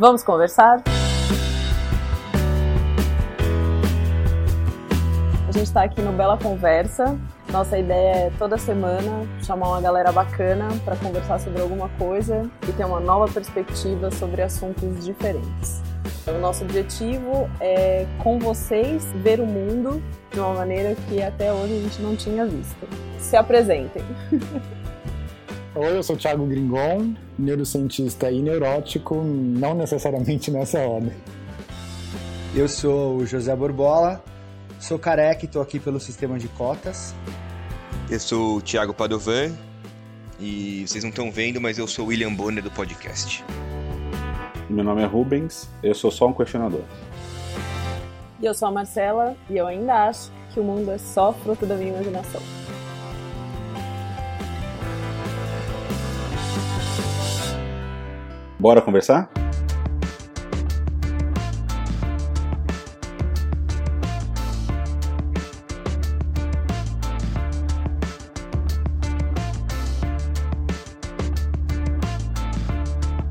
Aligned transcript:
Vamos 0.00 0.22
conversar? 0.22 0.82
A 5.46 5.52
gente 5.52 5.64
está 5.64 5.82
aqui 5.82 6.00
no 6.00 6.10
Bela 6.10 6.38
Conversa. 6.38 7.18
Nossa 7.52 7.76
ideia 7.76 8.14
é 8.14 8.32
toda 8.38 8.56
semana 8.56 9.28
chamar 9.42 9.68
uma 9.68 9.80
galera 9.82 10.10
bacana 10.10 10.68
para 10.86 10.96
conversar 10.96 11.38
sobre 11.38 11.60
alguma 11.60 11.90
coisa 11.98 12.48
e 12.66 12.72
ter 12.72 12.86
uma 12.86 12.98
nova 12.98 13.30
perspectiva 13.30 14.10
sobre 14.10 14.40
assuntos 14.40 15.04
diferentes. 15.04 15.82
O 16.26 16.38
nosso 16.38 16.64
objetivo 16.64 17.50
é, 17.60 18.06
com 18.22 18.38
vocês, 18.38 19.04
ver 19.16 19.38
o 19.38 19.44
mundo 19.44 20.02
de 20.32 20.40
uma 20.40 20.54
maneira 20.54 20.94
que 21.10 21.22
até 21.22 21.52
hoje 21.52 21.76
a 21.76 21.82
gente 21.82 22.00
não 22.00 22.16
tinha 22.16 22.46
visto. 22.46 22.88
Se 23.18 23.36
apresentem. 23.36 24.02
Oi, 25.82 25.96
eu 25.96 26.02
sou 26.02 26.14
o 26.14 26.18
Thiago 26.18 26.44
Gringon, 26.44 27.14
neurocientista 27.38 28.30
e 28.30 28.42
neurótico, 28.42 29.14
não 29.14 29.74
necessariamente 29.74 30.50
nessa 30.50 30.78
ordem. 30.80 31.14
Eu 32.54 32.68
sou 32.68 33.16
o 33.16 33.24
José 33.24 33.56
Borbola, 33.56 34.22
sou 34.78 34.98
careca 34.98 35.42
e 35.42 35.46
estou 35.46 35.62
aqui 35.62 35.80
pelo 35.80 35.98
sistema 35.98 36.38
de 36.38 36.48
cotas. 36.48 37.14
Eu 38.10 38.20
sou 38.20 38.58
o 38.58 38.60
Thiago 38.60 38.92
Padovan 38.92 39.56
e 40.38 40.84
vocês 40.86 41.02
não 41.02 41.08
estão 41.08 41.32
vendo, 41.32 41.58
mas 41.62 41.78
eu 41.78 41.86
sou 41.86 42.04
o 42.04 42.08
William 42.08 42.34
Bonner 42.34 42.62
do 42.62 42.70
podcast. 42.70 43.42
Meu 44.68 44.84
nome 44.84 45.00
é 45.00 45.06
Rubens, 45.06 45.66
eu 45.82 45.94
sou 45.94 46.10
só 46.10 46.26
um 46.26 46.34
questionador. 46.34 46.84
E 48.38 48.44
eu 48.44 48.52
sou 48.52 48.68
a 48.68 48.70
Marcela 48.70 49.34
e 49.48 49.56
eu 49.56 49.66
ainda 49.66 50.08
acho 50.08 50.30
que 50.52 50.60
o 50.60 50.62
mundo 50.62 50.90
é 50.90 50.98
só 50.98 51.32
fruto 51.32 51.64
da 51.64 51.74
minha 51.74 51.88
imaginação. 51.88 52.59
Bora 58.60 58.82
conversar? 58.82 59.30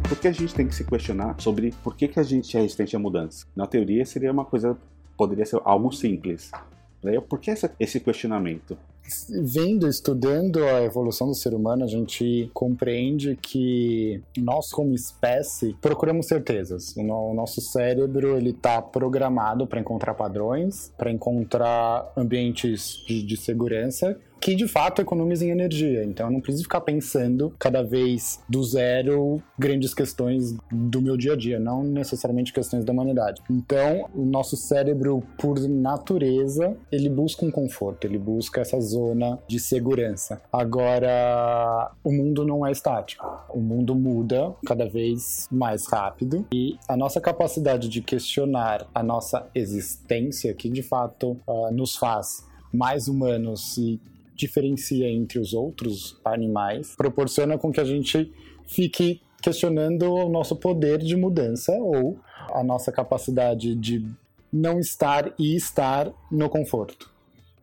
Por 0.01 0.17
que 0.19 0.27
a 0.27 0.31
gente 0.31 0.55
tem 0.55 0.67
que 0.67 0.73
se 0.73 0.83
questionar 0.83 1.35
sobre 1.37 1.75
por 1.83 1.95
que, 1.95 2.07
que 2.07 2.19
a 2.19 2.23
gente 2.23 2.57
é 2.57 2.61
resistente 2.61 2.95
à 2.95 2.99
mudança? 2.99 3.45
Na 3.55 3.67
teoria 3.67 4.03
seria 4.07 4.31
uma 4.31 4.43
coisa, 4.43 4.75
poderia 5.15 5.45
ser 5.45 5.61
algo 5.63 5.91
simples. 5.91 6.49
Por 7.29 7.39
que 7.39 7.51
essa, 7.51 7.71
esse 7.79 7.99
questionamento? 7.99 8.75
Vendo, 9.29 9.87
estudando 9.87 10.63
a 10.63 10.83
evolução 10.83 11.27
do 11.27 11.35
ser 11.35 11.53
humano, 11.53 11.83
a 11.83 11.87
gente 11.87 12.49
compreende 12.53 13.37
que 13.41 14.21
nós, 14.37 14.71
como 14.71 14.93
espécie, 14.93 15.75
procuramos 15.81 16.27
certezas. 16.27 16.95
O 16.97 17.33
nosso 17.33 17.61
cérebro 17.61 18.37
ele 18.37 18.51
está 18.51 18.81
programado 18.81 19.67
para 19.67 19.79
encontrar 19.79 20.13
padrões, 20.13 20.91
para 20.97 21.11
encontrar 21.11 22.11
ambientes 22.15 23.03
de, 23.07 23.23
de 23.23 23.37
segurança 23.37 24.17
que 24.39 24.55
de 24.55 24.67
fato 24.67 25.01
economizem 25.01 25.49
energia. 25.49 26.03
Então 26.03 26.27
eu 26.27 26.31
não 26.33 26.41
preciso 26.41 26.63
ficar 26.63 26.81
pensando 26.81 27.53
cada 27.59 27.83
vez 27.83 28.41
do 28.47 28.63
zero 28.63 29.41
grandes 29.57 29.93
questões 29.93 30.55
do 30.71 31.01
meu 31.01 31.17
dia 31.17 31.33
a 31.33 31.35
dia, 31.35 31.59
não 31.59 31.83
necessariamente 31.83 32.53
questões 32.53 32.83
da 32.85 32.93
humanidade. 32.93 33.41
Então 33.49 34.09
o 34.13 34.25
nosso 34.25 34.55
cérebro, 34.55 35.23
por 35.37 35.59
natureza, 35.59 36.75
ele 36.91 37.09
busca 37.09 37.45
um 37.45 37.51
conforto, 37.51 38.05
ele 38.05 38.17
busca 38.17 38.61
essa 38.61 38.79
zona 38.79 39.39
de 39.47 39.59
segurança. 39.59 40.41
Agora, 40.51 41.91
o 42.03 42.11
mundo 42.11 42.45
não 42.45 42.65
é 42.65 42.71
estático. 42.71 43.25
O 43.49 43.59
mundo 43.59 43.95
muda 43.95 44.53
cada 44.65 44.87
vez 44.87 45.47
mais 45.51 45.87
rápido 45.87 46.45
e 46.53 46.77
a 46.87 46.95
nossa 46.95 47.19
capacidade 47.19 47.89
de 47.89 48.01
questionar 48.01 48.87
a 48.93 49.03
nossa 49.03 49.47
existência, 49.53 50.53
que 50.53 50.69
de 50.69 50.81
fato 50.81 51.37
uh, 51.47 51.71
nos 51.71 51.95
faz 51.95 52.47
mais 52.71 53.07
humanos 53.07 53.77
e 53.77 53.99
diferencia 54.39 55.07
entre 55.09 55.37
os 55.37 55.53
outros 55.53 56.19
animais, 56.23 56.95
proporciona 56.95 57.57
com 57.57 57.71
que 57.71 57.79
a 57.79 57.85
gente 57.85 58.31
fique 58.65 59.21
questionando 59.41 60.03
o 60.13 60.29
nosso 60.29 60.55
poder 60.55 60.99
de 60.99 61.15
mudança 61.15 61.73
ou 61.73 62.17
a 62.53 62.63
nossa 62.63 62.91
capacidade 62.91 63.75
de 63.75 64.05
não 64.51 64.79
estar 64.79 65.33
e 65.37 65.55
estar 65.55 66.11
no 66.31 66.49
conforto. 66.49 67.11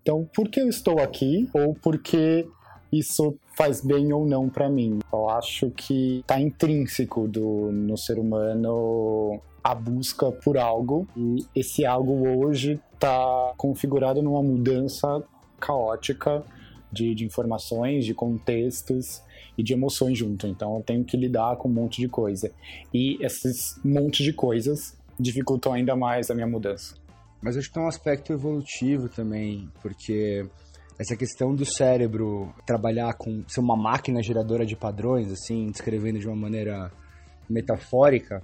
Então, 0.02 0.28
por 0.34 0.48
que 0.48 0.60
eu 0.60 0.68
estou 0.68 1.00
aqui 1.00 1.48
ou 1.52 1.74
por 1.74 1.98
que 1.98 2.46
isso 2.92 3.36
faz 3.56 3.80
bem 3.80 4.12
ou 4.12 4.24
não 4.24 4.48
para 4.48 4.68
mim? 4.68 5.00
Eu 5.12 5.28
acho 5.28 5.70
que 5.70 6.20
está 6.20 6.40
intrínseco 6.40 7.26
do, 7.26 7.72
no 7.72 7.96
ser 7.96 8.18
humano 8.18 9.40
a 9.64 9.74
busca 9.74 10.30
por 10.30 10.56
algo 10.56 11.08
e 11.16 11.44
esse 11.54 11.84
algo 11.84 12.28
hoje 12.38 12.80
está 12.94 13.52
configurado 13.56 14.22
numa 14.22 14.42
mudança 14.42 15.24
caótica 15.58 16.44
de, 16.92 17.14
de 17.14 17.24
informações, 17.24 18.04
de 18.04 18.14
contextos 18.14 19.22
e 19.56 19.62
de 19.62 19.72
emoções 19.72 20.18
junto. 20.18 20.46
Então 20.46 20.76
eu 20.76 20.82
tenho 20.82 21.04
que 21.04 21.16
lidar 21.16 21.56
com 21.56 21.68
um 21.68 21.72
monte 21.72 22.00
de 22.00 22.08
coisa. 22.08 22.50
E 22.92 23.16
esses 23.24 23.80
monte 23.84 24.22
de 24.22 24.32
coisas 24.32 24.96
dificultam 25.18 25.72
ainda 25.72 25.96
mais 25.96 26.30
a 26.30 26.34
minha 26.34 26.46
mudança. 26.46 26.94
Mas 27.42 27.56
acho 27.56 27.68
que 27.68 27.74
tem 27.74 27.82
um 27.82 27.88
aspecto 27.88 28.32
evolutivo 28.32 29.08
também, 29.08 29.70
porque 29.82 30.46
essa 30.98 31.16
questão 31.16 31.54
do 31.54 31.64
cérebro 31.64 32.52
trabalhar 32.66 33.14
com 33.14 33.44
ser 33.46 33.60
uma 33.60 33.76
máquina 33.76 34.22
geradora 34.22 34.64
de 34.64 34.74
padrões, 34.74 35.30
assim, 35.30 35.70
descrevendo 35.70 36.18
de 36.18 36.26
uma 36.26 36.36
maneira 36.36 36.90
metafórica, 37.48 38.42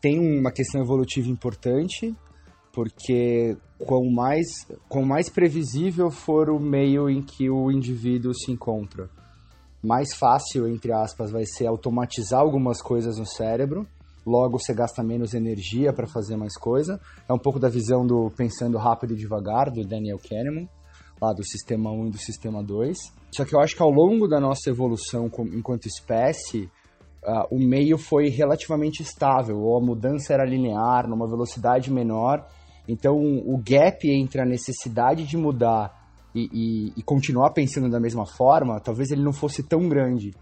tem 0.00 0.18
uma 0.18 0.50
questão 0.50 0.80
evolutiva 0.80 1.28
importante, 1.28 2.14
porque 2.78 3.56
quão 3.76 4.08
mais, 4.08 4.46
quão 4.88 5.04
mais 5.04 5.28
previsível 5.28 6.12
for 6.12 6.48
o 6.48 6.60
meio 6.60 7.10
em 7.10 7.20
que 7.20 7.50
o 7.50 7.72
indivíduo 7.72 8.32
se 8.32 8.52
encontra, 8.52 9.10
mais 9.82 10.14
fácil, 10.14 10.68
entre 10.68 10.92
aspas, 10.92 11.32
vai 11.32 11.44
ser 11.44 11.66
automatizar 11.66 12.38
algumas 12.38 12.80
coisas 12.80 13.18
no 13.18 13.26
cérebro, 13.26 13.84
logo 14.24 14.60
você 14.60 14.72
gasta 14.72 15.02
menos 15.02 15.34
energia 15.34 15.92
para 15.92 16.06
fazer 16.06 16.36
mais 16.36 16.56
coisa. 16.56 17.00
É 17.28 17.32
um 17.32 17.38
pouco 17.38 17.58
da 17.58 17.68
visão 17.68 18.06
do 18.06 18.30
Pensando 18.36 18.78
Rápido 18.78 19.14
e 19.14 19.16
Devagar, 19.16 19.72
do 19.72 19.82
Daniel 19.82 20.20
Kahneman, 20.20 20.68
lá 21.20 21.32
do 21.32 21.44
Sistema 21.44 21.90
1 21.90 22.06
e 22.06 22.10
do 22.12 22.18
Sistema 22.18 22.62
2. 22.62 22.96
Só 23.32 23.44
que 23.44 23.56
eu 23.56 23.60
acho 23.60 23.74
que 23.74 23.82
ao 23.82 23.90
longo 23.90 24.28
da 24.28 24.38
nossa 24.38 24.70
evolução 24.70 25.28
enquanto 25.52 25.86
espécie, 25.86 26.70
uh, 27.24 27.52
o 27.52 27.58
meio 27.58 27.98
foi 27.98 28.28
relativamente 28.28 29.02
estável, 29.02 29.58
ou 29.58 29.76
a 29.76 29.84
mudança 29.84 30.32
era 30.32 30.44
linear, 30.44 31.08
numa 31.08 31.26
velocidade 31.26 31.92
menor, 31.92 32.46
então, 32.88 33.18
o 33.18 33.58
gap 33.58 34.10
entre 34.10 34.40
a 34.40 34.46
necessidade 34.46 35.26
de 35.26 35.36
mudar 35.36 36.08
e, 36.34 36.48
e, 36.52 36.92
e, 36.96 37.02
continuar 37.02 37.50
pensando 37.50 37.90
da 37.90 38.00
mesma 38.00 38.24
forma, 38.24 38.80
talvez 38.80 39.10
ele 39.10 39.22
não 39.22 39.32
fosse 39.32 39.62
tão 39.62 39.86
grande. 39.88 40.34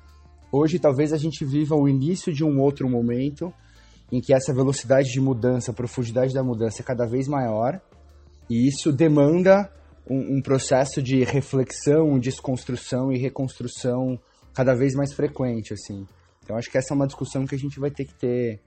Hoje, 0.53 0.79
talvez 0.79 1.13
a 1.13 1.17
gente 1.17 1.45
viva 1.45 1.75
o 1.75 1.89
início 1.89 2.33
de 2.33 2.45
um 2.45 2.61
outro 2.61 2.89
momento 2.89 3.53
em 4.13 4.21
que 4.21 4.33
essa 4.33 4.55
velocidade 4.55 5.11
de 5.11 5.21
mudança, 5.21 5.73
a 5.73 5.75
profundidade 5.75 6.33
da 6.33 6.45
mudança 6.45 6.83
é 6.83 6.85
cada 6.85 7.05
vez 7.05 7.27
maior, 7.27 7.81
e 8.49 8.69
isso 8.69 8.93
demanda 8.93 9.69
um, 10.09 10.37
um 10.37 10.41
processo 10.41 11.03
de 11.03 11.25
reflexão, 11.25 12.17
desconstrução 12.17 13.13
e 13.13 13.19
reconstrução 13.19 14.19
cada 14.55 14.73
vez 14.73 14.95
mais 14.95 15.13
frequente, 15.13 15.75
assim. 15.75 16.07
Então, 16.45 16.57
acho 16.57 16.71
que 16.71 16.79
essa 16.79 16.95
é 16.95 16.97
uma 16.97 17.09
discussão 17.09 17.45
que 17.45 17.57
a 17.57 17.59
gente 17.59 17.81
vai 17.81 17.91
ter 17.91 18.05
que 18.05 18.15
ter 18.15 18.61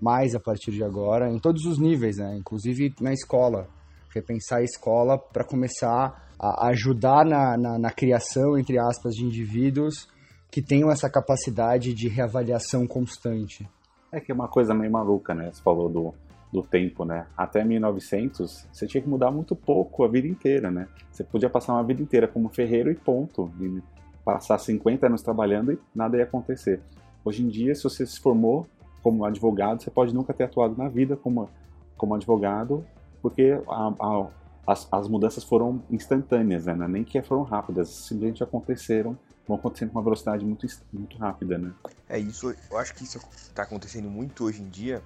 mais 0.00 0.34
a 0.34 0.40
partir 0.40 0.70
de 0.70 0.82
agora, 0.82 1.30
em 1.30 1.38
todos 1.38 1.64
os 1.64 1.78
níveis, 1.78 2.18
né? 2.18 2.36
inclusive 2.36 2.94
na 3.00 3.12
escola. 3.12 3.68
Repensar 4.10 4.58
a 4.58 4.62
escola 4.62 5.18
para 5.18 5.44
começar 5.44 6.28
a 6.38 6.68
ajudar 6.68 7.24
na, 7.24 7.56
na, 7.56 7.78
na, 7.78 7.90
criação, 7.90 8.56
entre 8.56 8.78
aspas, 8.78 9.14
de 9.14 9.24
indivíduos 9.24 10.08
que 10.50 10.62
tenham 10.62 10.90
essa 10.90 11.10
capacidade 11.10 11.92
de 11.92 12.08
reavaliação 12.08 12.86
constante. 12.86 13.68
É 14.12 14.20
que 14.20 14.30
é 14.30 14.34
uma 14.34 14.46
coisa 14.46 14.72
meio 14.72 14.92
maluca, 14.92 15.34
né? 15.34 15.50
Você 15.52 15.60
falou 15.60 15.88
do, 15.88 16.14
do 16.52 16.62
tempo, 16.62 17.04
né? 17.04 17.26
Até 17.36 17.64
1900, 17.64 18.68
você 18.72 18.86
tinha 18.86 19.02
que 19.02 19.08
mudar 19.08 19.32
muito 19.32 19.56
pouco 19.56 20.04
a 20.04 20.08
vida 20.08 20.28
inteira, 20.28 20.70
né? 20.70 20.86
Você 21.10 21.24
podia 21.24 21.50
passar 21.50 21.72
uma 21.72 21.82
vida 21.82 22.00
inteira 22.00 22.28
como 22.28 22.48
ferreiro 22.48 22.92
e 22.92 22.94
ponto. 22.94 23.50
E 23.60 23.82
passar 24.24 24.58
50 24.58 25.06
anos 25.06 25.22
trabalhando 25.22 25.72
e 25.72 25.78
nada 25.94 26.16
ia 26.16 26.24
acontecer. 26.24 26.80
Hoje 27.24 27.42
em 27.42 27.48
dia, 27.48 27.74
se 27.74 27.82
você 27.82 28.06
se 28.06 28.20
formou, 28.20 28.66
como 29.04 29.22
advogado, 29.26 29.82
você 29.82 29.90
pode 29.90 30.14
nunca 30.14 30.32
ter 30.32 30.44
atuado 30.44 30.74
na 30.78 30.88
vida 30.88 31.14
como, 31.14 31.50
como 31.94 32.14
advogado, 32.14 32.82
porque 33.20 33.60
a, 33.68 33.88
a, 34.00 34.26
as, 34.66 34.88
as 34.90 35.08
mudanças 35.08 35.44
foram 35.44 35.82
instantâneas, 35.90 36.64
né? 36.64 36.88
Nem 36.88 37.04
que 37.04 37.20
foram 37.20 37.42
rápidas, 37.42 37.90
simplesmente 37.90 38.42
aconteceram, 38.42 39.14
vão 39.46 39.58
acontecendo 39.58 39.90
com 39.90 39.98
uma 39.98 40.02
velocidade 40.02 40.42
muito, 40.42 40.66
muito 40.90 41.18
rápida, 41.18 41.58
né? 41.58 41.70
É 42.08 42.18
isso, 42.18 42.54
eu 42.70 42.78
acho 42.78 42.94
que 42.94 43.04
isso 43.04 43.18
está 43.36 43.64
acontecendo 43.64 44.08
muito 44.08 44.44
hoje 44.44 44.62
em 44.62 44.70
dia, 44.70 45.02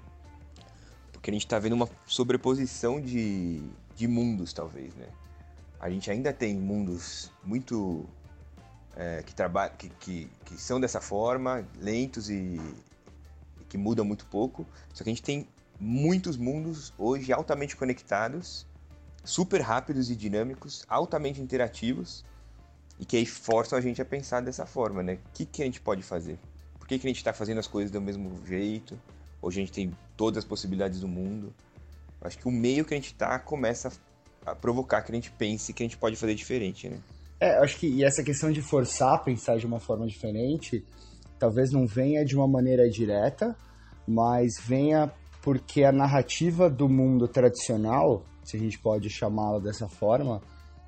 porque 1.12 1.30
a 1.30 1.32
gente 1.32 1.44
está 1.44 1.58
vendo 1.58 1.72
uma 1.72 1.88
sobreposição 2.06 3.00
de, 3.00 3.60
de 3.96 4.06
mundos, 4.06 4.52
talvez, 4.52 4.94
né? 4.94 5.08
A 5.80 5.90
gente 5.90 6.08
ainda 6.08 6.32
tem 6.32 6.56
mundos 6.56 7.32
muito 7.44 8.06
é, 8.96 9.24
que, 9.24 9.34
que, 9.76 9.88
que, 9.98 10.30
que 10.44 10.60
são 10.60 10.80
dessa 10.80 11.00
forma, 11.00 11.64
lentos 11.80 12.30
e 12.30 12.60
que 13.68 13.78
muda 13.78 14.02
muito 14.04 14.26
pouco. 14.26 14.66
Só 14.92 15.04
que 15.04 15.10
a 15.10 15.12
gente 15.12 15.22
tem 15.22 15.46
muitos 15.78 16.36
mundos 16.36 16.92
hoje 16.98 17.32
altamente 17.32 17.76
conectados, 17.76 18.66
super 19.24 19.60
rápidos 19.60 20.10
e 20.10 20.16
dinâmicos, 20.16 20.84
altamente 20.88 21.40
interativos, 21.40 22.24
e 22.98 23.04
que 23.04 23.16
aí 23.16 23.26
forçam 23.26 23.78
a 23.78 23.80
gente 23.80 24.02
a 24.02 24.04
pensar 24.04 24.40
dessa 24.40 24.66
forma, 24.66 25.02
né? 25.02 25.14
O 25.14 25.32
que, 25.32 25.46
que 25.46 25.62
a 25.62 25.64
gente 25.64 25.80
pode 25.80 26.02
fazer? 26.02 26.38
Por 26.78 26.88
que, 26.88 26.98
que 26.98 27.06
a 27.06 27.10
gente 27.10 27.18
está 27.18 27.32
fazendo 27.32 27.58
as 27.58 27.66
coisas 27.66 27.90
do 27.90 28.00
mesmo 28.00 28.44
jeito? 28.46 28.98
Hoje 29.40 29.60
a 29.60 29.64
gente 29.64 29.72
tem 29.72 29.96
todas 30.16 30.38
as 30.38 30.44
possibilidades 30.44 31.00
do 31.00 31.06
mundo. 31.06 31.54
Eu 32.20 32.26
acho 32.26 32.38
que 32.38 32.48
o 32.48 32.50
meio 32.50 32.84
que 32.84 32.94
a 32.94 32.96
gente 32.96 33.12
está 33.12 33.38
começa 33.38 33.92
a 34.44 34.54
provocar 34.54 35.02
que 35.02 35.12
a 35.12 35.14
gente 35.14 35.30
pense 35.30 35.72
que 35.72 35.82
a 35.82 35.86
gente 35.86 35.96
pode 35.96 36.16
fazer 36.16 36.34
diferente, 36.34 36.88
né? 36.88 36.98
É, 37.40 37.58
acho 37.58 37.78
que 37.78 37.86
e 37.86 38.02
essa 38.02 38.22
questão 38.22 38.50
de 38.50 38.60
forçar 38.60 39.14
a 39.14 39.18
pensar 39.18 39.58
de 39.58 39.66
uma 39.66 39.78
forma 39.78 40.06
diferente, 40.06 40.84
talvez 41.38 41.70
não 41.72 41.86
venha 41.86 42.24
de 42.24 42.36
uma 42.36 42.48
maneira 42.48 42.88
direta, 42.88 43.56
mas 44.06 44.54
venha 44.60 45.10
porque 45.42 45.84
a 45.84 45.92
narrativa 45.92 46.68
do 46.68 46.88
mundo 46.88 47.28
tradicional, 47.28 48.22
se 48.42 48.56
a 48.56 48.60
gente 48.60 48.78
pode 48.78 49.08
chamá-la 49.08 49.58
dessa 49.58 49.88
forma, 49.88 50.40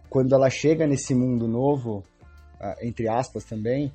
quando 0.09 0.35
ela 0.35 0.51
chega 0.51 0.87
nesse 0.87 1.15
mundo 1.15 1.47
novo, 1.47 2.03
ah, 2.61 2.75
entre 2.83 3.09
aspas 3.09 3.45
também, 3.45 3.93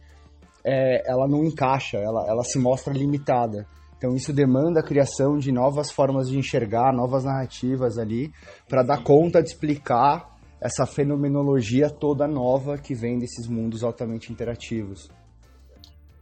é, 0.64 1.04
ela 1.10 1.28
não 1.28 1.44
encaixa, 1.44 1.98
ela, 1.98 2.26
ela 2.28 2.44
se 2.44 2.58
mostra 2.58 2.94
limitada. 2.94 3.68
Então 3.98 4.16
isso 4.16 4.34
demanda 4.34 4.80
a 4.80 4.84
criação 4.84 5.38
de 5.38 5.52
novas 5.52 5.92
formas 5.92 6.30
de 6.30 6.38
enxergar, 6.38 6.94
novas 6.94 7.24
narrativas 7.24 7.98
ali, 7.98 8.32
para 8.68 8.82
dar 8.82 9.04
conta 9.04 9.42
de 9.42 9.50
explicar 9.50 10.36
essa 10.60 10.86
fenomenologia 10.86 11.90
toda 11.90 12.28
nova 12.28 12.78
que 12.78 12.96
vem 12.96 13.20
desses 13.20 13.48
mundos 13.48 13.84
altamente 13.84 14.32
interativos. 14.32 15.10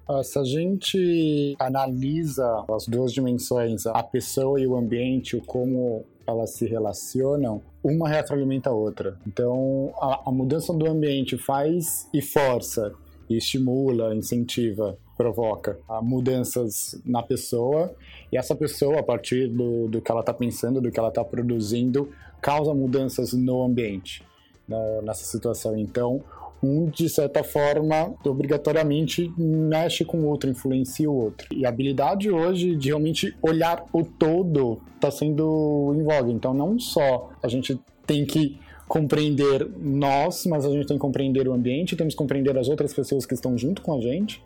Ah, 0.08 0.22
se 0.22 0.38
a 0.38 0.44
gente 0.44 1.56
analisa 1.58 2.66
as 2.70 2.86
duas 2.88 3.14
dimensões, 3.14 3.86
a 3.86 4.04
pessoa 4.04 4.60
e 4.60 4.68
o 4.68 4.76
ambiente, 4.76 5.42
como 5.46 6.06
elas 6.28 6.52
se 6.52 6.66
relacionam, 6.66 7.62
uma 7.84 8.10
retroalimenta 8.10 8.70
a 8.70 8.74
outra. 8.74 9.18
Então, 9.26 9.94
a, 10.00 10.24
a 10.30 10.32
mudança 10.32 10.74
do 10.74 10.88
ambiente 10.88 11.38
faz 11.38 12.10
e 12.14 12.22
força, 12.22 12.94
e 13.30 13.38
estimula, 13.38 14.14
incentiva, 14.14 14.98
provoca 15.16 15.78
mudanças 16.02 17.00
na 17.06 17.24
pessoa, 17.24 17.94
e 18.32 18.38
essa 18.38 18.56
pessoa, 18.56 19.00
a 19.00 19.04
partir 19.04 19.48
do, 19.48 19.88
do 19.88 20.02
que 20.02 20.12
ela 20.12 20.22
está 20.22 20.34
pensando, 20.34 20.82
do 20.82 20.92
que 20.92 21.00
ela 21.00 21.10
está 21.10 21.24
produzindo, 21.24 22.10
causa 22.42 22.74
mudanças 22.74 23.32
no 23.32 23.64
ambiente, 23.64 24.24
no, 24.68 25.02
nessa 25.02 25.24
situação. 25.24 25.78
Então, 25.78 26.22
um, 26.64 26.90
de 26.90 27.10
certa 27.10 27.44
forma, 27.44 28.16
obrigatoriamente 28.26 29.32
mexe 29.38 30.06
com 30.06 30.22
o 30.22 30.28
outro, 30.28 30.50
influencia 30.50 31.10
o 31.10 31.16
outro. 31.16 31.48
E 31.54 31.66
a 31.66 31.70
habilidade 31.70 32.32
hoje 32.32 32.76
de 32.76 32.88
realmente 32.88 33.36
olhar 33.42 33.86
o 33.92 34.04
todo 34.04 34.82
está 34.96 35.12
sendo 35.12 35.94
em 35.96 36.04
voga. 36.04 36.32
Então, 36.32 36.54
não 36.54 36.80
só 36.80 37.32
a 37.42 37.48
gente 37.48 37.80
tem 38.08 38.26
que 38.26 38.58
compreender 38.88 39.68
nós, 39.78 40.46
mas 40.46 40.66
a 40.66 40.70
gente 40.70 40.88
tem 40.88 40.98
que 40.98 41.02
compreender 41.02 41.48
o 41.48 41.54
ambiente, 41.54 41.96
temos 41.96 42.14
que 42.14 42.18
compreender 42.18 42.58
as 42.58 42.70
outras 42.70 42.94
pessoas 42.94 43.26
que 43.26 43.34
estão 43.34 43.58
junto 43.58 43.82
com 43.82 43.98
a 43.98 44.02
gente, 44.02 44.42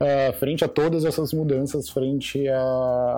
uh, 0.00 0.32
frente 0.38 0.64
a 0.64 0.68
todas 0.68 1.04
essas 1.04 1.32
mudanças, 1.32 1.88
frente 1.88 2.48
a, 2.48 2.58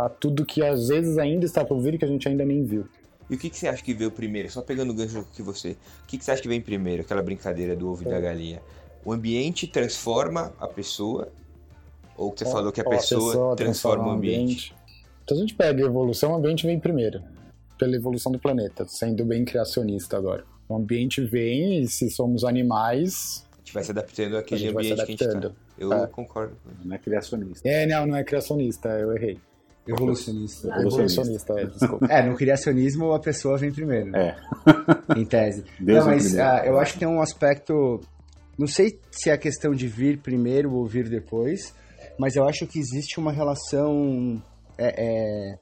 a, 0.05 0.13
tudo 0.21 0.45
que 0.45 0.63
às 0.63 0.89
vezes 0.89 1.19
ainda 1.19 1.45
está 1.47 1.65
por 1.65 1.81
vir 1.81 1.95
e 1.95 1.99
que 1.99 2.05
a 2.05 2.09
gente 2.09 2.29
ainda 2.29 2.45
nem 2.45 2.63
viu. 2.63 2.87
E 3.29 3.35
o 3.35 3.39
que, 3.39 3.51
que 3.51 3.59
você 3.59 3.69
acha 3.69 3.83
que 3.83 3.93
veio 3.93 4.11
primeiro? 4.11 4.51
Só 4.51 4.63
pegando 4.63 4.91
o 4.91 4.95
gancho 4.95 5.27
que 5.35 5.43
você. 5.43 5.71
O 5.71 6.07
que, 6.07 6.19
que 6.19 6.25
você 6.25 6.31
acha 6.31 6.43
que 6.43 6.49
vem 6.49 6.61
primeiro? 6.61 7.03
Aquela 7.03 7.23
brincadeira 7.23 7.75
do 7.75 7.91
ovo 7.91 8.03
e 8.03 8.07
da 8.07 8.21
galinha. 8.21 8.63
O 9.05 9.13
ambiente 9.13 9.67
transforma 9.67 10.53
a 10.59 10.67
pessoa? 10.67 11.29
Ou 12.17 12.33
que 12.33 12.45
você 12.45 12.51
falou 12.51 12.73
que 12.73 12.81
a 12.81 12.85
pessoa, 12.85 13.21
a 13.21 13.27
pessoa 13.27 13.57
transforma, 13.57 14.09
o 14.09 14.11
ambiente? 14.11 14.43
ambiente? 14.43 14.75
Então 15.25 15.37
a 15.37 15.41
gente 15.41 15.55
pega 15.55 15.85
a 15.85 15.87
evolução, 15.87 16.33
o 16.33 16.37
ambiente 16.37 16.67
vem 16.67 16.79
primeiro. 16.79 17.23
Pela 17.79 17.95
evolução 17.95 18.33
do 18.33 18.39
planeta, 18.39 18.87
sendo 18.89 19.25
bem 19.25 19.45
criacionista 19.45 20.17
agora. 20.17 20.45
O 20.69 20.77
ambiente 20.77 21.21
vem 21.21 21.83
e 21.83 21.89
se 21.89 22.09
somos 22.11 22.43
animais. 22.43 23.45
A 23.53 23.59
gente 23.59 23.75
vai 23.75 23.85
se 23.85 23.91
adaptando 23.91 24.37
àquele 24.37 24.69
ambiente 24.69 24.95
que 24.95 25.03
a 25.03 25.07
gente 25.07 25.41
tá. 25.41 25.53
Eu 25.79 25.93
é. 25.93 26.07
concordo. 26.07 26.57
Não 26.85 26.95
é 26.95 26.99
criacionista. 26.99 27.69
É, 27.69 27.87
não, 27.87 28.07
não 28.07 28.17
é 28.17 28.25
criacionista, 28.25 28.89
eu 28.89 29.15
errei. 29.15 29.39
Evolucionista. 29.87 30.69
Evolucionista, 30.69 31.53
é, 31.61 31.67
desculpa. 31.67 32.07
É, 32.07 32.23
no 32.29 32.37
criacionismo 32.37 33.13
a 33.13 33.21
pessoa 33.21 33.57
vem 33.57 33.73
primeiro. 33.73 34.15
É. 34.17 34.37
Em 35.17 35.25
tese. 35.25 35.65
Deus 35.79 36.05
não, 36.05 36.13
mas 36.13 36.35
uh, 36.35 36.65
eu 36.65 36.79
acho 36.79 36.95
que 36.95 36.99
tem 36.99 37.09
um 37.09 37.21
aspecto. 37.21 38.01
Não 38.59 38.67
sei 38.67 38.99
se 39.11 39.31
é 39.31 39.37
questão 39.37 39.73
de 39.73 39.87
vir 39.87 40.19
primeiro 40.19 40.73
ou 40.73 40.87
vir 40.87 41.09
depois, 41.09 41.75
mas 42.19 42.35
eu 42.35 42.49
acho 42.49 42.67
que 42.67 42.79
existe 42.79 43.21
uma 43.21 43.31
relação 43.31 44.43
é, 44.79 44.95
é, 44.97 45.59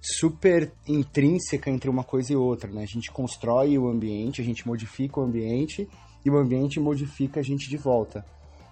super 0.00 0.72
intrínseca 0.86 1.68
entre 1.68 1.90
uma 1.90 2.04
coisa 2.04 2.32
e 2.32 2.36
outra, 2.36 2.70
né? 2.70 2.82
A 2.82 2.86
gente 2.86 3.10
constrói 3.10 3.76
o 3.76 3.88
ambiente, 3.88 4.40
a 4.40 4.44
gente 4.44 4.66
modifica 4.66 5.20
o 5.20 5.24
ambiente 5.24 5.88
e 6.24 6.30
o 6.30 6.38
ambiente 6.38 6.80
modifica 6.80 7.40
a 7.40 7.42
gente 7.42 7.68
de 7.68 7.76
volta. 7.76 8.24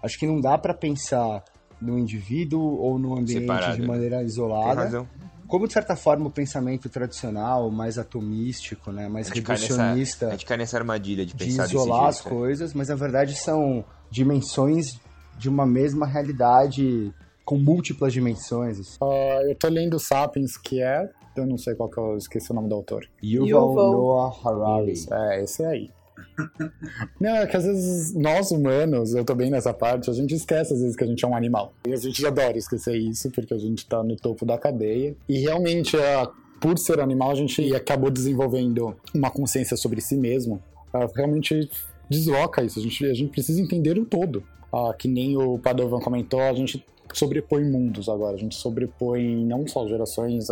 Acho 0.02 0.18
que 0.18 0.26
não 0.26 0.40
dá 0.40 0.56
para 0.56 0.74
pensar 0.74 1.42
no 1.84 1.98
indivíduo 1.98 2.78
ou 2.78 2.98
no 2.98 3.12
ambiente 3.12 3.42
Separado, 3.42 3.76
de 3.76 3.86
maneira 3.86 4.22
isolada. 4.22 5.06
Como, 5.46 5.66
de 5.66 5.74
certa 5.74 5.94
forma, 5.94 6.26
o 6.26 6.30
pensamento 6.30 6.88
tradicional, 6.88 7.70
mais 7.70 7.98
atomístico, 7.98 8.90
né, 8.90 9.08
mais 9.08 9.30
a 9.30 9.34
reducionista... 9.34 10.26
Nessa, 10.26 10.26
a 10.26 10.30
gente 10.30 10.46
cai 10.46 10.56
nessa 10.56 10.78
armadilha 10.78 11.26
de 11.26 11.34
pensar 11.34 11.66
De 11.66 11.76
isolar 11.76 12.06
as 12.06 12.16
jeito, 12.16 12.28
é. 12.28 12.30
coisas, 12.30 12.74
mas, 12.74 12.88
na 12.88 12.94
verdade, 12.94 13.36
são 13.36 13.84
dimensões 14.10 14.98
de 15.38 15.48
uma 15.48 15.66
mesma 15.66 16.06
realidade 16.06 17.12
com 17.44 17.58
múltiplas 17.58 18.12
dimensões. 18.12 18.96
Uh, 18.96 19.50
eu 19.50 19.54
tô 19.56 19.68
lendo 19.68 19.98
Sapiens, 19.98 20.56
que 20.56 20.82
é... 20.82 21.08
Eu 21.36 21.46
não 21.46 21.58
sei 21.58 21.74
qual 21.74 21.90
que 21.90 21.98
eu 21.98 22.16
esqueci 22.16 22.50
o 22.52 22.54
nome 22.54 22.68
do 22.68 22.76
autor. 22.76 23.04
Yuval 23.22 23.74
Noah 23.74 24.32
Harari. 24.44 24.94
É, 25.10 25.42
esse 25.42 25.64
aí. 25.64 25.90
Não, 27.20 27.36
é 27.36 27.46
que 27.46 27.56
às 27.56 27.64
vezes 27.64 28.14
nós 28.14 28.50
humanos, 28.50 29.14
eu 29.14 29.24
tô 29.24 29.34
bem 29.34 29.50
nessa 29.50 29.72
parte, 29.72 30.10
a 30.10 30.12
gente 30.12 30.34
esquece 30.34 30.72
às 30.72 30.80
vezes 30.80 30.96
que 30.96 31.04
a 31.04 31.06
gente 31.06 31.24
é 31.24 31.28
um 31.28 31.36
animal. 31.36 31.74
E 31.86 31.92
a 31.92 31.96
gente 31.96 32.24
adora 32.26 32.56
esquecer 32.56 32.96
isso, 32.96 33.30
porque 33.30 33.54
a 33.54 33.58
gente 33.58 33.86
tá 33.86 34.02
no 34.02 34.16
topo 34.16 34.44
da 34.44 34.58
cadeia. 34.58 35.16
E 35.28 35.40
realmente, 35.40 35.96
por 36.60 36.78
ser 36.78 37.00
animal, 37.00 37.30
a 37.30 37.34
gente 37.34 37.74
acabou 37.74 38.10
desenvolvendo 38.10 38.96
uma 39.14 39.30
consciência 39.30 39.76
sobre 39.76 40.00
si 40.00 40.16
mesmo. 40.16 40.62
Realmente 41.14 41.68
desloca 42.08 42.62
isso, 42.62 42.78
a 42.78 42.82
gente, 42.82 43.06
a 43.06 43.14
gente 43.14 43.30
precisa 43.30 43.60
entender 43.60 43.98
o 43.98 44.04
todo. 44.04 44.44
Ah, 44.72 44.92
que 44.92 45.08
nem 45.08 45.36
o 45.36 45.58
Padovan 45.58 46.00
comentou, 46.00 46.40
a 46.40 46.52
gente 46.52 46.84
sobrepõe 47.12 47.64
mundos 47.64 48.08
agora, 48.08 48.34
a 48.34 48.38
gente 48.38 48.56
sobrepõe 48.56 49.44
não 49.44 49.66
só 49.66 49.86
gerações, 49.86 50.48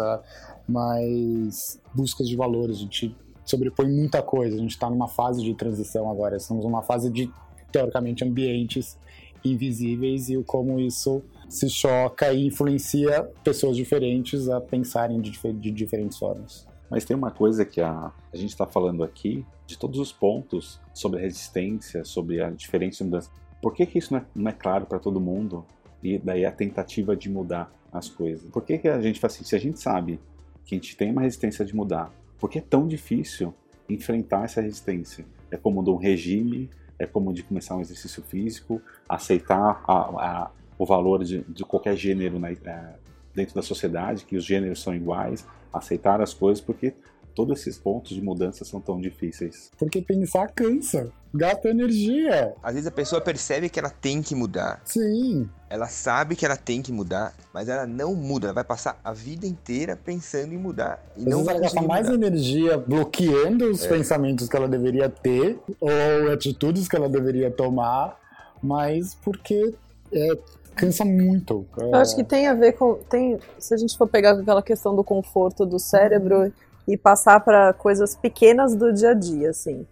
mas 0.69 1.81
buscas 1.95 2.29
de 2.29 2.37
valores, 2.37 2.77
a 2.77 2.81
gente 2.81 3.17
sobrepõe 3.53 3.87
muita 3.91 4.23
coisa. 4.23 4.57
A 4.57 4.59
gente 4.59 4.71
está 4.71 4.89
numa 4.89 5.09
fase 5.09 5.43
de 5.43 5.55
transição 5.55 6.11
agora. 6.11 6.37
Estamos 6.37 6.65
numa 6.65 6.83
fase 6.83 7.11
de, 7.11 7.31
teoricamente, 7.71 8.25
ambientes 8.25 8.99
invisíveis 9.45 10.29
e 10.31 10.43
como 10.45 10.81
isso 10.81 11.23
se 11.49 11.69
choca 11.69 12.33
e 12.33 12.47
influencia 12.47 13.25
pessoas 13.45 13.77
diferentes 13.77 14.49
a 14.49 14.61
pensarem 14.61 15.21
de, 15.21 15.33
de 15.55 15.71
diferentes 15.71 16.19
formas. 16.19 16.67
Mas 16.89 17.05
tem 17.05 17.17
uma 17.17 17.31
coisa 17.31 17.65
que 17.65 17.81
a, 17.81 18.13
a 18.33 18.37
gente 18.37 18.51
está 18.51 18.67
falando 18.67 19.03
aqui, 19.03 19.45
de 19.67 19.79
todos 19.79 19.99
os 19.99 20.13
pontos 20.13 20.81
sobre 20.95 21.19
a 21.19 21.23
resistência, 21.23 22.05
sobre 22.05 22.43
a 22.43 22.51
diferença 22.51 23.05
mudança. 23.05 23.31
Por 23.61 23.75
que, 23.75 23.87
que 23.87 23.99
isso 23.99 24.13
não 24.13 24.21
é, 24.21 24.25
não 24.35 24.51
é 24.51 24.53
claro 24.53 24.87
para 24.87 24.99
todo 24.99 25.21
mundo? 25.21 25.65
E 26.03 26.19
daí 26.19 26.45
a 26.45 26.53
tentativa 26.53 27.17
de 27.17 27.31
mudar 27.31 27.73
as 27.93 28.09
coisas. 28.09 28.51
Por 28.51 28.63
que, 28.63 28.79
que 28.79 28.89
a 28.89 29.01
gente 29.01 29.21
faz 29.21 29.35
assim? 29.35 29.45
Se 29.45 29.55
a 29.55 29.59
gente 29.59 29.79
sabe 29.79 30.19
que 30.65 30.75
a 30.75 30.79
gente 30.79 30.97
tem 30.97 31.11
uma 31.11 31.23
resistência 31.23 31.65
de 31.65 31.75
mudar, 31.75 32.13
porque 32.43 32.59
é 32.59 32.61
tão 32.61 32.89
difícil 32.89 33.55
enfrentar 33.89 34.47
essa 34.47 34.61
resistência. 34.61 35.25
É 35.49 35.57
como 35.57 35.81
de 35.81 35.91
um 35.91 35.97
regime, 35.97 36.69
é 36.99 37.07
como 37.07 37.33
de 37.33 37.45
começar 37.45 37.77
um 37.77 37.81
exercício 37.81 38.21
físico, 38.21 38.83
aceitar 39.09 39.81
a, 39.87 39.93
a, 39.93 40.51
o 40.77 40.85
valor 40.85 41.23
de, 41.23 41.43
de 41.45 41.65
qualquer 41.65 41.97
gênero 41.97 42.41
na, 42.41 42.51
é, 42.51 42.95
dentro 43.33 43.55
da 43.55 43.63
sociedade, 43.63 44.25
que 44.25 44.37
os 44.37 44.45
gêneros 44.45 44.83
são 44.83 44.93
iguais, 44.93 45.47
aceitar 45.73 46.21
as 46.21 46.35
coisas, 46.35 46.61
porque 46.61 46.95
todos 47.35 47.61
esses 47.61 47.79
pontos 47.79 48.15
de 48.15 48.23
mudança 48.23 48.65
são 48.65 48.81
tão 48.81 49.01
difíceis? 49.01 49.71
Porque 49.79 50.01
pensar 50.01 50.49
cansa, 50.49 51.11
gasta 51.35 51.69
energia. 51.69 52.55
Às 52.63 52.75
vezes 52.75 52.87
a 52.87 52.91
pessoa 52.91 53.21
percebe 53.21 53.69
que 53.69 53.79
ela 53.79 53.91
tem 53.91 54.23
que 54.23 54.35
mudar. 54.35 54.81
Sim. 54.85 55.49
Ela 55.69 55.89
sabe 55.89 56.37
que 56.37 56.45
ela 56.45 56.57
tem 56.57 56.83
que 56.83 56.93
mudar, 56.93 57.35
mas 57.53 57.69
ela 57.69 57.87
não 57.87 58.15
muda. 58.15 58.49
Ela 58.49 58.55
vai 58.55 58.65
passar 58.65 59.01
a 59.03 59.13
vida 59.13 59.47
inteira 59.47 59.97
pensando 59.97 60.53
em 60.53 60.59
mudar. 60.59 61.03
E 61.17 61.23
Às 61.23 61.27
não 61.27 61.45
vai 61.45 61.55
ela 61.55 61.63
gasta 61.63 61.83
mais 61.83 62.09
mudar. 62.09 62.27
energia 62.27 62.77
bloqueando 62.79 63.71
os 63.71 63.85
é. 63.85 63.89
pensamentos 63.89 64.49
que 64.49 64.57
ela 64.57 64.69
deveria 64.69 65.09
ter 65.09 65.59
ou 65.81 66.33
atitudes 66.33 66.89
que 66.89 66.97
ela 66.97 67.09
deveria 67.09 67.51
tomar, 67.51 68.19
mas 68.63 69.15
porque 69.15 69.75
é, 70.13 70.39
cansa 70.75 71.05
muito. 71.05 71.67
É... 71.79 71.85
Eu 71.85 71.95
acho 71.97 72.15
que 72.15 72.25
tem 72.25 72.47
a 72.47 72.55
ver 72.55 72.73
com. 72.73 72.95
Tem, 73.09 73.39
se 73.59 73.73
a 73.75 73.77
gente 73.77 73.97
for 73.97 74.07
pegar 74.07 74.33
aquela 74.33 74.63
questão 74.63 74.95
do 74.95 75.05
conforto 75.05 75.65
do 75.65 75.79
cérebro 75.79 76.53
e 76.87 76.97
passar 76.97 77.41
para 77.41 77.73
coisas 77.73 78.15
pequenas 78.17 78.75
do 78.75 78.93
dia 78.93 79.11
a 79.11 79.15
dia, 79.15 79.51
assim. 79.51 79.87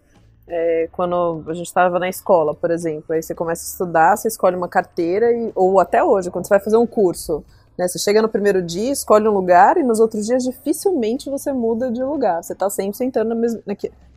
É, 0.47 0.89
quando 0.91 1.43
a 1.47 1.53
gente 1.53 1.67
estava 1.67 1.97
na 1.97 2.09
escola, 2.09 2.53
por 2.53 2.71
exemplo, 2.71 3.13
aí 3.13 3.23
você 3.23 3.33
começa 3.33 3.63
a 3.63 3.69
estudar, 3.71 4.17
você 4.17 4.27
escolhe 4.27 4.55
uma 4.55 4.67
carteira, 4.67 5.31
e, 5.31 5.51
ou 5.55 5.79
até 5.79 6.03
hoje, 6.03 6.29
quando 6.29 6.45
você 6.45 6.49
vai 6.49 6.59
fazer 6.59 6.77
um 6.77 6.87
curso, 6.87 7.43
Né? 7.77 7.87
Você 7.87 7.97
chega 7.97 8.21
no 8.21 8.29
primeiro 8.29 8.61
dia, 8.61 8.91
escolhe 8.91 9.27
um 9.27 9.31
lugar 9.31 9.77
e 9.77 9.83
nos 9.83 9.99
outros 9.99 10.25
dias 10.25 10.43
dificilmente 10.43 11.29
você 11.29 11.51
muda 11.51 11.91
de 11.91 12.03
lugar. 12.03 12.43
Você 12.43 12.53
está 12.53 12.69
sempre 12.69 12.97
sentando 12.97 13.35
mesmo, 13.35 13.61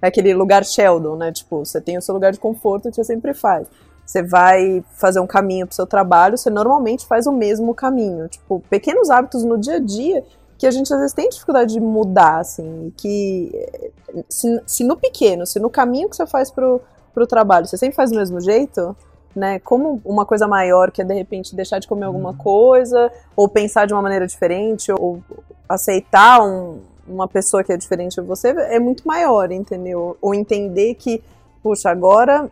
naquele 0.02 0.34
lugar 0.34 0.64
Sheldon, 0.64 1.16
né? 1.16 1.32
Tipo, 1.32 1.64
você 1.64 1.80
tem 1.80 1.96
o 1.96 2.02
seu 2.02 2.14
lugar 2.14 2.32
de 2.32 2.38
conforto 2.38 2.90
que 2.90 2.96
você 2.96 3.04
sempre 3.04 3.32
faz. 3.32 3.66
Você 4.04 4.22
vai 4.22 4.84
fazer 4.96 5.18
um 5.20 5.26
caminho 5.26 5.66
para 5.66 5.72
o 5.72 5.76
seu 5.76 5.86
trabalho, 5.86 6.36
você 6.36 6.50
normalmente 6.50 7.06
faz 7.06 7.26
o 7.26 7.32
mesmo 7.32 7.74
caminho. 7.74 8.28
Tipo, 8.28 8.60
pequenos 8.68 9.08
hábitos 9.08 9.44
no 9.44 9.56
dia 9.56 9.76
a 9.76 9.80
dia 9.80 10.22
que 10.58 10.66
a 10.66 10.70
gente 10.70 10.92
às 10.92 10.98
vezes 10.98 11.14
tem 11.14 11.28
dificuldade 11.28 11.74
de 11.74 11.80
mudar, 11.80 12.38
assim, 12.38 12.92
que 12.96 13.50
se, 14.28 14.62
se 14.66 14.84
no 14.84 14.96
pequeno, 14.96 15.46
se 15.46 15.58
no 15.58 15.68
caminho 15.68 16.08
que 16.08 16.16
você 16.16 16.26
faz 16.26 16.50
pro, 16.50 16.80
pro 17.12 17.26
trabalho, 17.26 17.66
você 17.66 17.76
sempre 17.76 17.96
faz 17.96 18.10
do 18.10 18.16
mesmo 18.16 18.40
jeito, 18.40 18.96
né? 19.34 19.58
Como 19.58 20.00
uma 20.04 20.24
coisa 20.24 20.46
maior 20.46 20.90
que 20.90 21.02
é 21.02 21.04
de 21.04 21.14
repente 21.14 21.56
deixar 21.56 21.78
de 21.78 21.88
comer 21.88 22.06
alguma 22.06 22.30
uhum. 22.30 22.36
coisa, 22.36 23.10
ou 23.34 23.48
pensar 23.48 23.86
de 23.86 23.92
uma 23.92 24.02
maneira 24.02 24.26
diferente, 24.26 24.92
ou 24.92 25.22
aceitar 25.68 26.42
um, 26.42 26.80
uma 27.06 27.26
pessoa 27.26 27.64
que 27.64 27.72
é 27.72 27.76
diferente 27.76 28.20
de 28.20 28.26
você, 28.26 28.48
é 28.48 28.78
muito 28.78 29.06
maior, 29.06 29.50
entendeu? 29.50 30.16
Ou 30.20 30.34
entender 30.34 30.94
que, 30.94 31.22
puxa, 31.62 31.90
agora 31.90 32.50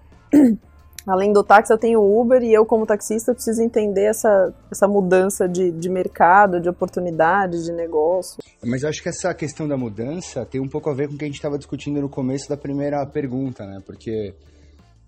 além 1.07 1.33
do 1.33 1.43
táxi, 1.43 1.73
eu 1.73 1.79
tenho 1.79 2.01
Uber 2.01 2.43
e 2.43 2.53
eu, 2.53 2.65
como 2.65 2.87
taxista, 2.87 3.35
preciso 3.35 3.63
entender 3.63 4.05
essa, 4.05 4.55
essa 4.71 4.87
mudança 4.87 5.49
de, 5.49 5.71
de 5.71 5.89
mercado, 5.89 6.61
de 6.61 6.69
oportunidade, 6.69 7.65
de 7.65 7.73
negócio. 7.73 8.43
Mas 8.65 8.83
eu 8.83 8.89
acho 8.89 9.03
que 9.03 9.09
essa 9.09 9.33
questão 9.35 9.67
da 9.67 9.77
mudança 9.77 10.45
tem 10.45 10.61
um 10.61 10.69
pouco 10.69 10.91
a 10.91 10.95
ver 10.95 11.09
com 11.09 11.15
o 11.15 11.19
que 11.19 11.25
a 11.25 11.27
gente 11.27 11.37
estava 11.37 11.59
discutindo 11.59 12.01
no 12.01 12.09
começo 12.09 12.49
da 12.49 12.57
primeira 12.57 13.05
pergunta, 13.07 13.67
né? 13.67 13.81
Porque 13.85 14.35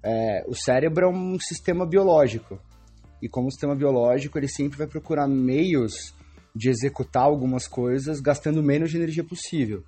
é, 0.02 0.44
o 0.48 0.54
cérebro 0.54 1.06
é 1.06 1.08
um 1.08 1.38
sistema 1.38 1.86
biológico. 1.86 2.58
E 3.22 3.28
como 3.28 3.50
sistema 3.50 3.74
biológico, 3.74 4.38
ele 4.38 4.48
sempre 4.48 4.76
vai 4.76 4.86
procurar 4.86 5.26
meios 5.26 6.14
de 6.54 6.68
executar 6.68 7.22
algumas 7.24 7.66
coisas 7.66 8.20
gastando 8.20 8.62
menos 8.62 8.90
de 8.90 8.96
energia 8.96 9.24
possível. 9.24 9.82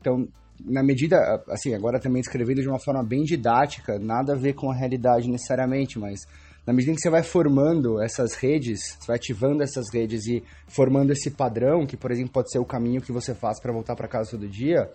Então, 0.00 0.28
na 0.64 0.82
medida, 0.82 1.42
assim, 1.48 1.74
agora 1.74 2.00
também 2.00 2.20
escrevendo 2.20 2.62
de 2.62 2.68
uma 2.68 2.78
forma 2.78 3.02
bem 3.02 3.22
didática, 3.22 3.98
nada 3.98 4.32
a 4.32 4.36
ver 4.36 4.54
com 4.54 4.70
a 4.70 4.74
realidade 4.74 5.28
necessariamente, 5.28 5.98
mas 5.98 6.26
na 6.66 6.72
medida 6.72 6.92
em 6.92 6.94
que 6.96 7.00
você 7.00 7.10
vai 7.10 7.22
formando 7.22 8.00
essas 8.02 8.34
redes, 8.34 8.96
você 8.98 9.06
vai 9.06 9.16
ativando 9.16 9.62
essas 9.62 9.86
redes 9.92 10.26
e 10.26 10.42
formando 10.66 11.12
esse 11.12 11.30
padrão, 11.30 11.86
que 11.86 11.96
por 11.96 12.10
exemplo 12.10 12.32
pode 12.32 12.50
ser 12.50 12.58
o 12.58 12.64
caminho 12.64 13.00
que 13.00 13.12
você 13.12 13.34
faz 13.34 13.60
para 13.60 13.72
voltar 13.72 13.94
para 13.94 14.08
casa 14.08 14.32
todo 14.32 14.48
dia, 14.48 14.90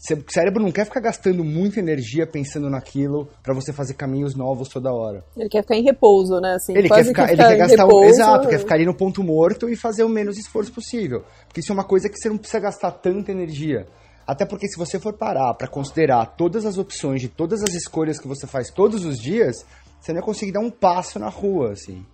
o 0.00 0.32
cérebro 0.32 0.62
não 0.62 0.70
quer 0.70 0.84
ficar 0.84 1.00
gastando 1.00 1.42
muita 1.42 1.80
energia 1.80 2.24
pensando 2.24 2.70
naquilo 2.70 3.28
para 3.42 3.52
você 3.52 3.72
fazer 3.72 3.94
caminhos 3.94 4.36
novos 4.36 4.68
toda 4.68 4.92
hora. 4.92 5.24
Ele 5.36 5.48
quer 5.48 5.62
ficar 5.62 5.74
em 5.74 5.82
repouso, 5.82 6.38
né? 6.40 6.54
Assim, 6.54 6.72
ele, 6.72 6.88
quer 6.88 7.04
ficar, 7.04 7.26
que 7.26 7.32
ele 7.32 7.42
quer 7.42 7.56
gastar 7.56 7.82
repouso, 7.82 8.06
um, 8.06 8.08
exato, 8.08 8.48
quer 8.48 8.58
ficar 8.60 8.76
ali 8.76 8.86
no 8.86 8.94
ponto 8.94 9.24
morto 9.24 9.68
e 9.68 9.74
fazer 9.74 10.04
o 10.04 10.08
menos 10.08 10.38
esforço 10.38 10.72
possível. 10.72 11.24
Porque 11.48 11.58
isso 11.58 11.72
é 11.72 11.74
uma 11.74 11.82
coisa 11.82 12.08
que 12.08 12.16
você 12.16 12.28
não 12.28 12.38
precisa 12.38 12.60
gastar 12.60 12.92
tanta 12.92 13.32
energia. 13.32 13.88
Até 14.28 14.44
porque 14.44 14.68
se 14.68 14.76
você 14.76 15.00
for 15.00 15.14
parar 15.14 15.54
para 15.54 15.66
considerar 15.66 16.26
todas 16.36 16.66
as 16.66 16.76
opções 16.76 17.22
de 17.22 17.28
todas 17.30 17.62
as 17.62 17.72
escolhas 17.72 18.20
que 18.20 18.28
você 18.28 18.46
faz 18.46 18.70
todos 18.70 19.06
os 19.06 19.16
dias, 19.16 19.64
você 19.98 20.12
não 20.12 20.20
ia 20.20 20.24
conseguir 20.24 20.52
dar 20.52 20.60
um 20.60 20.70
passo 20.70 21.18
na 21.18 21.30
rua, 21.30 21.72
assim. 21.72 22.04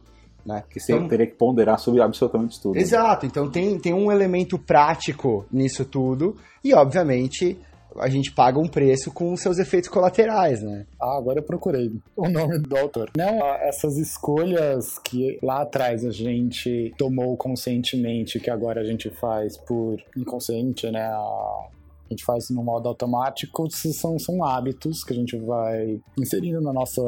Né? 0.46 0.62
Que 0.70 0.78
você 0.78 0.92
então, 0.92 1.08
teria 1.08 1.26
que 1.26 1.34
ponderar 1.34 1.76
sobre 1.76 2.00
absolutamente 2.00 2.60
tudo. 2.62 2.78
Exato, 2.78 3.26
né? 3.26 3.30
então 3.32 3.50
tem, 3.50 3.76
tem 3.80 3.92
um 3.92 4.12
elemento 4.12 4.56
prático 4.56 5.44
nisso 5.50 5.84
tudo, 5.84 6.36
e 6.62 6.72
obviamente 6.72 7.58
a 7.98 8.08
gente 8.08 8.32
paga 8.32 8.60
um 8.60 8.68
preço 8.68 9.10
com 9.10 9.36
seus 9.36 9.58
efeitos 9.58 9.88
colaterais, 9.88 10.62
né? 10.62 10.86
Ah, 11.00 11.18
agora 11.18 11.40
eu 11.40 11.44
procurei 11.44 11.90
o 12.16 12.28
nome 12.28 12.58
do 12.60 12.76
autor. 12.76 13.10
Não, 13.16 13.54
essas 13.56 13.96
escolhas 13.98 14.98
que 14.98 15.38
lá 15.42 15.62
atrás 15.62 16.04
a 16.04 16.10
gente 16.10 16.92
tomou 16.96 17.36
conscientemente, 17.36 18.38
que 18.38 18.50
agora 18.50 18.80
a 18.80 18.84
gente 18.84 19.10
faz 19.10 19.56
por 19.58 19.96
inconsciente, 20.16 20.90
né? 20.90 21.06
a 21.06 21.73
gente 22.10 22.24
faz 22.24 22.50
no 22.50 22.62
modo 22.62 22.88
automático, 22.88 23.68
são, 23.70 24.18
são 24.18 24.44
hábitos 24.44 25.04
que 25.04 25.12
a 25.12 25.16
gente 25.16 25.36
vai 25.36 26.00
inserindo 26.18 26.60
no 26.60 26.72
nosso, 26.72 27.02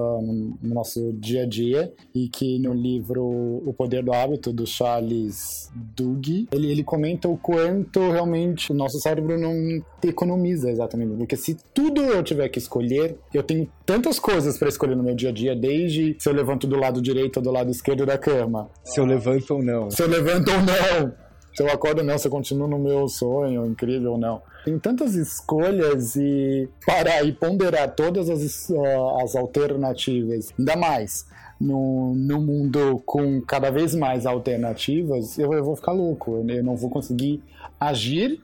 no 0.62 0.74
nosso 0.74 1.12
dia 1.14 1.42
a 1.42 1.46
dia 1.46 1.92
e 2.14 2.28
que 2.28 2.58
no 2.58 2.72
livro 2.72 3.24
O 3.66 3.72
Poder 3.72 4.02
do 4.02 4.12
Hábito, 4.12 4.52
do 4.52 4.66
Charles 4.66 5.70
Duhigg, 5.74 6.48
ele, 6.52 6.70
ele 6.70 6.84
comenta 6.84 7.28
o 7.28 7.36
quanto 7.36 8.00
realmente 8.00 8.72
o 8.72 8.74
nosso 8.74 8.98
cérebro 8.98 9.38
não 9.38 9.82
economiza 10.02 10.70
exatamente, 10.70 11.16
porque 11.16 11.36
se 11.36 11.56
tudo 11.74 12.00
eu 12.02 12.22
tiver 12.22 12.48
que 12.48 12.58
escolher, 12.58 13.18
eu 13.34 13.42
tenho 13.42 13.68
tantas 13.84 14.18
coisas 14.18 14.58
para 14.58 14.68
escolher 14.68 14.96
no 14.96 15.02
meu 15.02 15.14
dia 15.14 15.30
a 15.30 15.32
dia, 15.32 15.54
desde 15.54 16.16
se 16.18 16.28
eu 16.28 16.32
levanto 16.32 16.66
do 16.66 16.76
lado 16.76 17.02
direito 17.02 17.38
ou 17.38 17.42
do 17.42 17.50
lado 17.50 17.70
esquerdo 17.70 18.06
da 18.06 18.16
cama. 18.16 18.68
Se 18.84 19.00
eu 19.00 19.04
levanto 19.04 19.54
ou 19.54 19.62
não. 19.62 19.90
Se 19.90 20.02
eu 20.02 20.08
levanto 20.08 20.48
ou 20.50 20.58
não 20.58 21.25
se 21.56 21.62
eu 21.62 21.70
acordo 21.70 22.02
não, 22.02 22.18
se 22.18 22.26
eu 22.26 22.30
continuo 22.30 22.68
no 22.68 22.78
meu 22.78 23.08
sonho, 23.08 23.64
incrível 23.64 24.12
ou 24.12 24.18
não. 24.18 24.42
Tem 24.64 24.78
tantas 24.78 25.14
escolhas 25.14 26.14
e 26.16 26.68
parar 26.84 27.24
e 27.24 27.32
ponderar 27.32 27.94
todas 27.94 28.28
as, 28.28 28.68
uh, 28.68 29.20
as 29.22 29.34
alternativas, 29.34 30.52
ainda 30.58 30.76
mais 30.76 31.26
no, 31.58 32.14
no 32.14 32.40
mundo 32.40 33.02
com 33.06 33.40
cada 33.40 33.70
vez 33.70 33.94
mais 33.94 34.26
alternativas, 34.26 35.38
eu, 35.38 35.52
eu 35.52 35.64
vou 35.64 35.74
ficar 35.74 35.92
louco. 35.92 36.44
Eu 36.46 36.62
não 36.62 36.76
vou 36.76 36.90
conseguir 36.90 37.42
agir 37.80 38.38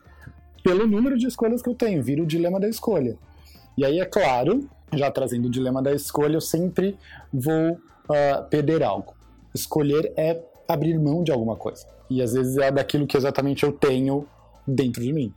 pelo 0.63 0.87
número 0.87 1.17
de 1.17 1.27
escolhas 1.27 1.61
que 1.61 1.69
eu 1.69 1.75
tenho. 1.75 2.01
Vira 2.01 2.23
o 2.23 2.25
dilema 2.25 2.59
da 2.59 2.67
escolha. 2.67 3.15
E 3.77 3.85
aí, 3.85 3.99
é 3.99 4.05
claro, 4.05 4.67
já 4.91 5.11
trazendo 5.11 5.47
o 5.47 5.51
dilema 5.51 5.81
da 5.81 5.93
escolha, 5.93 6.35
eu 6.35 6.41
sempre 6.41 6.97
vou 7.31 7.73
uh, 7.73 8.43
perder 8.49 8.83
algo. 8.83 9.13
Escolher 9.53 10.11
é 10.17 10.41
abrir 10.67 10.97
mão 10.97 11.23
de 11.23 11.31
alguma 11.31 11.55
coisa. 11.55 11.85
E 12.13 12.21
às 12.21 12.33
vezes 12.33 12.55
é 12.57 12.71
daquilo 12.71 13.07
que 13.07 13.17
exatamente 13.17 13.63
eu 13.63 13.71
tenho 13.71 14.27
dentro 14.67 15.01
de 15.01 15.11
mim. 15.11 15.33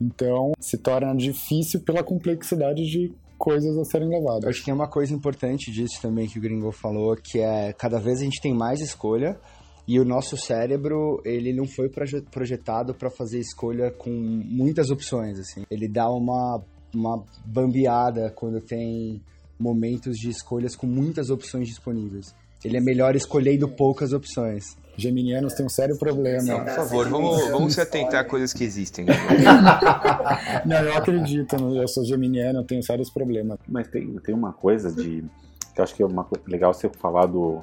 Então 0.00 0.52
se 0.58 0.76
torna 0.78 1.14
difícil 1.14 1.80
pela 1.80 2.02
complexidade 2.02 2.82
de 2.84 3.12
coisas 3.38 3.78
a 3.78 3.84
serem 3.84 4.08
levadas. 4.08 4.46
Acho 4.46 4.60
que 4.60 4.64
tem 4.66 4.74
uma 4.74 4.88
coisa 4.88 5.14
importante 5.14 5.70
disso 5.70 6.02
também 6.02 6.26
que 6.26 6.38
o 6.38 6.42
Gringo 6.42 6.72
falou, 6.72 7.16
que 7.16 7.38
é 7.38 7.72
cada 7.72 7.98
vez 8.00 8.20
a 8.20 8.24
gente 8.24 8.40
tem 8.40 8.52
mais 8.52 8.80
escolha 8.80 9.38
e 9.86 9.98
o 9.98 10.04
nosso 10.04 10.36
cérebro, 10.36 11.22
ele 11.24 11.50
não 11.52 11.66
foi 11.66 11.88
projetado 11.88 12.92
para 12.92 13.08
fazer 13.08 13.38
escolha 13.38 13.90
com 13.90 14.10
muitas 14.10 14.90
opções, 14.90 15.38
assim. 15.38 15.64
Ele 15.70 15.88
dá 15.88 16.10
uma, 16.10 16.62
uma 16.94 17.24
bambeada 17.46 18.30
quando 18.32 18.60
tem 18.60 19.22
momentos 19.58 20.16
de 20.18 20.28
escolhas 20.28 20.76
com 20.76 20.86
muitas 20.86 21.30
opções 21.30 21.68
disponíveis. 21.68 22.34
Ele 22.64 22.76
é 22.76 22.80
melhor 22.80 23.14
escolhendo 23.14 23.68
poucas 23.68 24.12
opções. 24.12 24.76
Geminianos 24.96 25.54
têm 25.54 25.64
um 25.64 25.68
sério 25.68 25.96
problema. 25.96 26.42
Não, 26.42 26.64
por 26.64 26.74
favor, 26.74 27.08
vamos, 27.08 27.48
vamos 27.50 27.74
se 27.74 27.80
atentar 27.80 28.20
a 28.20 28.24
coisas 28.24 28.52
que 28.52 28.64
existem. 28.64 29.06
Não, 30.66 30.76
eu 30.76 30.96
acredito, 30.96 31.54
eu 31.54 31.86
sou 31.86 32.04
geminiano, 32.04 32.58
eu 32.58 32.64
tenho 32.64 32.82
sérios 32.82 33.08
problemas. 33.08 33.58
Mas 33.68 33.86
tem, 33.86 34.12
tem 34.18 34.34
uma 34.34 34.52
coisa 34.52 34.90
de. 34.90 35.24
que 35.72 35.80
eu 35.80 35.84
acho 35.84 35.94
que 35.94 36.02
é 36.02 36.06
uma, 36.06 36.26
legal 36.48 36.74
você 36.74 36.88
falar 36.88 37.26
do, 37.26 37.62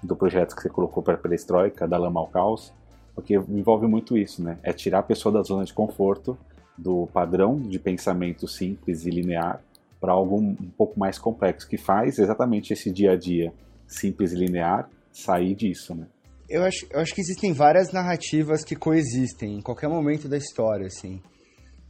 do 0.00 0.14
projeto 0.14 0.54
que 0.54 0.62
você 0.62 0.68
colocou 0.68 1.02
para 1.02 1.14
a 1.14 1.18
Perestroika, 1.18 1.88
da 1.88 1.98
Lama 1.98 2.20
ao 2.20 2.28
Caos, 2.28 2.72
porque 3.12 3.34
envolve 3.34 3.88
muito 3.88 4.16
isso, 4.16 4.40
né? 4.40 4.56
É 4.62 4.72
tirar 4.72 5.00
a 5.00 5.02
pessoa 5.02 5.32
da 5.32 5.42
zona 5.42 5.64
de 5.64 5.72
conforto, 5.72 6.38
do 6.78 7.08
padrão 7.12 7.60
de 7.60 7.80
pensamento 7.80 8.46
simples 8.46 9.04
e 9.04 9.10
linear, 9.10 9.60
para 10.00 10.12
algo 10.12 10.36
um 10.36 10.70
pouco 10.78 10.98
mais 10.98 11.18
complexo, 11.18 11.68
que 11.68 11.76
faz 11.76 12.20
exatamente 12.20 12.72
esse 12.72 12.88
dia 12.88 13.12
a 13.12 13.16
dia 13.16 13.52
simples 13.98 14.32
e 14.32 14.36
linear 14.36 14.88
sair 15.12 15.54
disso, 15.54 15.94
né? 15.94 16.06
Eu 16.48 16.64
acho, 16.64 16.86
eu 16.90 17.00
acho 17.00 17.14
que 17.14 17.20
existem 17.20 17.52
várias 17.52 17.92
narrativas 17.92 18.64
que 18.64 18.76
coexistem 18.76 19.56
em 19.56 19.62
qualquer 19.62 19.88
momento 19.88 20.28
da 20.28 20.36
história, 20.36 20.86
assim. 20.86 21.20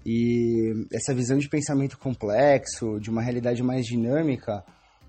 E 0.04 0.87
essa 0.92 1.14
visão 1.14 1.38
de 1.38 1.49
pensamento 1.49 1.99
complexo, 1.99 2.99
de 3.00 3.11
uma 3.11 3.23
realidade 3.23 3.62
mais 3.62 3.87
dinâmica, 3.87 4.64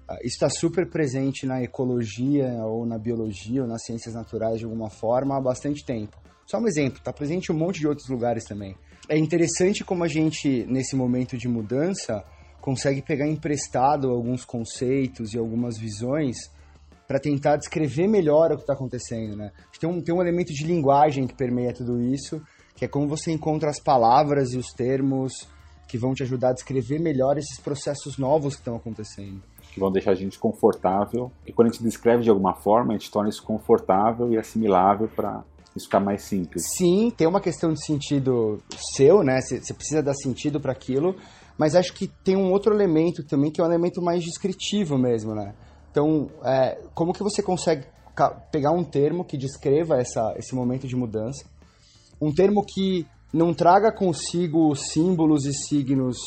ah, 0.08 0.18
está 0.24 0.50
super 0.50 0.90
presente 0.90 1.46
na 1.46 1.62
ecologia 1.64 2.48
ou 2.66 2.86
na 2.86 2.98
biologia 2.98 3.62
ou 3.62 3.68
nas 3.68 3.84
ciências 3.84 4.14
naturais 4.14 4.60
de 4.60 4.66
alguma 4.66 4.90
forma 4.90 5.38
há 5.38 5.42
bastante 5.42 5.86
tempo. 5.86 6.18
Só 6.46 6.60
um 6.60 6.68
exemplo, 6.68 7.00
está 7.00 7.14
presente 7.14 7.50
em 7.52 7.56
um 7.56 7.58
monte 7.58 7.80
de 7.80 7.88
outros 7.88 8.10
lugares 8.10 8.44
também. 8.44 8.76
É 9.08 9.18
interessante 9.18 9.84
como 9.84 10.04
a 10.04 10.08
gente, 10.08 10.66
nesse 10.68 10.96
momento 10.96 11.38
de 11.38 11.48
mudança, 11.48 12.24
consegue 12.62 13.02
pegar 13.02 13.28
emprestado 13.28 14.10
alguns 14.10 14.46
conceitos 14.46 15.34
e 15.34 15.38
algumas 15.38 15.78
visões 15.78 16.38
para 17.08 17.20
tentar 17.20 17.58
descrever 17.58 18.08
melhor 18.08 18.52
o 18.52 18.56
que 18.56 18.64
está 18.64 18.74
acontecendo, 18.74 19.36
né? 19.36 19.52
Tem 19.80 19.90
um, 19.90 20.02
tem 20.02 20.16
um 20.16 20.22
elemento 20.22 20.54
de 20.54 20.66
linguagem 20.66 21.28
que 21.28 21.36
permeia 21.36 21.74
tudo 21.74 22.02
isso, 22.02 22.42
que 22.76 22.86
é 22.86 22.88
como 22.88 23.08
você 23.08 23.32
encontra 23.32 23.70
as 23.70 23.80
palavras 23.80 24.54
e 24.54 24.58
os 24.58 24.68
termos 24.68 25.48
que 25.88 25.98
vão 25.98 26.14
te 26.14 26.24
ajudar 26.24 26.50
a 26.50 26.54
descrever 26.54 27.00
melhor 27.00 27.38
esses 27.38 27.60
processos 27.60 28.18
novos 28.18 28.56
que 28.56 28.62
estão 28.62 28.76
acontecendo. 28.76 29.42
Que 29.72 29.80
vão 29.80 29.92
deixar 29.92 30.12
a 30.12 30.16
gente 30.16 30.40
confortável. 30.40 31.32
E 31.46 31.52
quando 31.52 31.68
a 31.68 31.72
gente 31.72 31.84
descreve 31.84 32.24
de 32.24 32.30
alguma 32.30 32.56
forma, 32.56 32.94
a 32.94 32.98
gente 32.98 33.12
torna 33.12 33.30
isso 33.30 33.44
confortável 33.44 34.32
e 34.32 34.38
assimilável 34.38 35.08
para 35.08 35.44
isso 35.76 35.86
ficar 35.86 36.00
mais 36.00 36.24
simples. 36.24 36.64
Sim, 36.78 37.12
tem 37.16 37.28
uma 37.28 37.42
questão 37.42 37.74
de 37.74 37.84
sentido 37.84 38.62
seu, 38.96 39.24
né? 39.24 39.42
Você 39.42 39.74
precisa 39.74 40.02
dar 40.02 40.14
sentido 40.14 40.60
para 40.60 40.72
aquilo, 40.72 41.16
mas 41.58 41.76
acho 41.76 41.94
que 41.94 42.08
tem 42.08 42.36
um 42.36 42.52
outro 42.52 42.74
elemento 42.74 43.24
também 43.24 43.52
que 43.52 43.60
é 43.60 43.64
um 43.64 43.68
elemento 43.68 44.02
mais 44.02 44.24
descritivo 44.24 44.98
mesmo, 44.98 45.34
né? 45.34 45.54
Então, 45.94 46.28
é, 46.44 46.82
como 46.96 47.14
que 47.14 47.22
você 47.22 47.44
consegue 47.44 47.86
pegar 48.52 48.72
um 48.72 48.84
termo 48.84 49.24
que 49.24 49.38
descreva 49.38 50.00
essa, 50.00 50.34
esse 50.38 50.56
momento 50.56 50.88
de 50.88 50.96
mudança, 50.96 51.46
um 52.20 52.34
termo 52.34 52.66
que 52.66 53.06
não 53.32 53.54
traga 53.54 53.96
consigo 53.96 54.74
símbolos 54.76 55.46
e 55.46 55.54
signos 55.54 56.18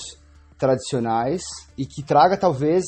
tradicionais 0.56 1.42
e 1.76 1.85
que 1.85 2.00
traga 2.00 2.37
talvez 2.37 2.85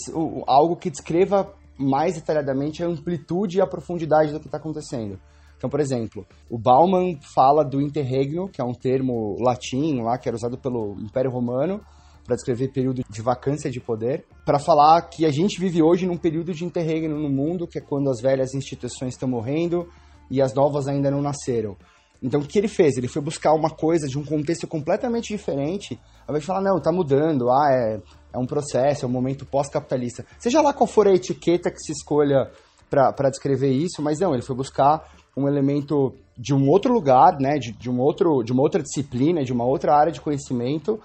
algo 0.47 0.76
que 0.76 0.88
descreva 0.88 1.52
mais 1.76 2.14
detalhadamente 2.14 2.85
a 2.85 2.87
amplitude 2.87 3.58
e 3.58 3.61
a 3.61 3.66
profundidade 3.66 4.32
do 4.32 4.38
que 4.38 4.47
está 4.47 4.58
acontecendo. 4.58 5.18
Então, 5.56 5.68
por 5.68 5.80
exemplo, 5.80 6.25
o 6.49 6.56
Bauman 6.56 7.18
fala 7.35 7.64
do 7.64 7.80
interregno, 7.80 8.49
que 8.49 8.61
é 8.61 8.64
um 8.64 8.73
termo 8.73 9.37
latim 9.40 10.00
lá 10.00 10.16
que 10.16 10.28
era 10.28 10.37
usado 10.37 10.56
pelo 10.56 10.94
Império 11.00 11.32
Romano 11.32 11.80
para 12.28 12.37
descrever 12.37 12.68
período 12.68 13.02
de 13.08 13.23
vacância 13.23 13.70
de 13.70 13.80
poder, 13.80 14.26
para 14.44 14.58
falar 14.58 15.00
que 15.08 15.25
a 15.25 15.30
gente 15.30 15.58
vive 15.58 15.82
hoje 15.82 16.06
num 16.06 16.18
período 16.18 16.52
de 16.52 16.62
interregno 16.62 17.18
no 17.18 17.30
mundo, 17.30 17.66
que 17.66 17.78
é 17.78 17.80
quando 17.80 18.11
as 18.11 18.20
velhas 18.20 18.52
instituições 18.52 19.14
estão 19.14 19.26
morrendo 19.26 19.88
e 20.30 20.42
as 20.42 20.52
novas 20.52 20.87
ainda 20.87 21.11
não 21.11 21.23
nasceram. 21.23 21.75
Então, 22.23 22.40
o 22.40 22.47
que 22.47 22.58
ele 22.58 22.68
fez? 22.68 22.99
Ele 22.99 23.08
foi 23.08 23.23
buscar 23.23 23.54
uma 23.54 23.70
coisa 23.70 24.06
de 24.06 24.18
um 24.18 24.25
contexto 24.25 24.66
completamente 24.66 25.28
diferente, 25.28 25.99
ao 26.26 26.35
invés 26.35 26.42
de 26.42 26.47
falar, 26.47 26.61
não, 26.61 26.78
tá 26.78 26.92
mudando, 26.92 27.49
ah, 27.49 27.70
é, 27.73 28.00
é 28.35 28.38
um 28.38 28.44
processo, 28.44 29.06
é 29.06 29.08
um 29.08 29.12
momento 29.12 29.47
pós-capitalista. 29.47 30.26
Seja 30.38 30.61
lá 30.61 30.75
qual 30.75 30.87
for 30.87 31.08
a 31.08 31.14
etiqueta 31.14 31.70
que 31.70 31.78
se 31.78 31.92
escolha 31.92 32.50
para 32.90 33.30
descrever 33.30 33.70
isso, 33.70 34.02
mas 34.02 34.18
não, 34.20 34.35
ele 34.35 34.42
foi 34.42 34.54
buscar 34.54 35.02
um 35.35 35.49
elemento 35.49 36.14
de 36.37 36.52
um 36.52 36.68
outro 36.68 36.92
lugar, 36.92 37.38
né, 37.40 37.56
de, 37.58 37.73
de, 37.73 37.88
um 37.88 37.99
outro, 38.00 38.42
de 38.42 38.52
uma 38.52 38.62
outra 38.62 38.82
disciplina, 38.82 39.42
de 39.42 39.52
uma 39.52 39.64
outra 39.64 39.94
área 39.94 40.12
de 40.12 40.20
conhecimento, 40.20 41.00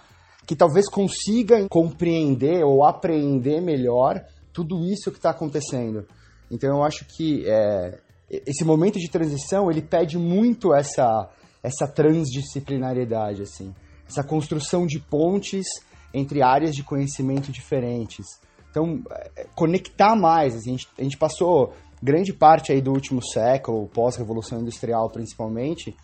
que 0.46 0.56
talvez 0.56 0.90
consiga 0.90 1.68
compreender 1.70 2.64
ou 2.64 2.84
apreender 2.84 3.62
melhor 3.62 4.24
tudo 4.52 4.86
isso 4.86 5.12
que 5.12 5.18
está 5.18 5.32
acontecendo. 5.32 6.06
Então 6.52 6.78
eu 6.78 6.84
acho 6.84 7.06
que 7.06 7.44
é, 7.48 8.00
esse 8.30 8.64
momento 8.64 9.00
de 9.00 9.10
transição 9.10 9.72
ele 9.72 9.82
pede 9.82 10.18
muito 10.18 10.74
essa 10.74 11.30
essa 11.62 11.88
transdisciplinariedade 11.88 13.42
assim, 13.42 13.74
essa 14.08 14.22
construção 14.22 14.86
de 14.86 15.00
pontes 15.00 15.66
entre 16.14 16.42
áreas 16.42 16.76
de 16.76 16.84
conhecimento 16.84 17.52
diferentes. 17.52 18.26
Então 18.70 19.02
é, 19.36 19.48
conectar 19.56 20.16
mais. 20.16 20.56
Assim, 20.56 20.72
a, 20.72 20.78
gente, 20.78 20.88
a 21.00 21.04
gente 21.04 21.18
passou 21.18 21.74
grande 22.02 22.34
parte 22.34 22.72
aí 22.72 22.82
do 22.82 22.92
último 22.92 23.24
século, 23.26 23.88
pós-revolução 23.88 24.60
industrial 24.60 25.10
principalmente, 25.10 25.96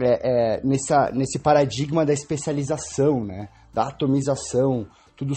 é, 0.00 0.56
é, 0.56 0.60
nessa, 0.64 1.10
nesse 1.12 1.38
paradigma 1.38 2.06
da 2.06 2.12
especialização, 2.12 3.24
né? 3.24 3.48
Da 3.74 3.88
atomização. 3.88 4.86
Tudo, 5.16 5.34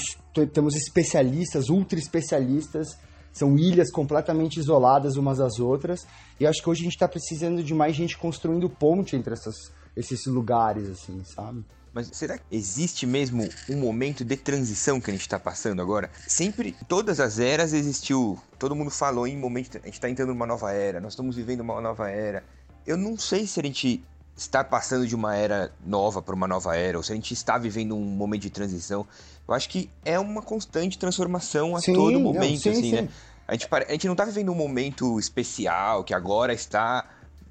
temos 0.54 0.76
especialistas, 0.76 1.70
ultra 1.70 2.00
especialistas, 2.00 2.98
são 3.34 3.58
ilhas 3.58 3.92
completamente 3.92 4.60
isoladas 4.60 5.18
umas 5.18 5.40
das 5.40 5.60
outras. 5.60 6.08
E 6.40 6.48
acho 6.48 6.62
que 6.62 6.70
hoje 6.70 6.82
a 6.82 6.84
gente 6.86 6.94
está 6.94 7.08
precisando 7.08 7.64
de 7.64 7.74
mais 7.74 7.96
gente 7.96 8.18
construindo 8.18 8.70
ponte 8.70 9.16
entre 9.16 9.34
essas, 9.34 9.56
esses 9.96 10.26
lugares, 10.28 10.90
assim, 10.90 11.24
sabe? 11.26 11.66
Mas 11.94 12.10
será 12.14 12.38
que 12.38 12.44
existe 12.52 13.08
mesmo 13.08 13.48
um 13.68 13.80
momento 13.80 14.24
de 14.24 14.38
transição 14.38 15.02
que 15.02 15.10
a 15.10 15.14
gente 15.14 15.22
está 15.22 15.40
passando 15.40 15.82
agora? 15.82 16.12
Sempre, 16.28 16.76
todas 16.88 17.20
as 17.20 17.40
eras 17.40 17.74
existiu. 17.74 18.38
Todo 18.60 18.76
mundo 18.76 18.92
falou 18.92 19.28
em 19.28 19.36
momento. 19.36 19.78
A 19.78 19.86
gente 19.86 19.94
está 19.96 20.08
entrando 20.08 20.30
numa 20.30 20.46
nova 20.46 20.72
era, 20.72 21.00
nós 21.00 21.14
estamos 21.14 21.36
vivendo 21.36 21.62
uma 21.62 21.82
nova 21.82 22.10
era. 22.10 22.44
Eu 22.86 22.98
não 22.98 23.18
sei 23.18 23.48
se 23.48 23.60
a 23.60 23.64
gente 23.64 24.04
está 24.38 24.64
passando 24.64 25.08
de 25.08 25.16
uma 25.16 25.36
era 25.36 25.72
nova 25.86 26.22
para 26.22 26.36
uma 26.36 26.48
nova 26.48 26.76
era, 26.76 26.98
ou 26.98 27.04
se 27.04 27.12
a 27.12 27.16
gente 27.16 27.34
está 27.34 27.58
vivendo 27.58 27.96
um 27.96 28.06
momento 28.06 28.44
de 28.44 28.52
transição. 28.52 29.06
Eu 29.48 29.54
acho 29.54 29.68
que 29.68 29.90
é 30.06 30.20
uma 30.20 30.42
constante 30.42 30.98
transformação 31.00 31.76
a 31.76 31.82
sim, 31.82 31.94
todo 31.94 32.20
momento, 32.20 32.52
não, 32.52 32.58
sim, 32.58 32.70
assim, 32.70 32.92
né? 32.92 32.98
sim. 32.98 33.04
né? 33.04 33.10
A 33.48 33.54
gente, 33.54 33.68
a 33.72 33.92
gente 33.92 34.06
não 34.06 34.14
está 34.14 34.26
vivendo 34.26 34.52
um 34.52 34.56
momento 34.56 35.18
especial 35.18 36.04
que 36.04 36.14
agora 36.14 36.54
está 36.54 37.06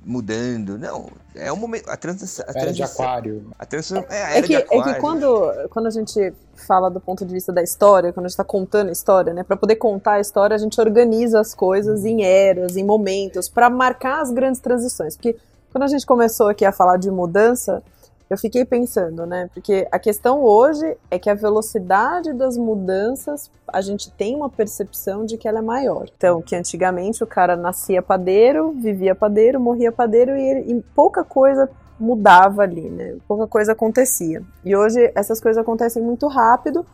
mudando. 0.04 0.78
Não, 0.78 1.10
é 1.34 1.50
um 1.50 1.56
momento. 1.56 1.88
A 1.88 1.96
transição. 1.96 2.44
A 2.46 2.58
era 2.58 2.72
de 2.72 2.82
aquário. 2.82 3.50
A 3.58 3.66
transição, 3.66 4.04
é, 4.08 4.22
a 4.22 4.28
é 4.28 4.36
era 4.36 4.38
é 4.38 4.42
que, 4.42 4.48
de 4.48 4.56
aquário. 4.56 4.90
É 4.90 4.94
que 4.94 5.00
quando, 5.00 5.68
quando 5.70 5.86
a 5.86 5.90
gente 5.90 6.34
fala 6.54 6.90
do 6.90 7.00
ponto 7.00 7.24
de 7.24 7.32
vista 7.32 7.50
da 7.50 7.62
história, 7.62 8.12
quando 8.12 8.26
a 8.26 8.28
gente 8.28 8.34
está 8.34 8.44
contando 8.44 8.90
a 8.90 8.92
história, 8.92 9.32
né? 9.32 9.42
Para 9.42 9.56
poder 9.56 9.76
contar 9.76 10.14
a 10.14 10.20
história, 10.20 10.54
a 10.54 10.58
gente 10.58 10.78
organiza 10.80 11.40
as 11.40 11.54
coisas 11.54 12.04
em 12.04 12.22
eras, 12.22 12.76
em 12.76 12.84
momentos, 12.84 13.48
para 13.48 13.68
marcar 13.70 14.20
as 14.20 14.30
grandes 14.30 14.60
transições. 14.60 15.16
Porque 15.16 15.36
quando 15.72 15.84
a 15.84 15.88
gente 15.88 16.06
começou 16.06 16.48
aqui 16.48 16.64
a 16.64 16.72
falar 16.72 16.96
de 16.96 17.10
mudança, 17.10 17.82
eu 18.28 18.36
fiquei 18.36 18.64
pensando, 18.64 19.24
né? 19.24 19.48
Porque 19.54 19.86
a 19.90 19.98
questão 19.98 20.42
hoje 20.42 20.96
é 21.10 21.18
que 21.18 21.30
a 21.30 21.34
velocidade 21.34 22.32
das 22.32 22.56
mudanças, 22.56 23.50
a 23.68 23.80
gente 23.80 24.10
tem 24.10 24.34
uma 24.34 24.50
percepção 24.50 25.24
de 25.24 25.36
que 25.36 25.46
ela 25.46 25.60
é 25.60 25.62
maior. 25.62 26.08
Então, 26.16 26.42
que 26.42 26.56
antigamente 26.56 27.22
o 27.22 27.26
cara 27.26 27.56
nascia 27.56 28.02
padeiro, 28.02 28.72
vivia 28.72 29.14
padeiro, 29.14 29.60
morria 29.60 29.92
padeiro 29.92 30.36
e, 30.36 30.42
ele, 30.42 30.72
e 30.72 30.82
pouca 30.94 31.22
coisa 31.22 31.70
mudava 31.98 32.62
ali, 32.62 32.90
né? 32.90 33.16
Pouca 33.28 33.46
coisa 33.46 33.72
acontecia. 33.72 34.42
E 34.64 34.76
hoje 34.76 35.10
essas 35.14 35.40
coisas 35.40 35.60
acontecem 35.60 36.02
muito 36.02 36.26
rápido, 36.26 36.84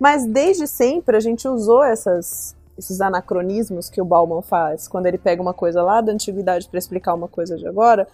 mas 0.00 0.26
desde 0.26 0.66
sempre 0.66 1.16
a 1.16 1.20
gente 1.20 1.46
usou 1.46 1.84
essas 1.84 2.56
esses 2.78 3.00
anacronismos 3.00 3.90
que 3.90 4.00
o 4.00 4.04
Bauman 4.04 4.40
faz, 4.40 4.86
quando 4.86 5.06
ele 5.06 5.18
pega 5.18 5.42
uma 5.42 5.52
coisa 5.52 5.82
lá 5.82 6.00
da 6.00 6.12
antiguidade 6.12 6.68
para 6.68 6.78
explicar 6.78 7.14
uma 7.14 7.28
coisa 7.28 7.56
de 7.56 7.66
agora, 7.66 8.06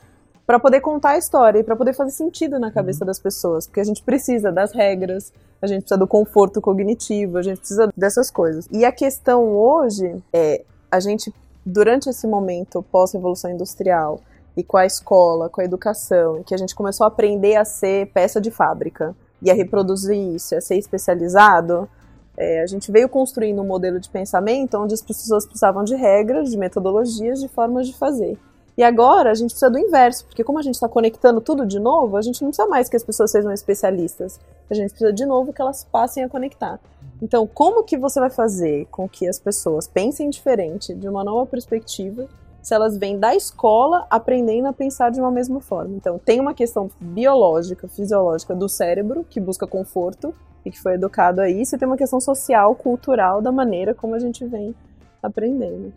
para 0.47 0.59
poder 0.59 0.81
contar 0.81 1.11
a 1.11 1.19
história 1.19 1.59
e 1.59 1.63
para 1.63 1.77
poder 1.77 1.95
fazer 1.95 2.11
sentido 2.11 2.59
na 2.59 2.71
cabeça 2.71 3.05
uhum. 3.05 3.07
das 3.07 3.19
pessoas, 3.19 3.67
porque 3.67 3.81
a 3.81 3.85
gente 3.85 4.03
precisa 4.03 4.51
das 4.51 4.73
regras, 4.73 5.33
a 5.61 5.67
gente 5.67 5.83
precisa 5.83 5.99
do 5.99 6.07
conforto 6.07 6.61
cognitivo, 6.61 7.39
a 7.39 7.43
gente 7.43 7.59
precisa 7.59 7.91
dessas 7.97 8.31
coisas. 8.31 8.69
E 8.71 8.85
a 8.85 8.93
questão 8.93 9.49
hoje 9.57 10.23
é 10.33 10.63
a 10.91 11.01
gente 11.01 11.33
durante 11.65 12.09
esse 12.09 12.27
momento 12.27 12.83
pós-revolução 12.83 13.51
industrial 13.51 14.21
e 14.57 14.63
com 14.63 14.77
a 14.77 14.87
escola, 14.87 15.49
com 15.49 15.61
a 15.61 15.65
educação, 15.65 16.43
que 16.43 16.55
a 16.55 16.59
gente 16.59 16.75
começou 16.75 17.05
a 17.05 17.09
aprender 17.09 17.57
a 17.57 17.65
ser 17.65 18.07
peça 18.13 18.41
de 18.41 18.51
fábrica 18.51 19.15
e 19.41 19.51
a 19.51 19.55
reproduzir 19.55 20.17
isso, 20.17 20.55
a 20.55 20.61
ser 20.61 20.77
especializado, 20.77 21.89
é, 22.37 22.63
a 22.63 22.67
gente 22.67 22.91
veio 22.91 23.09
construindo 23.09 23.63
um 23.63 23.67
modelo 23.67 24.01
de 24.01 24.09
pensamento 24.09 24.77
onde 24.77 24.95
as 24.95 25.03
pessoas 25.03 25.45
precisavam 25.45 25.85
de 25.85 25.95
regras, 25.95 26.51
de 26.51 26.57
metodologias, 26.57 27.41
de 27.41 27.49
formas 27.49 27.87
de 27.87 27.95
fazer. 27.97 28.39
E 28.77 28.83
agora 28.83 29.31
a 29.31 29.35
gente 29.35 29.51
precisa 29.51 29.71
do 29.71 29.79
inverso, 29.79 30.25
porque 30.25 30.43
como 30.43 30.59
a 30.59 30.63
gente 30.63 30.75
está 30.75 30.89
conectando 30.89 31.41
tudo 31.41 31.65
de 31.65 31.79
novo, 31.79 32.17
a 32.17 32.23
gente 32.23 32.43
não 32.43 32.49
precisa 32.49 32.69
mais 32.69 32.89
que 32.89 32.97
as 32.97 33.05
pessoas 33.05 33.31
sejam 33.31 33.53
especialistas. 33.53 34.41
A 34.69 34.75
gente 34.75 34.91
precisa 34.91 35.13
de 35.13 35.25
novo 35.25 35.53
que 35.53 35.63
elas 35.63 35.85
passem 35.85 36.25
a 36.25 36.29
conectar. 36.29 36.81
Então, 37.23 37.47
como 37.47 37.85
que 37.85 37.97
você 37.97 38.19
vai 38.19 38.31
fazer 38.31 38.87
com 38.91 39.09
que 39.09 39.29
as 39.29 39.39
pessoas 39.39 39.87
pensem 39.87 40.29
diferente, 40.29 40.93
de 40.93 41.09
uma 41.09 41.23
nova 41.23 41.47
perspectiva, 41.47 42.27
se 42.61 42.75
elas 42.75 42.99
vêm 42.99 43.17
da 43.17 43.37
escola 43.37 44.07
aprendendo 44.11 44.67
a 44.67 44.73
pensar 44.73 45.11
de 45.11 45.21
uma 45.21 45.31
mesma 45.31 45.61
forma? 45.61 45.95
Então, 45.95 46.19
tem 46.19 46.41
uma 46.41 46.53
questão 46.53 46.91
biológica, 47.01 47.87
fisiológica 47.87 48.57
do 48.57 48.69
cérebro, 48.69 49.25
que 49.31 49.39
busca 49.39 49.69
conforto 49.69 50.35
e 50.65 50.71
que 50.71 50.81
foi 50.81 50.95
educado 50.95 51.41
a 51.41 51.49
isso, 51.49 51.75
e 51.75 51.79
tem 51.79 51.87
uma 51.87 51.97
questão 51.97 52.21
social, 52.21 52.75
cultural, 52.75 53.43
da 53.43 53.53
maneira 53.53 53.95
como 53.95 54.15
a 54.15 54.19
gente 54.19 54.45
vem 54.47 54.75
aprendendo. 55.23 55.93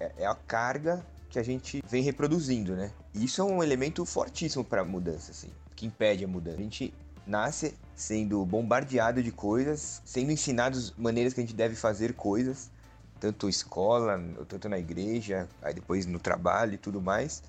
É, 0.00 0.12
é 0.18 0.26
a 0.26 0.34
carga 0.34 1.04
que 1.30 1.38
a 1.38 1.42
gente 1.42 1.82
vem 1.88 2.02
reproduzindo, 2.02 2.74
né? 2.74 2.90
E 3.14 3.24
isso 3.24 3.40
é 3.40 3.44
um 3.44 3.62
elemento 3.62 4.04
fortíssimo 4.04 4.64
para 4.64 4.82
a 4.82 4.84
mudança, 4.84 5.30
assim, 5.30 5.50
que 5.74 5.86
impede 5.86 6.24
a 6.24 6.28
mudança. 6.28 6.58
A 6.58 6.62
gente 6.62 6.94
nasce 7.26 7.74
sendo 7.94 8.44
bombardeado 8.44 9.22
de 9.22 9.32
coisas, 9.32 10.00
sendo 10.04 10.30
ensinados 10.30 10.94
maneiras 10.96 11.32
que 11.32 11.40
a 11.40 11.42
gente 11.42 11.54
deve 11.54 11.74
fazer 11.74 12.14
coisas, 12.14 12.70
tanto 13.18 13.48
escola, 13.48 14.22
tanto 14.48 14.68
na 14.68 14.78
igreja, 14.78 15.48
aí 15.62 15.74
depois 15.74 16.06
no 16.06 16.18
trabalho 16.18 16.74
e 16.74 16.78
tudo 16.78 17.00
mais. 17.00 17.42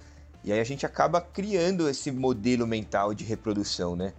E 0.44 0.52
aí 0.52 0.60
a 0.60 0.64
gente 0.64 0.86
acaba 0.86 1.20
criando 1.20 1.90
esse 1.90 2.12
modelo 2.12 2.66
mental 2.66 3.14
de 3.14 3.24
reprodução, 3.24 3.96
né? 3.96 4.14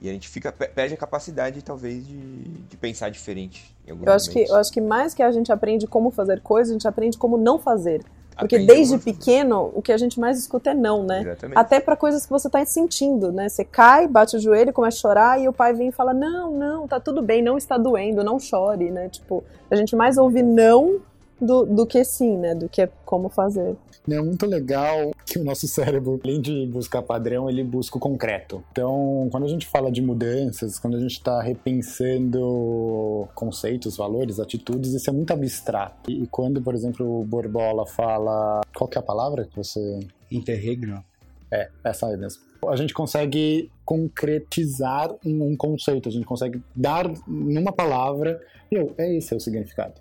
E 0.00 0.08
a 0.08 0.12
gente 0.12 0.28
fica 0.28 0.52
perde 0.52 0.94
a 0.94 0.96
capacidade, 0.96 1.62
talvez, 1.62 2.06
de, 2.06 2.16
de 2.16 2.76
pensar 2.76 3.10
diferente. 3.10 3.74
eu 3.86 4.12
acho 4.12 4.30
que 4.30 4.40
eu 4.48 4.54
acho 4.54 4.72
que 4.72 4.80
mais 4.80 5.12
que 5.12 5.22
a 5.22 5.32
gente 5.32 5.50
aprende 5.50 5.86
como 5.86 6.10
fazer 6.10 6.40
coisas, 6.40 6.70
a 6.70 6.74
gente 6.74 6.86
aprende 6.86 7.18
como 7.18 7.36
não 7.36 7.58
fazer. 7.58 8.02
Porque 8.38 8.54
Aprende 8.54 8.72
desde 8.72 8.98
pequeno, 8.98 9.72
o 9.74 9.82
que 9.82 9.90
a 9.90 9.96
gente 9.96 10.20
mais 10.20 10.38
escuta 10.38 10.70
é 10.70 10.74
não, 10.74 11.02
né? 11.02 11.22
Exatamente. 11.22 11.58
Até 11.58 11.80
para 11.80 11.96
coisas 11.96 12.24
que 12.24 12.30
você 12.30 12.46
está 12.46 12.64
sentindo, 12.64 13.32
né? 13.32 13.48
Você 13.48 13.64
cai, 13.64 14.06
bate 14.06 14.36
o 14.36 14.40
joelho, 14.40 14.72
começa 14.72 14.96
a 14.96 15.00
chorar 15.00 15.40
e 15.40 15.48
o 15.48 15.52
pai 15.52 15.72
vem 15.72 15.88
e 15.88 15.92
fala: 15.92 16.14
"Não, 16.14 16.52
não, 16.52 16.86
tá 16.86 17.00
tudo 17.00 17.20
bem, 17.20 17.42
não 17.42 17.58
está 17.58 17.76
doendo, 17.76 18.22
não 18.22 18.38
chore", 18.38 18.92
né? 18.92 19.08
Tipo, 19.08 19.42
a 19.68 19.74
gente 19.74 19.96
mais 19.96 20.16
ouve 20.16 20.40
não 20.40 21.00
do, 21.40 21.64
do 21.64 21.86
que 21.86 22.02
sim, 22.04 22.36
né? 22.36 22.54
Do 22.54 22.68
que 22.68 22.88
como 23.04 23.28
fazer. 23.28 23.76
É 24.10 24.20
muito 24.20 24.46
legal 24.46 25.12
que 25.26 25.38
o 25.38 25.44
nosso 25.44 25.68
cérebro, 25.68 26.18
além 26.24 26.40
de 26.40 26.66
buscar 26.66 27.02
padrão, 27.02 27.48
ele 27.48 27.62
busca 27.62 27.98
o 27.98 28.00
concreto. 28.00 28.62
Então, 28.72 29.28
quando 29.30 29.44
a 29.44 29.48
gente 29.48 29.66
fala 29.66 29.92
de 29.92 30.00
mudanças, 30.00 30.78
quando 30.78 30.96
a 30.96 31.00
gente 31.00 31.12
está 31.12 31.42
repensando 31.42 33.28
conceitos, 33.34 33.96
valores, 33.96 34.40
atitudes, 34.40 34.94
isso 34.94 35.10
é 35.10 35.12
muito 35.12 35.32
abstrato. 35.32 36.10
E 36.10 36.26
quando, 36.26 36.62
por 36.62 36.74
exemplo, 36.74 37.20
o 37.20 37.24
Borbola 37.24 37.86
fala. 37.86 38.62
Qual 38.74 38.88
que 38.88 38.96
é 38.96 39.00
a 39.00 39.04
palavra 39.04 39.44
que 39.44 39.56
você. 39.56 40.00
Interregno. 40.30 41.04
É, 41.50 41.68
essa 41.84 42.06
aí 42.06 42.16
mesmo. 42.16 42.42
A 42.66 42.76
gente 42.76 42.92
consegue 42.92 43.70
concretizar 43.84 45.14
um, 45.24 45.56
conceito, 45.56 46.08
a 46.08 46.12
gente 46.12 46.26
consegue 46.26 46.60
dar 46.74 47.10
numa 47.26 47.72
palavra, 47.72 48.40
e 48.70 48.76
é 48.98 49.16
esse 49.16 49.32
é 49.32 49.36
o 49.36 49.40
significado. 49.40 49.94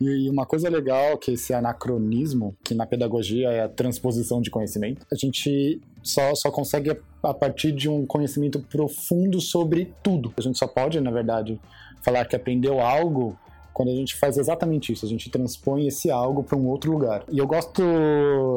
E 0.00 0.30
uma 0.30 0.46
coisa 0.46 0.68
legal 0.70 1.18
que 1.18 1.32
esse 1.32 1.52
anacronismo, 1.52 2.56
que 2.64 2.74
na 2.74 2.86
pedagogia 2.86 3.50
é 3.50 3.62
a 3.64 3.68
transposição 3.68 4.40
de 4.40 4.50
conhecimento, 4.50 5.06
a 5.12 5.14
gente 5.14 5.80
só, 6.02 6.34
só 6.34 6.50
consegue 6.50 6.96
a 7.22 7.34
partir 7.34 7.72
de 7.72 7.88
um 7.88 8.06
conhecimento 8.06 8.60
profundo 8.60 9.40
sobre 9.40 9.92
tudo. 10.02 10.32
A 10.38 10.40
gente 10.40 10.58
só 10.58 10.66
pode, 10.66 10.98
na 11.00 11.10
verdade, 11.10 11.60
falar 12.00 12.24
que 12.24 12.34
aprendeu 12.34 12.80
algo 12.80 13.38
quando 13.72 13.90
a 13.90 13.94
gente 13.94 14.16
faz 14.16 14.36
exatamente 14.36 14.92
isso, 14.92 15.06
a 15.06 15.08
gente 15.08 15.30
transpõe 15.30 15.86
esse 15.86 16.10
algo 16.10 16.42
para 16.42 16.58
um 16.58 16.66
outro 16.66 16.90
lugar. 16.90 17.24
E 17.30 17.38
eu 17.38 17.46
gosto, 17.46 17.82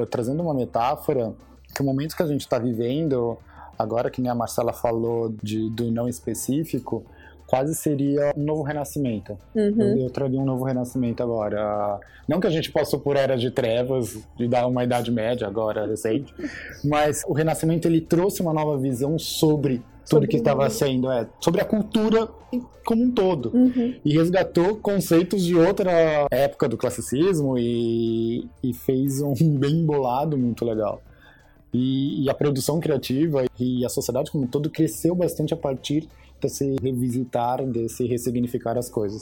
trazendo 0.10 0.42
uma 0.42 0.54
metáfora, 0.54 1.34
que 1.74 1.82
o 1.82 1.86
momento 1.86 2.16
que 2.16 2.24
a 2.24 2.28
gente 2.28 2.42
está 2.42 2.60
vivendo, 2.60 3.38
agora 3.78 4.10
que 4.10 4.22
nem 4.22 4.30
a 4.30 4.36
Marcela 4.36 4.74
falou 4.74 5.34
de, 5.42 5.70
do 5.70 5.92
não 5.92 6.08
específico, 6.08 7.06
quase 7.48 7.76
seria 7.76 8.34
um 8.36 8.44
novo 8.44 8.64
renascimento. 8.64 9.38
Uhum. 9.56 9.76
Eu, 9.80 9.98
eu 10.00 10.10
traria 10.10 10.40
um 10.40 10.46
novo 10.46 10.64
renascimento 10.64 11.22
agora. 11.22 12.00
Não 12.28 12.40
que 12.40 12.48
a 12.48 12.50
gente 12.50 12.72
possa 12.72 12.98
por 12.98 13.16
era 13.16 13.38
de 13.38 13.52
trevas, 13.52 14.18
de 14.38 14.48
dar 14.48 14.68
uma 14.68 14.84
idade 14.84 15.12
média 15.12 15.48
agora 15.48 15.86
recente, 15.86 16.34
mas 16.84 17.24
o 17.28 17.34
renascimento 17.34 17.88
ele 17.88 18.02
trouxe 18.02 18.42
uma 18.42 18.54
nova 18.54 18.78
visão 18.78 19.20
sobre 19.20 19.82
tudo 20.10 20.28
que 20.28 20.38
estava 20.38 20.70
sendo, 20.70 21.10
é, 21.12 21.28
sobre 21.40 21.62
a 21.62 21.66
cultura 21.66 22.28
como 22.86 23.04
um 23.04 23.12
todo. 23.12 23.52
Uhum. 23.54 23.96
E 24.04 24.14
resgatou 24.14 24.76
conceitos 24.78 25.44
de 25.44 25.56
outra 25.56 26.28
época 26.30 26.68
do 26.68 26.78
classicismo 26.78 27.58
e, 27.58 28.48
e 28.62 28.74
fez 28.74 29.22
um 29.22 29.34
bem 29.58 29.86
bolado 29.86 30.38
muito 30.38 30.66
legal. 30.66 31.02
E, 31.74 32.24
e, 32.24 32.30
a 32.30 32.36
produção 32.36 32.80
criativa 32.80 33.46
e 33.60 33.84
a 33.84 33.90
sociedade 33.90 34.30
como 34.30 34.44
um 34.44 34.48
todo 34.48 34.70
cresceu 34.70 35.16
bastante 35.16 35.56
a 35.56 35.58
partir 35.58 36.08
se 36.50 36.76
revisitar, 36.82 37.66
de 37.66 37.90
se 37.90 38.06
ressignificar 38.06 38.78
as 38.78 38.90
coisas. 38.92 39.22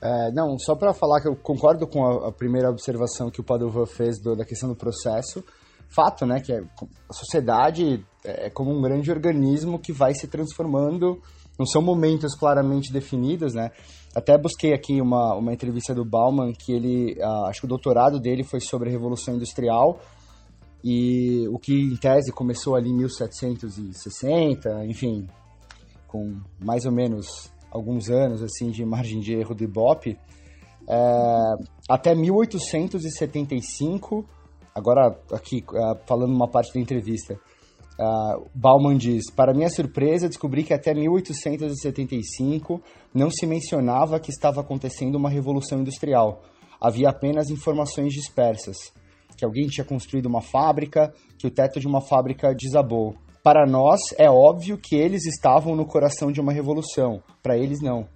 É, 0.00 0.32
não, 0.32 0.58
só 0.58 0.74
para 0.74 0.92
falar 0.92 1.20
que 1.20 1.28
eu 1.28 1.36
concordo 1.36 1.86
com 1.86 2.04
a, 2.04 2.28
a, 2.28 2.32
primeira 2.32 2.68
observação 2.68 3.30
que 3.30 3.40
o 3.40 3.44
Padovan 3.44 3.86
fez 3.86 4.18
do, 4.18 4.34
da 4.34 4.44
questão 4.44 4.68
do 4.68 4.74
processo. 4.74 5.44
Fato, 5.88 6.26
né, 6.26 6.40
que 6.40 6.52
é, 6.52 6.58
a 6.58 7.12
sociedade 7.12 8.04
é 8.24 8.50
como 8.50 8.70
um 8.72 8.80
grande 8.80 9.10
organismo 9.10 9.78
que 9.78 9.92
vai 9.92 10.14
se 10.14 10.26
transformando, 10.26 11.20
não 11.58 11.66
são 11.66 11.82
momentos 11.82 12.34
claramente 12.34 12.92
definidos, 12.92 13.54
né? 13.54 13.70
Até 14.14 14.36
busquei 14.36 14.74
aqui 14.74 15.00
uma, 15.00 15.34
uma 15.34 15.52
entrevista 15.52 15.94
do 15.94 16.04
Bauman, 16.04 16.52
que 16.52 16.72
ele, 16.72 17.16
uh, 17.20 17.46
acho 17.46 17.60
que 17.60 17.66
o 17.66 17.68
doutorado 17.68 18.20
dele 18.20 18.42
foi 18.42 18.60
sobre 18.60 18.88
a 18.88 18.92
Revolução 18.92 19.34
Industrial, 19.34 20.00
e 20.84 21.46
o 21.48 21.58
que 21.58 21.72
em 21.72 21.96
tese 21.96 22.32
começou 22.32 22.74
ali 22.74 22.90
em 22.90 22.96
1760, 22.96 24.84
enfim, 24.86 25.28
com 26.12 26.38
mais 26.62 26.84
ou 26.84 26.92
menos 26.92 27.50
alguns 27.70 28.10
anos 28.10 28.42
assim 28.42 28.70
de 28.70 28.84
margem 28.84 29.18
de 29.18 29.32
erro 29.32 29.54
do 29.54 29.64
Ibope, 29.64 30.18
é, 30.86 31.54
até 31.88 32.14
1875, 32.14 34.22
agora 34.74 35.18
aqui 35.32 35.64
é, 35.74 35.94
falando 36.06 36.34
uma 36.34 36.50
parte 36.50 36.74
da 36.74 36.80
entrevista, 36.80 37.40
uh, 37.98 38.46
Bauman 38.54 38.98
diz: 38.98 39.30
Para 39.30 39.54
minha 39.54 39.70
surpresa, 39.70 40.28
descobri 40.28 40.64
que 40.64 40.74
até 40.74 40.92
1875 40.92 42.82
não 43.14 43.30
se 43.30 43.46
mencionava 43.46 44.20
que 44.20 44.30
estava 44.30 44.60
acontecendo 44.60 45.16
uma 45.16 45.30
revolução 45.30 45.80
industrial. 45.80 46.42
Havia 46.78 47.08
apenas 47.08 47.48
informações 47.48 48.12
dispersas. 48.12 48.92
Que 49.36 49.46
alguém 49.46 49.66
tinha 49.66 49.84
construído 49.84 50.26
uma 50.26 50.42
fábrica, 50.42 51.14
que 51.38 51.46
o 51.46 51.50
teto 51.50 51.80
de 51.80 51.86
uma 51.86 52.00
fábrica 52.00 52.54
desabou, 52.54 53.14
para 53.42 53.66
nós 53.66 54.00
é 54.18 54.30
óbvio 54.30 54.78
que 54.78 54.94
eles 54.94 55.26
estavam 55.26 55.74
no 55.74 55.84
coração 55.84 56.30
de 56.30 56.40
uma 56.40 56.52
revolução, 56.52 57.22
para 57.42 57.56
eles 57.56 57.80
não. 57.80 58.06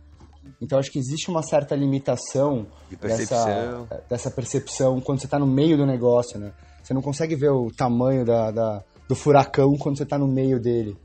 Então 0.60 0.78
acho 0.78 0.90
que 0.90 0.98
existe 0.98 1.28
uma 1.28 1.42
certa 1.42 1.74
limitação 1.74 2.66
de 2.88 2.96
percepção. 2.96 3.84
Dessa, 3.84 4.04
dessa 4.08 4.30
percepção 4.30 5.00
quando 5.00 5.20
você 5.20 5.26
está 5.26 5.38
no 5.38 5.46
meio 5.46 5.76
do 5.76 5.84
negócio, 5.84 6.38
né? 6.38 6.52
Você 6.82 6.94
não 6.94 7.02
consegue 7.02 7.34
ver 7.34 7.50
o 7.50 7.68
tamanho 7.76 8.24
da, 8.24 8.50
da 8.50 8.84
do 9.08 9.14
furacão 9.14 9.76
quando 9.78 9.96
você 9.96 10.04
está 10.04 10.18
no 10.18 10.28
meio 10.28 10.60
dele. 10.60 10.96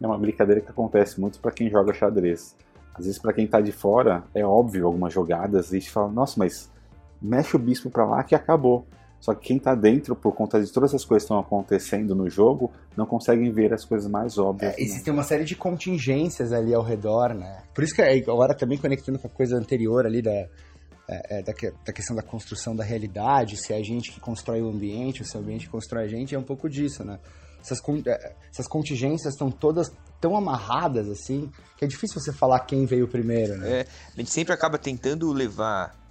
É 0.00 0.06
uma 0.06 0.18
brincadeira 0.18 0.60
que 0.60 0.70
acontece 0.70 1.20
muito 1.20 1.40
para 1.40 1.52
quem 1.52 1.70
joga 1.70 1.94
xadrez. 1.94 2.56
Às 2.94 3.06
vezes 3.06 3.20
para 3.20 3.32
quem 3.32 3.44
está 3.44 3.60
de 3.60 3.72
fora 3.72 4.24
é 4.34 4.44
óbvio 4.44 4.86
algumas 4.86 5.12
jogadas 5.12 5.72
e 5.72 5.76
a 5.76 5.78
gente 5.78 5.90
fala, 5.90 6.10
nossa, 6.10 6.34
mas 6.38 6.70
mexe 7.20 7.56
o 7.56 7.58
bispo 7.58 7.90
para 7.90 8.04
lá 8.04 8.22
que 8.22 8.34
acabou. 8.34 8.86
Só 9.22 9.32
que 9.34 9.46
quem 9.46 9.56
está 9.56 9.72
dentro, 9.76 10.16
por 10.16 10.34
conta 10.34 10.60
de 10.60 10.70
todas 10.72 10.92
as 10.92 11.04
coisas 11.04 11.22
que 11.22 11.32
estão 11.32 11.38
acontecendo 11.38 12.12
no 12.12 12.28
jogo, 12.28 12.72
não 12.96 13.06
conseguem 13.06 13.52
ver 13.52 13.72
as 13.72 13.84
coisas 13.84 14.10
mais 14.10 14.36
óbvias. 14.36 14.76
É, 14.76 14.82
existe 14.82 15.08
uma 15.12 15.22
série 15.22 15.44
de 15.44 15.54
contingências 15.54 16.52
ali 16.52 16.74
ao 16.74 16.82
redor, 16.82 17.32
né? 17.32 17.62
Por 17.72 17.84
isso 17.84 17.94
que 17.94 18.02
agora 18.02 18.52
também 18.52 18.76
conectando 18.76 19.20
com 19.20 19.28
a 19.28 19.30
coisa 19.30 19.56
anterior 19.56 20.04
ali 20.06 20.20
da, 20.20 20.32
é, 20.32 20.48
é, 21.08 21.42
da, 21.42 21.52
da, 21.86 21.92
questão 21.92 22.16
da 22.16 22.22
construção 22.22 22.74
da 22.74 22.82
realidade, 22.82 23.56
se 23.56 23.72
é 23.72 23.76
a 23.76 23.82
gente 23.82 24.10
que 24.10 24.18
constrói 24.18 24.60
o 24.60 24.68
ambiente, 24.68 25.22
ou 25.22 25.28
se 25.28 25.36
é 25.36 25.38
o 25.38 25.42
ambiente 25.44 25.66
que 25.66 25.70
constrói 25.70 26.02
a 26.02 26.08
gente, 26.08 26.34
é 26.34 26.38
um 26.38 26.42
pouco 26.42 26.68
disso, 26.68 27.04
né? 27.04 27.20
Essas, 27.60 27.80
é, 28.04 28.34
essas 28.50 28.66
contingências 28.66 29.34
estão 29.34 29.52
todas 29.52 29.92
tão 30.20 30.36
amarradas 30.36 31.08
assim, 31.08 31.48
que 31.76 31.84
é 31.84 31.88
difícil 31.88 32.20
você 32.20 32.32
falar 32.32 32.58
quem 32.60 32.86
veio 32.86 33.06
primeiro, 33.06 33.56
né? 33.56 33.82
É, 33.82 33.86
a 34.14 34.16
gente 34.16 34.30
sempre 34.30 34.52
acaba 34.52 34.78
tentando 34.78 35.32
levar 35.32 36.01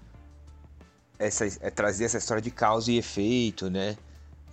essa, 1.22 1.46
é 1.46 1.70
trazer 1.70 2.06
essa 2.06 2.18
história 2.18 2.42
de 2.42 2.52
causa 2.52 2.92
e 2.92 2.98
efeito, 2.98 3.70
né? 3.70 3.96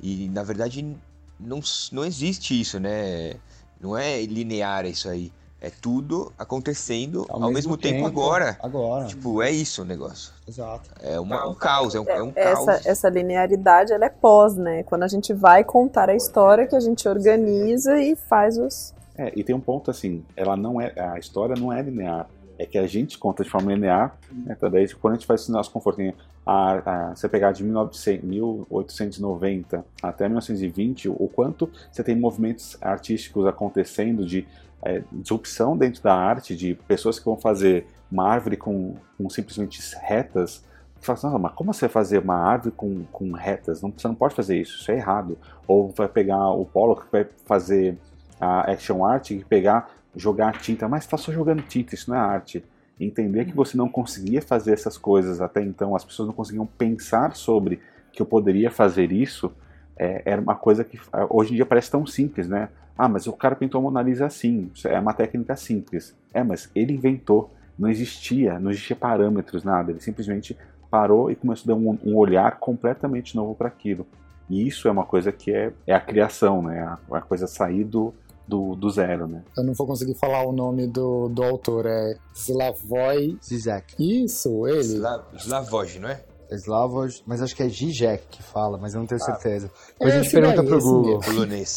E 0.01 0.29
na 0.29 0.43
verdade 0.43 0.97
não, 1.39 1.61
não 1.93 2.05
existe 2.05 2.59
isso, 2.61 2.79
né? 2.79 3.35
Não 3.81 3.97
é 3.97 4.23
linear 4.23 4.85
isso 4.87 5.09
aí. 5.09 5.33
É 5.61 5.71
tudo 5.71 6.33
acontecendo 6.39 7.27
ao, 7.29 7.43
ao 7.43 7.51
mesmo, 7.51 7.55
mesmo 7.55 7.77
tempo, 7.77 7.95
tempo, 7.97 8.07
agora. 8.07 8.57
Agora. 8.63 9.07
Tipo, 9.07 9.43
é 9.43 9.51
isso 9.51 9.83
o 9.83 9.85
negócio. 9.85 10.33
Exato. 10.47 10.89
É 11.01 11.19
uma, 11.19 11.49
um 11.49 11.55
caos, 11.55 11.97
é 11.97 12.01
um, 12.01 12.09
é 12.09 12.23
um 12.23 12.33
essa, 12.37 12.67
caos. 12.67 12.87
Essa 12.87 13.09
linearidade, 13.09 13.93
ela 13.93 14.05
é 14.05 14.09
pós, 14.09 14.57
né? 14.57 14.85
Quando 14.85 15.03
a 15.03 15.09
gente 15.09 15.35
vai 15.35 15.65
contar 15.65 16.11
a 16.11 16.15
história, 16.15 16.65
que 16.65 16.77
a 16.77 16.81
gente 16.81 17.09
organiza 17.09 18.01
e 18.01 18.15
faz 18.15 18.57
os... 18.57 18.95
É, 19.17 19.33
e 19.35 19.43
tem 19.43 19.53
um 19.53 19.61
ponto 19.61 19.91
assim, 19.91 20.25
ela 20.37 20.57
não 20.57 20.81
é, 20.81 20.93
a 20.97 21.19
história 21.19 21.57
não 21.59 21.73
é 21.73 21.83
linear 21.83 22.29
é 22.59 22.67
que 22.67 22.77
a 22.77 22.87
gente 22.87 23.17
conta 23.17 23.45
de 23.45 23.51
forma 23.51 23.73
linear, 23.73 24.19
né, 24.33 24.55
tá 24.55 24.69
daí 24.69 24.93
quando 24.95 25.15
a 25.15 25.17
gente 25.17 25.27
faz 25.27 25.43
esse 25.43 25.53
nosso 25.53 25.71
conforto, 25.71 26.01
a, 26.45 27.13
você 27.15 27.29
pegar 27.29 27.53
de 27.53 27.63
1900, 27.63 28.25
1890 28.25 29.85
até 30.03 30.25
1920, 30.25 31.09
o 31.09 31.31
quanto 31.33 31.71
você 31.91 32.03
tem 32.03 32.17
movimentos 32.17 32.77
artísticos 32.81 33.47
acontecendo 33.47 34.27
de 34.27 34.47
é, 34.83 35.03
disrupção 35.13 35.77
dentro 35.77 36.03
da 36.03 36.15
arte, 36.15 36.57
de 36.57 36.75
pessoas 36.87 37.19
que 37.19 37.25
vão 37.25 37.37
fazer 37.37 37.87
uma 38.11 38.29
árvore 38.29 38.57
com, 38.57 38.97
com 39.17 39.31
simplesmente 39.31 39.81
retas, 40.01 40.65
você 41.01 41.07
fala 41.07 41.35
assim, 41.35 41.43
mas 41.43 41.53
como 41.53 41.73
você 41.73 41.89
fazer 41.89 42.19
uma 42.19 42.35
árvore 42.35 42.75
com, 42.77 43.05
com 43.13 43.33
retas? 43.33 43.81
Não, 43.83 43.93
você 43.97 44.09
não 44.09 44.15
pode 44.15 44.35
fazer 44.35 44.61
isso, 44.61 44.79
isso 44.81 44.91
é 44.91 44.97
errado. 44.97 45.39
Ou 45.67 45.91
vai 45.91 46.09
pegar 46.09 46.51
o 46.51 46.65
Pollock 46.65 47.07
que 47.07 47.13
vai 47.13 47.27
fazer 47.47 47.97
a 48.41 48.71
action 48.71 49.05
art 49.05 49.31
e 49.31 49.45
pegar 49.45 49.91
jogar 50.17 50.61
tinta, 50.61 50.89
mas 50.89 51.05
está 51.05 51.17
só 51.17 51.33
jogando 51.33 51.63
tinta, 51.63 51.95
isso 51.95 52.11
não 52.11 52.17
é 52.17 52.21
arte. 52.21 52.65
Entender 53.01 53.45
que 53.45 53.55
você 53.55 53.77
não 53.77 53.89
conseguia 53.89 54.43
fazer 54.43 54.73
essas 54.73 54.99
coisas 54.99 55.41
até 55.41 55.63
então, 55.63 55.95
as 55.95 56.05
pessoas 56.05 56.27
não 56.27 56.35
conseguiam 56.35 56.67
pensar 56.67 57.37
sobre 57.37 57.81
que 58.13 58.21
eu 58.21 58.27
poderia 58.27 58.71
fazer 58.71 59.13
isso, 59.13 59.53
é, 59.97 60.23
era 60.25 60.41
uma 60.41 60.55
coisa 60.55 60.85
que 60.85 60.99
ah, 61.13 61.27
hoje 61.29 61.53
em 61.53 61.57
dia 61.57 61.67
parece 61.67 61.91
tão 61.91 62.07
simples, 62.07 62.49
né? 62.49 62.69
Ah, 62.97 63.09
mas 63.09 63.27
o 63.27 63.33
cara 63.33 63.55
pintou 63.55 63.79
a 63.79 63.83
Mona 63.83 64.03
Lisa 64.03 64.27
assim, 64.27 64.71
é 64.85 64.99
uma 64.99 65.13
técnica 65.13 65.55
simples. 65.57 66.17
É, 66.33 66.43
mas 66.43 66.71
ele 66.75 66.95
inventou, 66.95 67.51
não 67.79 67.89
existia, 67.89 68.59
não 68.59 68.71
existia 68.71 68.97
parâmetros, 68.97 69.63
nada. 69.63 69.93
Ele 69.93 70.01
simplesmente 70.01 70.57
parou 70.91 71.31
e 71.31 71.37
começou 71.37 71.73
a 71.73 71.77
dar 71.77 71.81
um, 71.81 71.99
um 72.05 72.17
olhar 72.17 72.59
completamente 72.59 73.37
novo 73.37 73.55
para 73.55 73.69
aquilo. 73.69 74.07
E 74.49 74.67
isso 74.67 74.89
é 74.89 74.91
uma 74.91 75.05
coisa 75.05 75.31
que 75.31 75.53
é, 75.53 75.73
é 75.87 75.95
a 75.95 76.01
criação, 76.01 76.63
né? 76.63 76.81
A, 76.81 77.19
a 77.19 77.21
coisa 77.21 77.47
sair 77.47 77.85
do, 77.85 78.13
do, 78.49 78.75
do 78.75 78.89
zero, 78.91 79.29
né? 79.29 79.45
Eu 79.57 79.63
não 79.63 79.75
vou 79.75 79.87
conseguir 79.87 80.15
falar 80.15 80.45
o 80.47 80.53
nome 80.53 80.87
do, 80.87 81.29
do 81.29 81.43
autor, 81.43 81.87
é 81.87 82.15
Slavoj 82.35 83.39
Zizek. 83.45 83.95
Isso, 83.99 84.67
ele. 84.67 84.81
Slav, 84.81 85.25
Slavoj, 85.37 85.99
não 85.99 86.09
é? 86.09 86.25
Slavoj, 86.51 87.23
mas 87.27 87.43
acho 87.43 87.55
que 87.55 87.63
é 87.63 87.69
Zizek 87.69 88.25
que 88.31 88.43
fala, 88.43 88.79
mas 88.79 88.95
eu 88.95 89.01
não 89.01 89.07
tenho 89.07 89.21
ah. 89.21 89.25
certeza. 89.25 89.71
Depois 89.93 90.15
é, 90.15 90.19
a 90.19 90.23
gente 90.23 90.33
pergunta 90.33 90.65
pro 90.65 90.81
Google. 90.81 91.21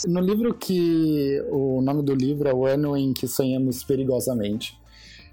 No 0.08 0.22
livro 0.22 0.54
que. 0.54 1.42
O 1.52 1.82
nome 1.82 2.02
do 2.04 2.16
livro 2.16 2.48
é 2.48 2.54
O 2.54 2.66
Ano 2.66 2.96
em 2.96 3.12
que 3.12 3.28
Sonhamos 3.28 3.84
Perigosamente. 3.84 4.80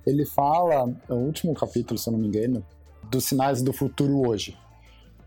Ele 0.05 0.25
fala, 0.25 0.91
é 1.09 1.13
o 1.13 1.19
último 1.19 1.55
capítulo, 1.55 1.99
se 1.99 2.09
eu 2.09 2.13
não 2.13 2.21
me 2.21 2.29
engano, 2.29 2.65
dos 3.11 3.25
sinais 3.25 3.63
do 3.63 3.73
futuro 3.73 4.27
hoje. 4.27 4.57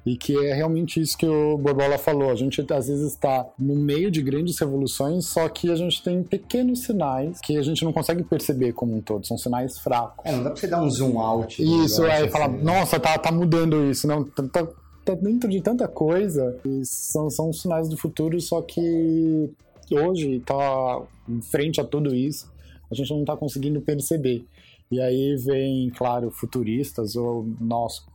E 0.06 0.18
que 0.18 0.36
é 0.36 0.54
realmente 0.54 1.00
isso 1.00 1.16
que 1.16 1.28
o 1.28 1.58
Borbola 1.58 1.98
falou. 1.98 2.32
A 2.32 2.36
gente 2.36 2.62
às 2.74 2.88
vezes 2.88 3.12
está 3.12 3.48
no 3.58 3.76
meio 3.76 4.10
de 4.10 4.22
grandes 4.22 4.60
revoluções, 4.60 5.28
só 5.28 5.48
que 5.48 5.70
a 5.70 5.76
gente 5.76 6.02
tem 6.02 6.24
pequenos 6.24 6.80
sinais 6.80 7.40
que 7.40 7.56
a 7.58 7.62
gente 7.62 7.86
não 7.86 7.94
consegue 7.94 8.24
perceber 8.24 8.74
como 8.74 8.96
um 8.96 9.02
todo. 9.02 9.28
São 9.28 9.38
sinais 9.38 9.78
fracos. 9.78 10.26
É, 10.26 10.32
não 10.32 10.44
dá 10.44 10.50
pra 10.50 10.60
você 10.60 10.68
dar 10.68 10.82
um 10.82 10.90
zoom 10.90 11.20
out. 11.20 11.62
Isso, 11.62 12.04
é, 12.06 12.26
e 12.26 12.30
falar, 12.30 12.48
assim. 12.48 12.64
nossa, 12.64 13.00
tá, 13.00 13.18
tá 13.18 13.32
mudando 13.32 13.86
isso. 13.92 14.08
Não, 14.08 14.24
tá, 14.24 14.44
tá, 14.48 14.68
tá 15.06 15.14
dentro 15.14 15.48
de 15.48 15.62
tanta 15.62 15.88
coisa. 15.88 16.60
E 16.66 16.84
são, 16.84 17.30
são 17.30 17.54
sinais 17.54 17.88
do 17.88 17.96
futuro, 17.96 18.42
só 18.42 18.60
que 18.62 19.52
hoje 19.92 20.40
tá 20.40 21.02
em 21.28 21.42
frente 21.42 21.80
a 21.80 21.84
tudo 21.84 22.16
isso, 22.16 22.52
a 22.90 22.96
gente 22.96 23.12
não 23.12 23.24
tá 23.24 23.36
conseguindo 23.36 23.82
perceber. 23.82 24.46
E 24.92 25.00
aí 25.00 25.36
vem, 25.38 25.90
claro, 25.90 26.30
futuristas 26.32 27.16
ou 27.16 27.48
nós 27.60 28.06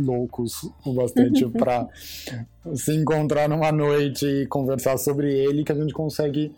loucos 0.00 0.68
o 0.84 0.92
bastante 0.92 1.46
para 1.50 1.88
se 2.74 2.94
encontrar 2.94 3.48
numa 3.48 3.72
noite 3.72 4.26
e 4.26 4.46
conversar 4.46 4.98
sobre 4.98 5.32
ele, 5.32 5.64
que 5.64 5.72
a 5.72 5.74
gente 5.74 5.92
consegue, 5.92 6.54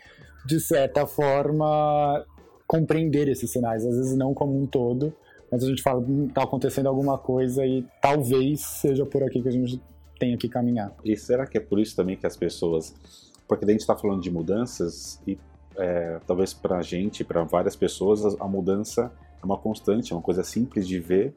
de 0.46 0.60
certa 0.60 1.06
forma, 1.06 2.24
compreender 2.66 3.28
esses 3.28 3.50
sinais. 3.50 3.84
Às 3.84 3.96
vezes 3.96 4.16
não 4.16 4.34
como 4.34 4.60
um 4.60 4.66
todo, 4.66 5.12
mas 5.50 5.64
a 5.64 5.66
gente 5.66 5.82
fala, 5.82 6.00
hum, 6.00 6.28
tá 6.28 6.42
acontecendo 6.42 6.88
alguma 6.88 7.16
coisa 7.18 7.64
e 7.64 7.84
talvez 8.00 8.60
seja 8.60 9.06
por 9.06 9.22
aqui 9.22 9.42
que 9.42 9.48
a 9.48 9.52
gente 9.52 9.80
tenha 10.18 10.36
que 10.36 10.48
caminhar. 10.48 10.92
E 11.04 11.16
será 11.16 11.46
que 11.46 11.56
é 11.56 11.60
por 11.60 11.78
isso 11.78 11.96
também 11.96 12.16
que 12.16 12.26
as 12.26 12.36
pessoas. 12.36 12.94
Porque 13.46 13.64
a 13.64 13.68
gente 13.70 13.80
está 13.80 13.96
falando 13.96 14.20
de 14.20 14.30
mudanças 14.30 15.22
e 15.26 15.38
é, 15.76 16.20
talvez 16.26 16.52
para 16.52 16.78
a 16.78 16.82
gente, 16.82 17.24
para 17.24 17.44
várias 17.44 17.74
pessoas, 17.74 18.24
a, 18.24 18.44
a 18.44 18.48
mudança 18.48 19.10
é 19.40 19.46
uma 19.46 19.56
constante, 19.56 20.12
é 20.12 20.16
uma 20.16 20.22
coisa 20.22 20.42
simples 20.42 20.86
de 20.86 20.98
ver 20.98 21.34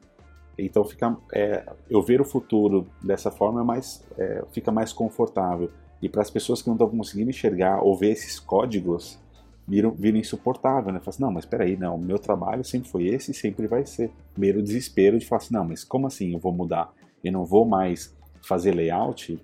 então 0.56 0.84
fica, 0.84 1.16
é, 1.32 1.64
eu 1.88 2.02
ver 2.02 2.20
o 2.20 2.24
futuro 2.24 2.86
dessa 3.02 3.30
forma 3.30 3.60
é 3.60 3.64
mais, 3.64 4.04
é, 4.18 4.44
fica 4.52 4.70
mais 4.70 4.92
confortável. 4.92 5.70
E 6.00 6.08
para 6.08 6.22
as 6.22 6.30
pessoas 6.30 6.60
que 6.60 6.68
não 6.68 6.74
estão 6.74 6.90
conseguindo 6.90 7.30
enxergar 7.30 7.80
ou 7.80 7.96
ver 7.96 8.10
esses 8.10 8.38
códigos, 8.38 9.18
viram, 9.66 9.92
viram 9.92 10.18
insuportável, 10.18 10.92
né? 10.92 10.98
Fala 10.98 11.10
assim, 11.10 11.22
não, 11.22 11.32
mas 11.32 11.44
espera 11.44 11.64
aí, 11.64 11.76
não, 11.76 11.96
meu 11.96 12.18
trabalho 12.18 12.64
sempre 12.64 12.90
foi 12.90 13.06
esse 13.06 13.30
e 13.30 13.34
sempre 13.34 13.66
vai 13.66 13.86
ser. 13.86 14.10
Primeiro 14.32 14.62
desespero 14.62 15.18
de 15.18 15.26
falar 15.26 15.42
assim, 15.42 15.54
não, 15.54 15.64
mas 15.64 15.84
como 15.84 16.06
assim 16.06 16.32
eu 16.32 16.38
vou 16.38 16.52
mudar? 16.52 16.92
Eu 17.22 17.32
não 17.32 17.44
vou 17.44 17.64
mais 17.64 18.14
fazer 18.42 18.74
layout? 18.74 19.40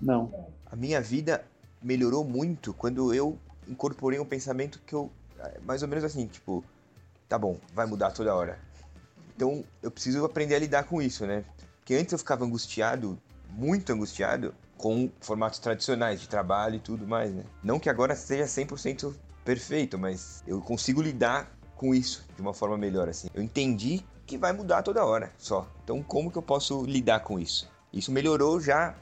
Não. 0.00 0.30
A 0.66 0.76
minha 0.76 1.00
vida 1.00 1.44
melhorou 1.82 2.24
muito 2.24 2.74
quando 2.74 3.12
eu 3.14 3.38
incorporei 3.66 4.20
um 4.20 4.24
pensamento 4.24 4.80
que 4.86 4.94
eu, 4.94 5.10
mais 5.64 5.82
ou 5.82 5.88
menos 5.88 6.04
assim, 6.04 6.26
tipo, 6.26 6.62
tá 7.26 7.38
bom, 7.38 7.56
vai 7.74 7.86
mudar 7.86 8.10
toda 8.10 8.34
hora 8.34 8.58
então 9.36 9.62
eu 9.82 9.90
preciso 9.90 10.24
aprender 10.24 10.56
a 10.56 10.58
lidar 10.58 10.84
com 10.84 11.00
isso, 11.00 11.26
né? 11.26 11.44
Porque 11.78 11.94
antes 11.94 12.12
eu 12.12 12.18
ficava 12.18 12.44
angustiado, 12.44 13.18
muito 13.50 13.92
angustiado, 13.92 14.54
com 14.76 15.10
formatos 15.20 15.58
tradicionais 15.58 16.20
de 16.20 16.28
trabalho 16.28 16.76
e 16.76 16.80
tudo 16.80 17.06
mais, 17.06 17.32
né? 17.32 17.44
Não 17.62 17.78
que 17.78 17.88
agora 17.88 18.16
seja 18.16 18.44
100% 18.44 19.14
perfeito, 19.44 19.98
mas 19.98 20.42
eu 20.46 20.60
consigo 20.60 21.00
lidar 21.00 21.54
com 21.76 21.94
isso 21.94 22.26
de 22.34 22.42
uma 22.42 22.54
forma 22.54 22.76
melhor, 22.76 23.08
assim. 23.08 23.28
Eu 23.34 23.42
entendi 23.42 24.02
que 24.26 24.36
vai 24.36 24.52
mudar 24.52 24.82
toda 24.82 25.04
hora, 25.04 25.30
só. 25.38 25.68
Então 25.84 26.02
como 26.02 26.30
que 26.30 26.38
eu 26.38 26.42
posso 26.42 26.82
lidar 26.84 27.20
com 27.20 27.38
isso? 27.38 27.70
Isso 27.92 28.10
melhorou 28.10 28.60
já 28.60 28.94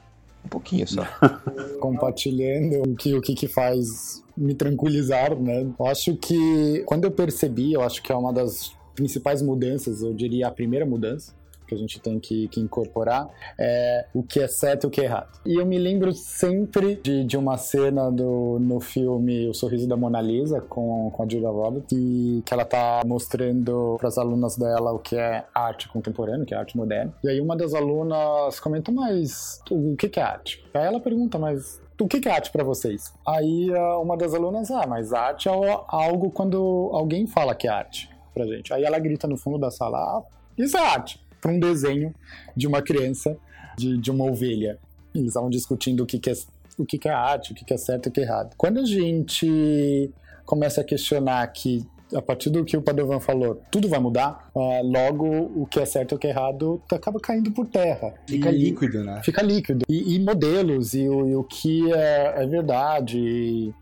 um 0.43 0.49
pouquinho 0.49 0.87
só. 0.87 1.03
Compartilhando 1.79 2.91
o 2.91 2.95
que, 2.95 3.15
o 3.15 3.21
que, 3.21 3.33
que 3.33 3.47
faz 3.47 4.23
me 4.37 4.53
tranquilizar, 4.53 5.35
né? 5.35 5.65
Eu 5.79 5.87
acho 5.87 6.15
que 6.17 6.83
quando 6.85 7.05
eu 7.05 7.11
percebi, 7.11 7.73
eu 7.73 7.81
acho 7.81 8.03
que 8.03 8.11
é 8.11 8.15
uma 8.15 8.31
das 8.31 8.75
principais 8.95 9.41
mudanças, 9.41 10.01
eu 10.01 10.13
diria 10.13 10.47
a 10.47 10.51
primeira 10.51 10.85
mudança, 10.85 11.33
que 11.65 11.73
a 11.73 11.77
gente 11.77 11.99
tem 11.99 12.19
que, 12.19 12.47
que, 12.47 12.59
incorporar 12.59 13.29
é 13.57 14.05
o 14.13 14.23
que 14.23 14.39
é 14.39 14.47
certo 14.47 14.85
e 14.85 14.87
o 14.87 14.89
que 14.89 15.01
é 15.01 15.05
errado. 15.05 15.39
E 15.45 15.59
eu 15.59 15.65
me 15.65 15.77
lembro 15.77 16.13
sempre 16.13 16.95
de, 17.03 17.23
de 17.23 17.37
uma 17.37 17.57
cena 17.57 18.11
do, 18.11 18.59
no 18.59 18.79
filme 18.79 19.47
O 19.47 19.53
Sorriso 19.53 19.87
da 19.87 19.97
Mona 19.97 20.21
Lisa 20.21 20.61
com, 20.61 21.09
com 21.11 21.23
a 21.23 21.27
Julia 21.27 21.49
Roberts, 21.49 21.89
que, 21.89 22.43
que 22.45 22.53
ela 22.53 22.65
tá 22.65 23.01
mostrando 23.05 23.97
para 23.97 24.07
as 24.07 24.17
alunas 24.17 24.57
dela 24.57 24.91
o 24.91 24.99
que 24.99 25.15
é 25.15 25.45
arte 25.53 25.89
contemporânea, 25.89 26.43
o 26.43 26.45
que 26.45 26.53
é 26.53 26.57
arte 26.57 26.77
moderna. 26.77 27.13
E 27.23 27.29
aí 27.29 27.41
uma 27.41 27.55
das 27.55 27.73
alunas 27.73 28.59
comenta, 28.59 28.91
mas 28.91 29.59
o 29.69 29.95
que, 29.95 30.09
que 30.09 30.19
é 30.19 30.23
arte? 30.23 30.63
Aí 30.73 30.85
ela 30.85 30.99
pergunta, 30.99 31.37
mas 31.39 31.81
o 31.99 32.07
que 32.07 32.27
é 32.27 32.31
arte 32.31 32.51
para 32.51 32.63
vocês? 32.63 33.13
Aí 33.27 33.71
uma 34.01 34.17
das 34.17 34.33
alunas, 34.33 34.69
ah, 34.69 34.85
mas 34.87 35.13
arte 35.13 35.47
é 35.47 35.51
algo 35.51 36.29
quando 36.31 36.89
alguém 36.93 37.25
fala 37.25 37.55
que 37.55 37.67
é 37.67 37.71
arte 37.71 38.14
pra 38.35 38.45
gente. 38.45 38.73
Aí 38.73 38.83
ela 38.83 38.99
grita 38.99 39.27
no 39.27 39.37
fundo 39.37 39.57
da 39.57 39.71
sala: 39.71 39.97
ah, 39.97 40.23
Isso 40.57 40.77
é 40.77 40.81
arte! 40.81 41.19
Para 41.41 41.51
um 41.51 41.59
desenho 41.59 42.13
de 42.55 42.67
uma 42.67 42.81
criança, 42.81 43.35
de, 43.77 43.97
de 43.97 44.11
uma 44.11 44.25
ovelha. 44.25 44.77
Eles 45.13 45.29
estavam 45.29 45.49
discutindo 45.49 46.03
o 46.03 46.05
que, 46.05 46.19
que 46.19 46.29
é 46.29 46.33
o 46.77 46.85
que, 46.85 46.97
que 46.97 47.07
é 47.07 47.11
arte, 47.11 47.53
o 47.53 47.55
que, 47.55 47.63
que 47.63 47.73
é 47.73 47.77
certo 47.77 48.07
e 48.07 48.09
o 48.09 48.11
que 48.11 48.19
é 48.19 48.23
errado. 48.23 48.53
Quando 48.57 48.81
a 48.81 48.85
gente 48.85 50.11
começa 50.45 50.81
a 50.81 50.83
questionar 50.83 51.47
que 51.47 51.87
a 52.13 52.21
partir 52.21 52.49
do 52.49 52.63
que 52.63 52.77
o 52.77 52.81
Padovan 52.81 53.19
falou, 53.19 53.61
tudo 53.71 53.89
vai 53.89 53.99
mudar, 53.99 54.49
uh, 54.53 54.83
logo 54.83 55.25
o 55.55 55.65
que 55.65 55.79
é 55.79 55.85
certo 55.85 56.11
e 56.11 56.15
o 56.15 56.19
que 56.19 56.27
é 56.27 56.29
errado 56.29 56.81
acaba 56.91 57.19
caindo 57.19 57.51
por 57.51 57.65
terra. 57.65 58.13
Fica 58.27 58.51
e, 58.51 58.57
líquido, 58.57 59.03
né? 59.03 59.21
Fica 59.23 59.41
líquido. 59.41 59.85
E, 59.89 60.15
e 60.15 60.19
modelos, 60.19 60.93
e 60.93 61.07
o, 61.09 61.27
e 61.27 61.35
o 61.35 61.43
que 61.43 61.91
é, 61.93 62.43
é 62.43 62.45
verdade, 62.45 63.73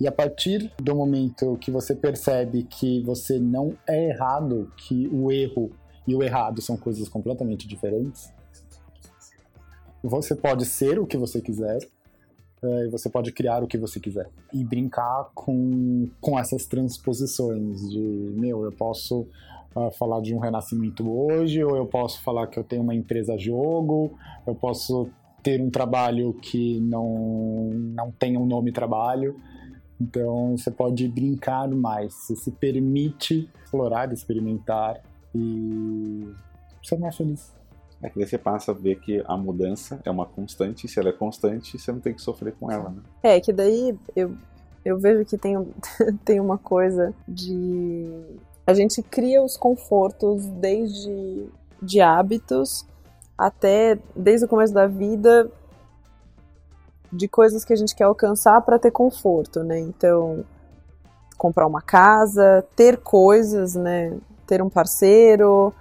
e, 0.00 0.06
a 0.06 0.12
partir 0.12 0.72
do 0.80 0.94
momento 0.94 1.56
que 1.60 1.70
você 1.70 1.94
percebe 1.94 2.62
que 2.62 3.02
você 3.02 3.38
não 3.38 3.76
é 3.86 4.10
errado, 4.10 4.70
que 4.76 5.08
o 5.08 5.30
erro 5.32 5.70
e 6.06 6.14
o 6.14 6.22
errado 6.22 6.62
são 6.62 6.76
coisas 6.76 7.08
completamente 7.08 7.66
diferentes, 7.66 8.32
você 10.02 10.34
pode 10.34 10.64
ser 10.64 10.98
o 10.98 11.06
que 11.06 11.16
você 11.16 11.40
quiser, 11.40 11.78
é, 12.62 12.88
você 12.88 13.08
pode 13.08 13.32
criar 13.32 13.62
o 13.62 13.66
que 13.66 13.76
você 13.76 13.98
quiser. 13.98 14.28
E 14.52 14.64
brincar 14.64 15.30
com, 15.34 16.08
com 16.20 16.38
essas 16.38 16.66
transposições 16.66 17.88
de, 17.90 17.98
meu, 17.98 18.64
eu 18.64 18.72
posso 18.72 19.26
uh, 19.74 19.90
falar 19.98 20.20
de 20.20 20.34
um 20.34 20.38
renascimento 20.38 21.08
hoje, 21.10 21.62
ou 21.62 21.76
eu 21.76 21.86
posso 21.86 22.22
falar 22.22 22.46
que 22.46 22.58
eu 22.58 22.64
tenho 22.64 22.82
uma 22.82 22.94
empresa 22.94 23.36
jogo, 23.36 24.16
eu 24.46 24.54
posso 24.54 25.08
ter 25.42 25.60
um 25.60 25.70
trabalho 25.70 26.34
que 26.34 26.80
não, 26.80 27.70
não 27.72 28.10
tem 28.10 28.36
um 28.36 28.46
nome 28.46 28.72
trabalho. 28.72 29.36
Então 30.00 30.56
você 30.56 30.70
pode 30.70 31.08
brincar 31.08 31.68
mais, 31.68 32.14
você 32.14 32.36
se 32.36 32.50
permite 32.52 33.50
explorar, 33.64 34.12
experimentar 34.12 35.02
e 35.34 36.32
ser 36.82 36.98
mais 36.98 37.16
feliz. 37.16 37.52
É 38.00 38.08
que 38.08 38.18
daí 38.18 38.28
você 38.28 38.38
passa 38.38 38.70
a 38.70 38.74
ver 38.74 39.00
que 39.00 39.22
a 39.26 39.36
mudança 39.36 40.00
é 40.04 40.10
uma 40.10 40.24
constante, 40.24 40.86
e 40.86 40.88
se 40.88 41.00
ela 41.00 41.08
é 41.08 41.12
constante, 41.12 41.78
você 41.78 41.90
não 41.90 41.98
tem 41.98 42.14
que 42.14 42.22
sofrer 42.22 42.54
com 42.54 42.70
ela, 42.70 42.90
né? 42.90 43.02
É, 43.22 43.40
que 43.40 43.52
daí 43.52 43.98
eu, 44.14 44.36
eu 44.84 44.98
vejo 44.98 45.24
que 45.24 45.36
tem, 45.36 45.54
tem 46.24 46.38
uma 46.38 46.58
coisa 46.58 47.12
de. 47.26 48.08
A 48.64 48.72
gente 48.72 49.02
cria 49.02 49.42
os 49.42 49.56
confortos 49.56 50.46
desde 50.46 51.48
de 51.82 52.00
hábitos 52.00 52.86
até 53.36 53.98
desde 54.14 54.46
o 54.46 54.48
começo 54.48 54.74
da 54.74 54.86
vida 54.86 55.50
de 57.12 57.28
coisas 57.28 57.64
que 57.64 57.72
a 57.72 57.76
gente 57.76 57.94
quer 57.94 58.04
alcançar 58.04 58.60
para 58.62 58.78
ter 58.78 58.90
conforto, 58.90 59.62
né? 59.62 59.78
Então, 59.78 60.44
comprar 61.36 61.66
uma 61.66 61.80
casa, 61.80 62.64
ter 62.74 62.98
coisas, 62.98 63.74
né? 63.74 64.16
Ter 64.46 64.62
um 64.62 64.68
parceiro. 64.68 65.72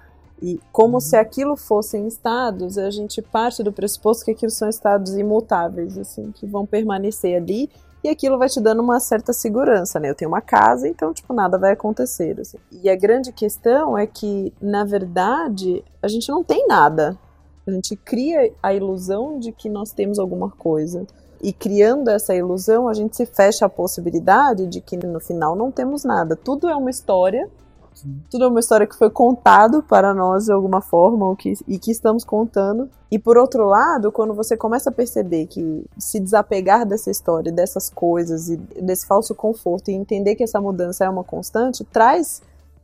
E 0.41 0.59
como 0.71 0.95
uhum. 0.95 0.99
se 0.99 1.15
aquilo 1.17 1.55
fossem 1.55 2.07
estados, 2.07 2.77
a 2.77 2.89
gente 2.91 3.21
parte 3.21 3.63
do 3.63 3.73
pressuposto 3.73 4.25
que 4.25 4.31
aquilo 4.31 4.51
são 4.51 4.69
estados 4.69 5.15
imutáveis, 5.15 5.97
assim, 5.97 6.31
que 6.31 6.45
vão 6.45 6.65
permanecer 6.65 7.35
ali 7.35 7.69
e 8.03 8.09
aquilo 8.09 8.37
vai 8.37 8.47
te 8.47 8.61
dando 8.61 8.81
uma 8.81 8.99
certa 8.99 9.33
segurança, 9.33 9.99
né? 9.99 10.09
Eu 10.09 10.15
tenho 10.15 10.29
uma 10.29 10.41
casa, 10.41 10.87
então, 10.87 11.13
tipo, 11.13 11.33
nada 11.33 11.57
vai 11.57 11.73
acontecer. 11.73 12.39
Assim. 12.39 12.57
E 12.71 12.89
a 12.89 12.95
grande 12.95 13.31
questão 13.31 13.97
é 13.97 14.05
que, 14.05 14.53
na 14.61 14.83
verdade, 14.83 15.83
a 16.01 16.07
gente 16.07 16.29
não 16.29 16.43
tem 16.43 16.67
nada. 16.67 17.17
A 17.67 17.71
gente 17.71 17.95
cria 17.97 18.53
a 18.63 18.73
ilusão 18.73 19.39
de 19.39 19.51
que 19.51 19.69
nós 19.69 19.91
temos 19.91 20.19
alguma 20.19 20.49
coisa. 20.49 21.05
E 21.41 21.51
criando 21.51 22.09
essa 22.09 22.33
ilusão, 22.33 22.87
a 22.87 22.93
gente 22.93 23.15
se 23.15 23.25
fecha 23.25 23.65
a 23.65 23.69
possibilidade 23.69 24.65
de 24.65 24.81
que 24.81 24.95
no 24.97 25.19
final 25.19 25.55
não 25.55 25.71
temos 25.71 26.03
nada. 26.03 26.35
Tudo 26.35 26.69
é 26.69 26.75
uma 26.75 26.89
história. 26.89 27.49
Tudo 28.29 28.45
é 28.45 28.47
uma 28.47 28.59
história 28.59 28.85
que 28.85 28.95
foi 28.95 29.09
contado 29.09 29.81
para 29.81 30.13
nós 30.13 30.45
de 30.45 30.51
alguma 30.51 30.81
forma 30.81 31.35
que, 31.35 31.53
e 31.67 31.79
que 31.79 31.91
estamos 31.91 32.23
contando. 32.23 32.89
E 33.09 33.17
por 33.17 33.37
outro 33.37 33.65
lado, 33.65 34.11
quando 34.11 34.33
você 34.33 34.55
começa 34.55 34.89
a 34.89 34.93
perceber 34.93 35.47
que 35.47 35.83
se 35.97 36.19
desapegar 36.19 36.85
dessa 36.85 37.09
história, 37.09 37.51
dessas 37.51 37.89
coisas 37.89 38.49
e 38.49 38.57
desse 38.57 39.05
falso 39.05 39.33
conforto 39.33 39.89
e 39.89 39.95
entender 39.95 40.35
que 40.35 40.43
essa 40.43 40.61
mudança 40.61 41.05
é 41.05 41.09
uma 41.09 41.23
constante, 41.23 41.83
traz 41.83 42.41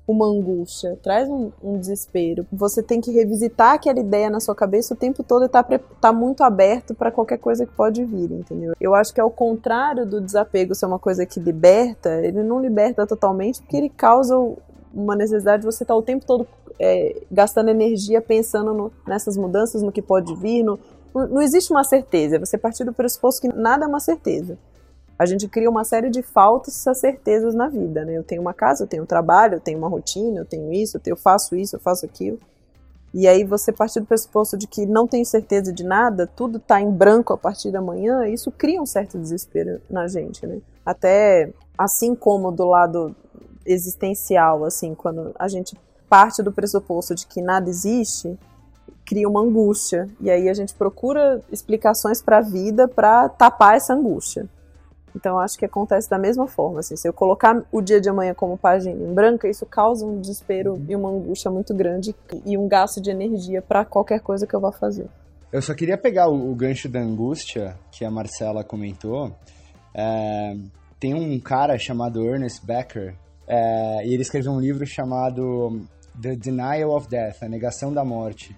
uma 0.08 0.26
angústia, 0.26 0.98
traz 1.02 1.30
um, 1.30 1.52
um, 1.64 1.78
desespero. 1.78 2.46
Você 2.52 2.84
tem 2.84 3.00
que 3.00 3.12
revisitar 3.12 3.74
aquela 3.74 4.00
ideia 4.00 4.30
na 4.30 4.40
sua 4.40 4.54
cabeça 4.54 4.94
o 4.94 4.98
tempo 4.98 5.24
todo 5.24 5.46
e 5.46 5.50
tá, 5.50 5.64
tá 6.02 6.12
muito 6.12 6.44
aberto 6.44 6.94
para 6.94 7.12
qualquer 7.12 7.38
coisa 7.38 7.66
que 7.66 7.74
pode 7.74 8.04
vir, 8.04 8.32
entendeu? 8.32 8.74
Eu 8.80 8.94
acho 8.94 9.14
que 9.14 9.22
ao 9.22 9.32
contrário 9.32 10.06
do 10.06 10.20
desapego 10.20 10.76
ser 10.76 10.86
uma 10.88 11.00
coisa 11.00 11.26
que 11.26 11.40
liberta, 11.40 12.20
ele 12.22 12.44
não 12.44 12.60
liberta 12.60 13.08
totalmente 13.08 13.62
porque 13.62 13.78
ele 13.78 13.90
causa 13.90 14.36
uma 14.94 15.16
necessidade 15.16 15.62
de 15.62 15.66
você 15.66 15.84
estar 15.84 15.94
tá 15.94 15.98
o 15.98 16.04
tempo 16.04 16.26
todo 16.26 16.46
é, 16.80 17.22
gastando 17.32 17.70
energia 17.70 18.22
pensando 18.22 18.74
no, 18.74 18.92
nessas 19.08 19.38
mudanças, 19.38 19.82
no 19.82 19.92
que 19.92 20.02
pode 20.02 20.36
vir. 20.36 20.64
No, 20.64 20.78
não 21.14 21.42
existe 21.42 21.72
uma 21.72 21.84
certeza, 21.84 22.40
você 22.40 22.58
partir 22.58 22.84
do 22.84 22.92
pressuposto 22.92 23.42
que 23.42 23.48
nada 23.48 23.86
é 23.86 23.88
uma 23.88 24.02
certeza 24.02 24.58
a 25.24 25.26
gente 25.26 25.48
cria 25.48 25.70
uma 25.70 25.84
série 25.84 26.10
de 26.10 26.22
faltas 26.22 26.86
e 26.86 26.96
certezas 26.96 27.56
na 27.56 27.70
vida, 27.70 28.04
né? 28.04 28.18
Eu 28.18 28.24
tenho 28.24 28.42
uma 28.42 28.54
casa, 28.54 28.84
eu 28.84 28.88
tenho 28.88 29.04
um 29.04 29.06
trabalho, 29.06 29.56
eu 29.56 29.60
tenho 29.60 29.78
uma 29.78 29.88
rotina, 29.88 30.40
eu 30.40 30.46
tenho 30.46 30.72
isso, 30.72 31.00
eu 31.06 31.16
faço 31.16 31.56
isso, 31.56 31.78
eu 31.78 31.80
faço 31.80 32.06
aquilo. 32.06 32.38
E 33.14 33.28
aí 33.28 33.44
você 33.44 33.72
partir 33.72 34.00
do 34.00 34.06
pressuposto 34.06 34.58
de 34.58 34.68
que 34.68 34.86
não 34.86 35.08
tem 35.08 35.24
certeza 35.24 35.72
de 35.72 35.84
nada, 35.84 36.28
tudo 36.28 36.58
está 36.58 36.82
em 36.82 36.92
branco 36.92 37.32
a 37.32 37.38
partir 37.38 37.72
da 37.72 37.82
manhã, 37.82 38.28
isso 38.28 38.52
cria 38.52 38.82
um 38.82 38.86
certo 38.86 39.18
desespero 39.18 39.80
na 39.90 40.08
gente, 40.08 40.46
né? 40.46 40.60
Até 40.86 41.54
assim 41.78 42.16
como 42.16 42.52
do 42.52 42.66
lado 42.66 43.16
existencial, 43.66 44.66
assim, 44.66 44.94
quando 44.94 45.32
a 45.40 45.48
gente 45.48 45.78
parte 46.10 46.44
do 46.44 46.52
pressuposto 46.52 47.16
de 47.16 47.26
que 47.26 47.42
nada 47.42 47.70
existe, 47.70 48.38
cria 49.06 49.30
uma 49.30 49.42
angústia. 49.42 50.08
E 50.20 50.30
aí 50.30 50.50
a 50.50 50.54
gente 50.54 50.74
procura 50.74 51.42
explicações 51.52 52.22
para 52.22 52.40
a 52.40 52.42
vida 52.42 52.88
para 52.88 53.30
tapar 53.30 53.76
essa 53.76 53.94
angústia. 53.94 54.50
Então 55.16 55.40
acho 55.40 55.58
que 55.58 55.66
acontece 55.66 56.10
da 56.10 56.18
mesma 56.18 56.48
forma. 56.48 56.80
Assim, 56.80 56.96
se 56.96 57.08
eu 57.08 57.14
colocar 57.14 57.64
o 57.72 57.82
dia 57.82 58.02
de 58.02 58.10
amanhã 58.10 58.34
como 58.34 58.58
página 58.58 58.92
em 58.92 59.14
branca, 59.14 59.48
isso 59.48 59.66
causa 59.66 60.06
um 60.06 60.20
desespero 60.20 60.82
e 60.88 60.96
uma 60.96 61.10
angústia 61.10 61.52
muito 61.52 61.74
grande 61.74 62.16
e 62.46 62.58
um 62.58 62.68
gasto 62.68 63.02
de 63.02 63.12
energia 63.12 63.62
para 63.62 63.86
qualquer 63.86 64.20
coisa 64.20 64.48
que 64.48 64.56
eu 64.56 64.60
vá 64.60 64.72
fazer. 64.72 65.08
Eu 65.52 65.62
só 65.62 65.74
queria 65.76 65.98
pegar 65.98 66.30
o, 66.30 66.52
o 66.52 66.56
gancho 66.56 66.90
da 66.90 67.00
angústia 67.00 67.78
que 67.92 68.04
a 68.04 68.10
Marcela 68.10 68.64
comentou. 68.64 69.32
É, 69.94 70.56
tem 71.00 71.14
um 71.14 71.40
cara 71.40 71.78
chamado 71.78 72.26
Ernest 72.26 72.66
Becker 72.66 73.16
é, 73.48 74.06
e 74.06 74.14
ele 74.14 74.24
escreveu 74.24 74.52
um 74.52 74.60
livro 74.60 74.86
chamado 74.86 75.82
The 76.20 76.36
Denial 76.36 76.90
of 76.96 77.08
Death, 77.08 77.44
A 77.44 77.48
Negação 77.48 77.94
da 77.94 78.04
Morte. 78.04 78.56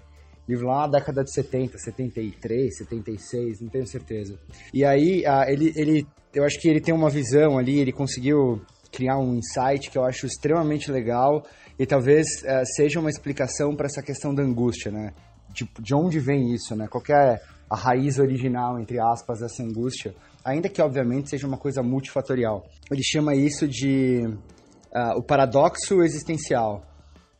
Livro 0.47 0.67
lá 0.67 0.81
na 0.81 0.99
década 0.99 1.23
de 1.23 1.33
70, 1.33 1.77
73, 1.77 2.77
76, 2.77 3.61
não 3.61 3.69
tenho 3.69 3.87
certeza. 3.87 4.37
E 4.71 4.85
aí, 4.85 5.23
ele, 5.47 5.73
ele, 5.75 6.07
eu 6.35 6.43
acho 6.43 6.59
que 6.59 6.67
ele 6.67 6.81
tem 6.81 6.93
uma 6.93 7.09
visão 7.09 7.57
ali, 7.57 7.79
ele 7.79 7.91
conseguiu 7.91 8.61
criar 8.91 9.17
um 9.17 9.35
insight 9.35 9.89
que 9.89 9.97
eu 9.97 10.03
acho 10.03 10.25
extremamente 10.25 10.91
legal 10.91 11.43
e 11.79 11.85
talvez 11.85 12.43
é, 12.43 12.63
seja 12.65 12.99
uma 12.99 13.09
explicação 13.09 13.75
para 13.75 13.87
essa 13.87 14.01
questão 14.01 14.33
da 14.33 14.43
angústia, 14.43 14.91
né? 14.91 15.13
De, 15.49 15.67
de 15.79 15.95
onde 15.95 16.19
vem 16.19 16.53
isso, 16.53 16.75
né? 16.75 16.87
Qual 16.87 17.03
é 17.09 17.39
a 17.69 17.75
raiz 17.75 18.19
original, 18.19 18.79
entre 18.79 18.99
aspas, 18.99 19.39
dessa 19.39 19.63
angústia? 19.63 20.13
Ainda 20.43 20.69
que, 20.69 20.81
obviamente, 20.81 21.29
seja 21.29 21.47
uma 21.47 21.57
coisa 21.57 21.81
multifatorial. 21.81 22.65
Ele 22.91 23.03
chama 23.03 23.33
isso 23.33 23.67
de 23.67 24.27
uh, 24.27 25.17
o 25.17 25.23
paradoxo 25.23 26.01
existencial. 26.03 26.83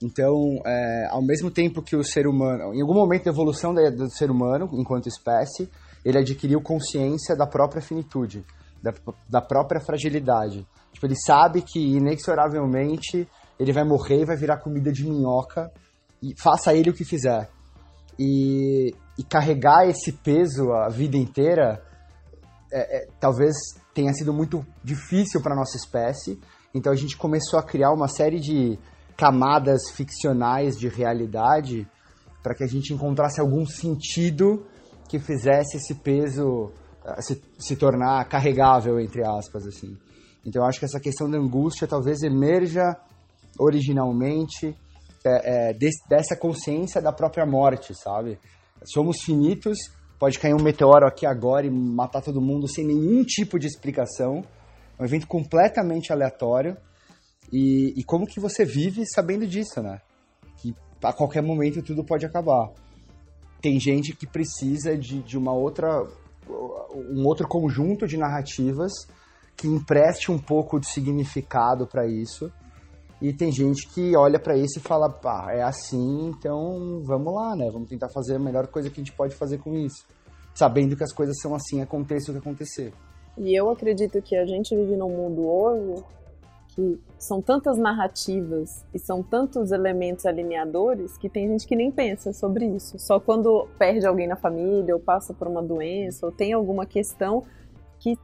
Então, 0.01 0.33
é, 0.65 1.07
ao 1.09 1.21
mesmo 1.21 1.49
tempo 1.51 1.81
que 1.81 1.95
o 1.95 2.03
ser 2.03 2.27
humano, 2.27 2.73
em 2.73 2.81
algum 2.81 2.93
momento 2.93 3.25
da 3.25 3.31
evolução 3.31 3.73
do 3.73 4.09
ser 4.09 4.29
humano, 4.29 4.69
enquanto 4.73 5.07
espécie, 5.07 5.69
ele 6.03 6.17
adquiriu 6.17 6.61
consciência 6.61 7.35
da 7.35 7.47
própria 7.47 7.81
finitude, 7.81 8.43
da, 8.85 8.93
da 9.27 9.41
própria 9.41 9.81
fragilidade. 9.81 10.65
Tipo, 10.93 11.07
ele 11.07 11.15
sabe 11.25 11.61
que 11.61 11.79
inexoravelmente 11.79 13.27
ele 13.59 13.73
vai 13.73 13.83
morrer 13.83 14.21
e 14.21 14.25
vai 14.25 14.35
virar 14.35 14.57
comida 14.57 14.91
de 14.91 15.03
minhoca, 15.03 15.71
e 16.21 16.33
faça 16.39 16.73
ele 16.73 16.89
o 16.89 16.93
que 16.93 17.03
fizer. 17.03 17.49
E, 18.17 18.93
e 19.17 19.23
carregar 19.23 19.87
esse 19.87 20.11
peso 20.11 20.71
a 20.71 20.89
vida 20.89 21.17
inteira 21.17 21.83
é, 22.71 22.97
é, 22.97 23.07
talvez 23.19 23.53
tenha 23.93 24.13
sido 24.13 24.33
muito 24.33 24.65
difícil 24.83 25.41
para 25.41 25.55
nossa 25.55 25.77
espécie. 25.77 26.39
Então 26.73 26.91
a 26.91 26.95
gente 26.95 27.17
começou 27.17 27.59
a 27.59 27.63
criar 27.63 27.91
uma 27.91 28.07
série 28.07 28.39
de 28.39 28.77
camadas 29.17 29.89
ficcionais 29.91 30.77
de 30.77 30.87
realidade 30.87 31.87
para 32.43 32.53
que 32.53 32.63
a 32.63 32.67
gente 32.67 32.93
encontrasse 32.93 33.39
algum 33.39 33.65
sentido 33.65 34.65
que 35.07 35.19
fizesse 35.19 35.77
esse 35.77 35.95
peso 35.95 36.71
se, 37.21 37.41
se 37.57 37.75
tornar 37.75 38.27
carregável, 38.27 38.99
entre 38.99 39.23
aspas, 39.23 39.65
assim. 39.67 39.97
Então 40.45 40.61
eu 40.61 40.67
acho 40.67 40.79
que 40.79 40.85
essa 40.85 40.99
questão 40.99 41.29
da 41.29 41.37
angústia 41.37 41.87
talvez 41.87 42.21
emerja 42.21 42.95
originalmente 43.59 44.75
é, 45.25 45.69
é, 45.69 45.73
dessa 45.73 46.35
consciência 46.35 47.01
da 47.01 47.11
própria 47.11 47.45
morte, 47.45 47.93
sabe? 47.95 48.37
Somos 48.83 49.21
finitos, 49.23 49.77
pode 50.19 50.37
cair 50.37 50.53
um 50.53 50.61
meteoro 50.61 51.07
aqui 51.07 51.25
agora 51.25 51.65
e 51.65 51.71
matar 51.71 52.21
todo 52.21 52.41
mundo 52.41 52.67
sem 52.67 52.85
nenhum 52.85 53.23
tipo 53.23 53.57
de 53.57 53.65
explicação. 53.65 54.43
É 54.97 55.01
um 55.01 55.05
evento 55.05 55.27
completamente 55.27 56.13
aleatório 56.13 56.77
e, 57.51 57.93
e 57.97 58.03
como 58.03 58.27
que 58.27 58.39
você 58.39 58.63
vive 58.63 59.03
sabendo 59.05 59.47
disso, 59.47 59.81
né? 59.81 59.99
Que 60.57 60.75
a 61.03 61.11
qualquer 61.11 61.41
momento 61.41 61.81
tudo 61.81 62.03
pode 62.03 62.25
acabar. 62.25 62.69
Tem 63.61 63.79
gente 63.79 64.15
que 64.15 64.27
precisa 64.27 64.95
de, 64.95 65.23
de 65.23 65.37
uma 65.37 65.53
outra 65.53 66.05
um 66.49 67.25
outro 67.25 67.47
conjunto 67.47 68.07
de 68.07 68.17
narrativas 68.17 68.91
que 69.55 69.67
empreste 69.67 70.31
um 70.31 70.37
pouco 70.37 70.79
de 70.79 70.87
significado 70.87 71.87
para 71.87 72.05
isso. 72.05 72.51
E 73.21 73.31
tem 73.31 73.51
gente 73.51 73.87
que 73.87 74.15
olha 74.15 74.37
para 74.39 74.57
isso 74.57 74.77
e 74.77 74.81
fala, 74.81 75.09
pá, 75.09 75.47
é 75.51 75.63
assim, 75.63 76.27
então 76.27 77.01
vamos 77.03 77.33
lá, 77.33 77.55
né? 77.55 77.69
Vamos 77.71 77.89
tentar 77.89 78.09
fazer 78.13 78.35
a 78.35 78.39
melhor 78.39 78.67
coisa 78.67 78.89
que 78.89 78.99
a 78.99 79.03
gente 79.03 79.15
pode 79.15 79.33
fazer 79.35 79.57
com 79.59 79.73
isso. 79.73 80.05
Sabendo 80.53 80.95
que 80.95 81.03
as 81.03 81.13
coisas 81.13 81.35
são 81.41 81.55
assim, 81.55 81.81
aconteça 81.81 82.31
o 82.31 82.33
que 82.33 82.39
acontecer. 82.39 82.93
E 83.37 83.57
eu 83.57 83.69
acredito 83.69 84.21
que 84.21 84.35
a 84.35 84.45
gente 84.45 84.75
vive 84.75 84.95
num 84.97 85.09
mundo 85.09 85.47
hoje 85.47 86.03
que 86.75 86.99
são 87.17 87.41
tantas 87.41 87.77
narrativas 87.77 88.85
e 88.93 88.99
são 88.99 89.23
tantos 89.23 89.71
elementos 89.71 90.25
alinhadores 90.25 91.17
que 91.17 91.29
tem 91.29 91.47
gente 91.47 91.65
que 91.65 91.75
nem 91.75 91.89
pensa 91.89 92.33
sobre 92.33 92.65
isso. 92.65 92.99
Só 92.99 93.19
quando 93.19 93.67
perde 93.79 94.05
alguém 94.05 94.27
na 94.27 94.35
família, 94.35 94.93
ou 94.93 94.99
passa 94.99 95.33
por 95.33 95.47
uma 95.47 95.63
doença, 95.63 96.25
ou 96.25 96.31
tem 96.31 96.51
alguma 96.51 96.85
questão 96.85 97.43
que 97.97 98.19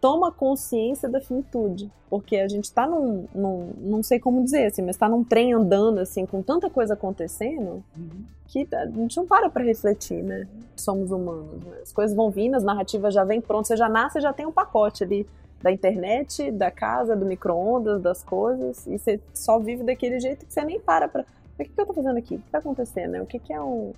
toma 0.00 0.30
consciência 0.30 1.08
da 1.08 1.20
finitude. 1.20 1.90
Porque 2.08 2.36
a 2.36 2.48
gente 2.48 2.64
está 2.64 2.86
num, 2.86 3.26
num, 3.34 3.72
não 3.78 4.02
sei 4.02 4.20
como 4.20 4.42
dizer 4.42 4.66
assim, 4.66 4.82
mas 4.82 4.94
está 4.94 5.08
num 5.08 5.22
trem 5.22 5.52
andando 5.52 5.98
assim, 5.98 6.24
com 6.24 6.42
tanta 6.42 6.70
coisa 6.70 6.94
acontecendo, 6.94 7.84
uhum. 7.96 8.24
que 8.46 8.66
a 8.72 8.86
gente 8.86 9.16
não 9.16 9.26
para 9.26 9.50
para 9.50 9.64
refletir, 9.64 10.22
né? 10.22 10.46
Somos 10.76 11.10
humanos. 11.10 11.64
Né? 11.64 11.78
As 11.82 11.92
coisas 11.92 12.16
vão 12.16 12.30
vindo, 12.30 12.54
as 12.54 12.62
narrativas 12.62 13.12
já 13.12 13.24
vêm 13.24 13.40
prontas, 13.40 13.68
você 13.68 13.76
já 13.76 13.88
nasce, 13.88 14.20
já 14.20 14.32
tem 14.32 14.46
um 14.46 14.52
pacote 14.52 15.04
ali 15.04 15.26
da 15.62 15.70
internet, 15.70 16.50
da 16.50 16.70
casa, 16.70 17.14
do 17.14 17.26
micro-ondas, 17.26 18.00
das 18.00 18.22
coisas, 18.22 18.86
e 18.86 18.98
você 18.98 19.20
só 19.34 19.58
vive 19.58 19.82
daquele 19.82 20.18
jeito 20.18 20.46
que 20.46 20.52
você 20.52 20.64
nem 20.64 20.80
para 20.80 21.08
pra. 21.08 21.22
O 21.22 21.62
que, 21.62 21.68
que 21.68 21.80
eu 21.80 21.86
tô 21.86 21.92
fazendo 21.92 22.16
aqui? 22.16 22.36
O 22.36 22.38
que 22.38 22.50
tá 22.50 22.58
acontecendo? 22.58 23.12
Né? 23.12 23.22
O 23.22 23.26
que, 23.26 23.38
que 23.38 23.52
é 23.52 23.60
um. 23.60 23.92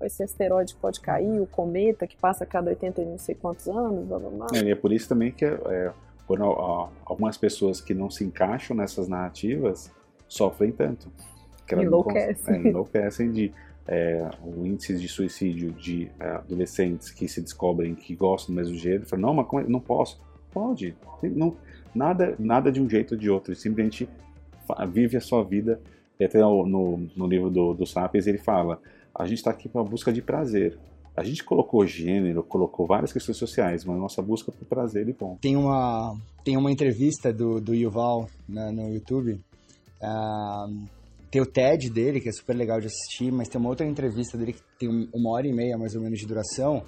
Esse 0.00 0.22
asteroide 0.22 0.74
que 0.74 0.80
pode 0.80 1.00
cair, 1.00 1.40
o 1.40 1.46
cometa 1.46 2.06
que 2.06 2.16
passa 2.16 2.44
a 2.44 2.46
cada 2.46 2.70
80 2.70 3.02
e 3.02 3.04
não 3.04 3.18
sei 3.18 3.34
quantos 3.34 3.66
anos, 3.66 4.06
blá 4.06 4.18
blá 4.20 4.30
blá. 4.30 4.46
É, 4.54 4.62
e 4.62 4.70
é 4.70 4.74
por 4.76 4.92
isso 4.92 5.08
também 5.08 5.32
que 5.32 5.44
é, 5.44 5.92
por, 6.24 6.40
ó, 6.40 6.88
algumas 7.04 7.36
pessoas 7.36 7.80
que 7.80 7.92
não 7.92 8.08
se 8.08 8.22
encaixam 8.22 8.76
nessas 8.76 9.08
narrativas 9.08 9.90
sofrem 10.28 10.70
tanto. 10.70 11.10
Que 11.66 11.74
enlouquecem. 11.74 12.54
É, 12.54 12.68
enlouquecem 12.68 13.32
de 13.32 13.52
é, 13.88 14.30
o 14.44 14.66
índice 14.66 14.94
de 14.96 15.08
suicídio 15.08 15.72
de 15.72 16.10
é, 16.20 16.28
adolescentes 16.28 17.10
que 17.10 17.26
se 17.26 17.40
descobrem 17.40 17.94
que 17.94 18.14
gostam 18.14 18.54
do 18.54 18.58
mesmo 18.58 18.76
jeito, 18.76 19.06
falam, 19.06 19.26
não, 19.28 19.34
mas 19.34 19.46
como, 19.48 19.68
não 19.68 19.80
posso. 19.80 20.20
Pode. 20.52 20.94
Não, 21.22 21.56
nada, 21.94 22.34
nada 22.38 22.70
de 22.72 22.80
um 22.80 22.88
jeito 22.88 23.14
ou 23.14 23.20
de 23.20 23.30
outro. 23.30 23.54
Simplesmente 23.54 24.08
vive 24.90 25.16
a 25.16 25.20
sua 25.20 25.42
vida. 25.42 25.80
Até 26.20 26.40
no, 26.40 27.08
no 27.16 27.26
livro 27.26 27.48
do, 27.48 27.74
do 27.74 27.86
Sapiens 27.86 28.26
ele 28.26 28.38
fala: 28.38 28.80
a 29.14 29.24
gente 29.26 29.38
está 29.38 29.50
aqui 29.50 29.68
para 29.68 29.82
busca 29.82 30.12
de 30.12 30.22
prazer. 30.22 30.78
A 31.16 31.24
gente 31.24 31.42
colocou 31.42 31.84
gênero, 31.84 32.44
colocou 32.44 32.86
várias 32.86 33.12
questões 33.12 33.36
sociais, 33.36 33.84
mas 33.84 33.98
nossa 33.98 34.22
busca 34.22 34.52
por 34.52 34.64
prazer 34.66 35.08
e 35.08 35.12
bom. 35.12 35.36
Tem 35.40 35.56
uma, 35.56 36.16
tem 36.44 36.56
uma 36.56 36.70
entrevista 36.70 37.32
do, 37.32 37.60
do 37.60 37.74
Yuval 37.74 38.28
né, 38.48 38.70
no 38.70 38.88
YouTube. 38.88 39.40
Uh, 40.00 40.86
tem 41.28 41.42
o 41.42 41.46
TED 41.46 41.90
dele, 41.90 42.20
que 42.20 42.28
é 42.28 42.32
super 42.32 42.54
legal 42.54 42.80
de 42.80 42.86
assistir, 42.86 43.32
mas 43.32 43.48
tem 43.48 43.60
uma 43.60 43.68
outra 43.68 43.84
entrevista 43.84 44.38
dele 44.38 44.52
que 44.52 44.62
tem 44.78 45.08
uma 45.12 45.30
hora 45.30 45.46
e 45.46 45.52
meia 45.52 45.76
mais 45.76 45.96
ou 45.96 46.00
menos 46.00 46.20
de 46.20 46.26
duração. 46.26 46.84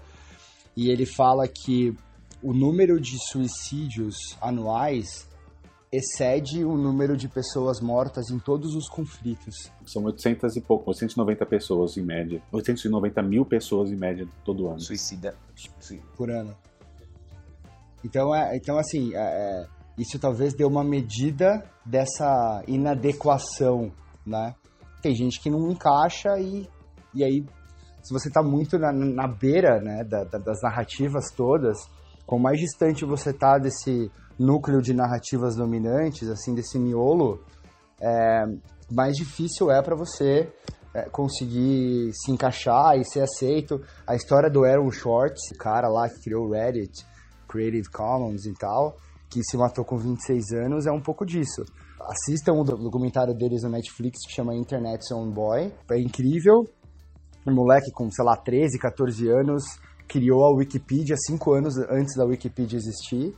E 0.76 0.88
ele 0.88 1.04
fala 1.04 1.48
que 1.48 1.92
o 2.42 2.52
número 2.52 3.00
de 3.00 3.16
suicídios 3.30 4.36
anuais 4.40 5.28
excede 5.92 6.64
o 6.64 6.76
número 6.76 7.16
de 7.16 7.28
pessoas 7.28 7.80
mortas 7.80 8.30
em 8.30 8.38
todos 8.38 8.74
os 8.76 8.88
conflitos. 8.88 9.70
São 9.84 10.04
800 10.04 10.56
e 10.56 10.60
pouco, 10.60 10.90
890 10.90 11.44
pessoas 11.46 11.96
em 11.96 12.02
média. 12.02 12.40
890 12.52 13.22
mil 13.22 13.44
pessoas 13.44 13.90
em 13.90 13.96
média 13.96 14.26
todo 14.44 14.68
ano. 14.68 14.80
Suicida. 14.80 15.36
Por 16.16 16.30
ano. 16.30 16.56
Então, 18.04 18.34
é, 18.34 18.56
então 18.56 18.78
assim, 18.78 19.14
é, 19.14 19.18
é, 19.18 19.66
isso 19.98 20.18
talvez 20.18 20.54
dê 20.54 20.64
uma 20.64 20.84
medida 20.84 21.64
dessa 21.84 22.62
inadequação, 22.66 23.92
né? 24.24 24.54
Tem 25.02 25.14
gente 25.14 25.40
que 25.40 25.50
não 25.50 25.70
encaixa 25.70 26.38
e, 26.38 26.68
e 27.14 27.24
aí, 27.24 27.44
se 28.02 28.12
você 28.12 28.28
está 28.28 28.42
muito 28.42 28.78
na, 28.78 28.92
na 28.92 29.26
beira 29.26 29.80
né, 29.80 30.04
da, 30.04 30.24
da, 30.24 30.38
das 30.38 30.62
narrativas 30.62 31.30
todas, 31.34 31.78
Quanto 32.30 32.42
mais 32.44 32.60
distante 32.60 33.04
você 33.04 33.32
tá 33.32 33.58
desse 33.58 34.08
núcleo 34.38 34.80
de 34.80 34.94
narrativas 34.94 35.56
dominantes, 35.56 36.28
assim, 36.28 36.54
desse 36.54 36.78
miolo, 36.78 37.42
é, 38.00 38.44
mais 38.88 39.16
difícil 39.16 39.68
é 39.68 39.82
para 39.82 39.96
você 39.96 40.48
é, 40.94 41.08
conseguir 41.10 42.12
se 42.12 42.30
encaixar 42.30 42.96
e 42.96 43.04
ser 43.04 43.22
aceito. 43.22 43.80
A 44.06 44.14
história 44.14 44.48
do 44.48 44.64
Aaron 44.64 44.92
Schwartz, 44.92 45.40
o 45.52 45.58
cara 45.58 45.88
lá 45.88 46.08
que 46.08 46.22
criou 46.22 46.46
o 46.46 46.52
Reddit, 46.52 47.04
Creative 47.48 47.90
Commons 47.90 48.46
e 48.46 48.54
tal, 48.54 48.96
que 49.28 49.42
se 49.42 49.56
matou 49.56 49.84
com 49.84 49.98
26 49.98 50.52
anos, 50.52 50.86
é 50.86 50.92
um 50.92 51.02
pouco 51.02 51.26
disso. 51.26 51.64
Assistam 52.00 52.52
o 52.52 52.62
documentário 52.62 53.34
deles 53.34 53.64
no 53.64 53.70
Netflix 53.70 54.24
que 54.24 54.32
chama 54.32 54.54
Internet's 54.54 55.10
Own 55.10 55.32
Boy. 55.32 55.74
É 55.90 55.98
incrível. 55.98 56.62
Um 57.44 57.52
moleque 57.52 57.90
com, 57.90 58.08
sei 58.08 58.24
lá, 58.24 58.36
13, 58.36 58.78
14 58.78 59.28
anos, 59.28 59.64
criou 60.10 60.44
a 60.44 60.50
Wikipedia 60.50 61.14
cinco 61.16 61.52
anos 61.52 61.78
antes 61.78 62.16
da 62.16 62.24
Wikipedia 62.24 62.76
existir. 62.76 63.32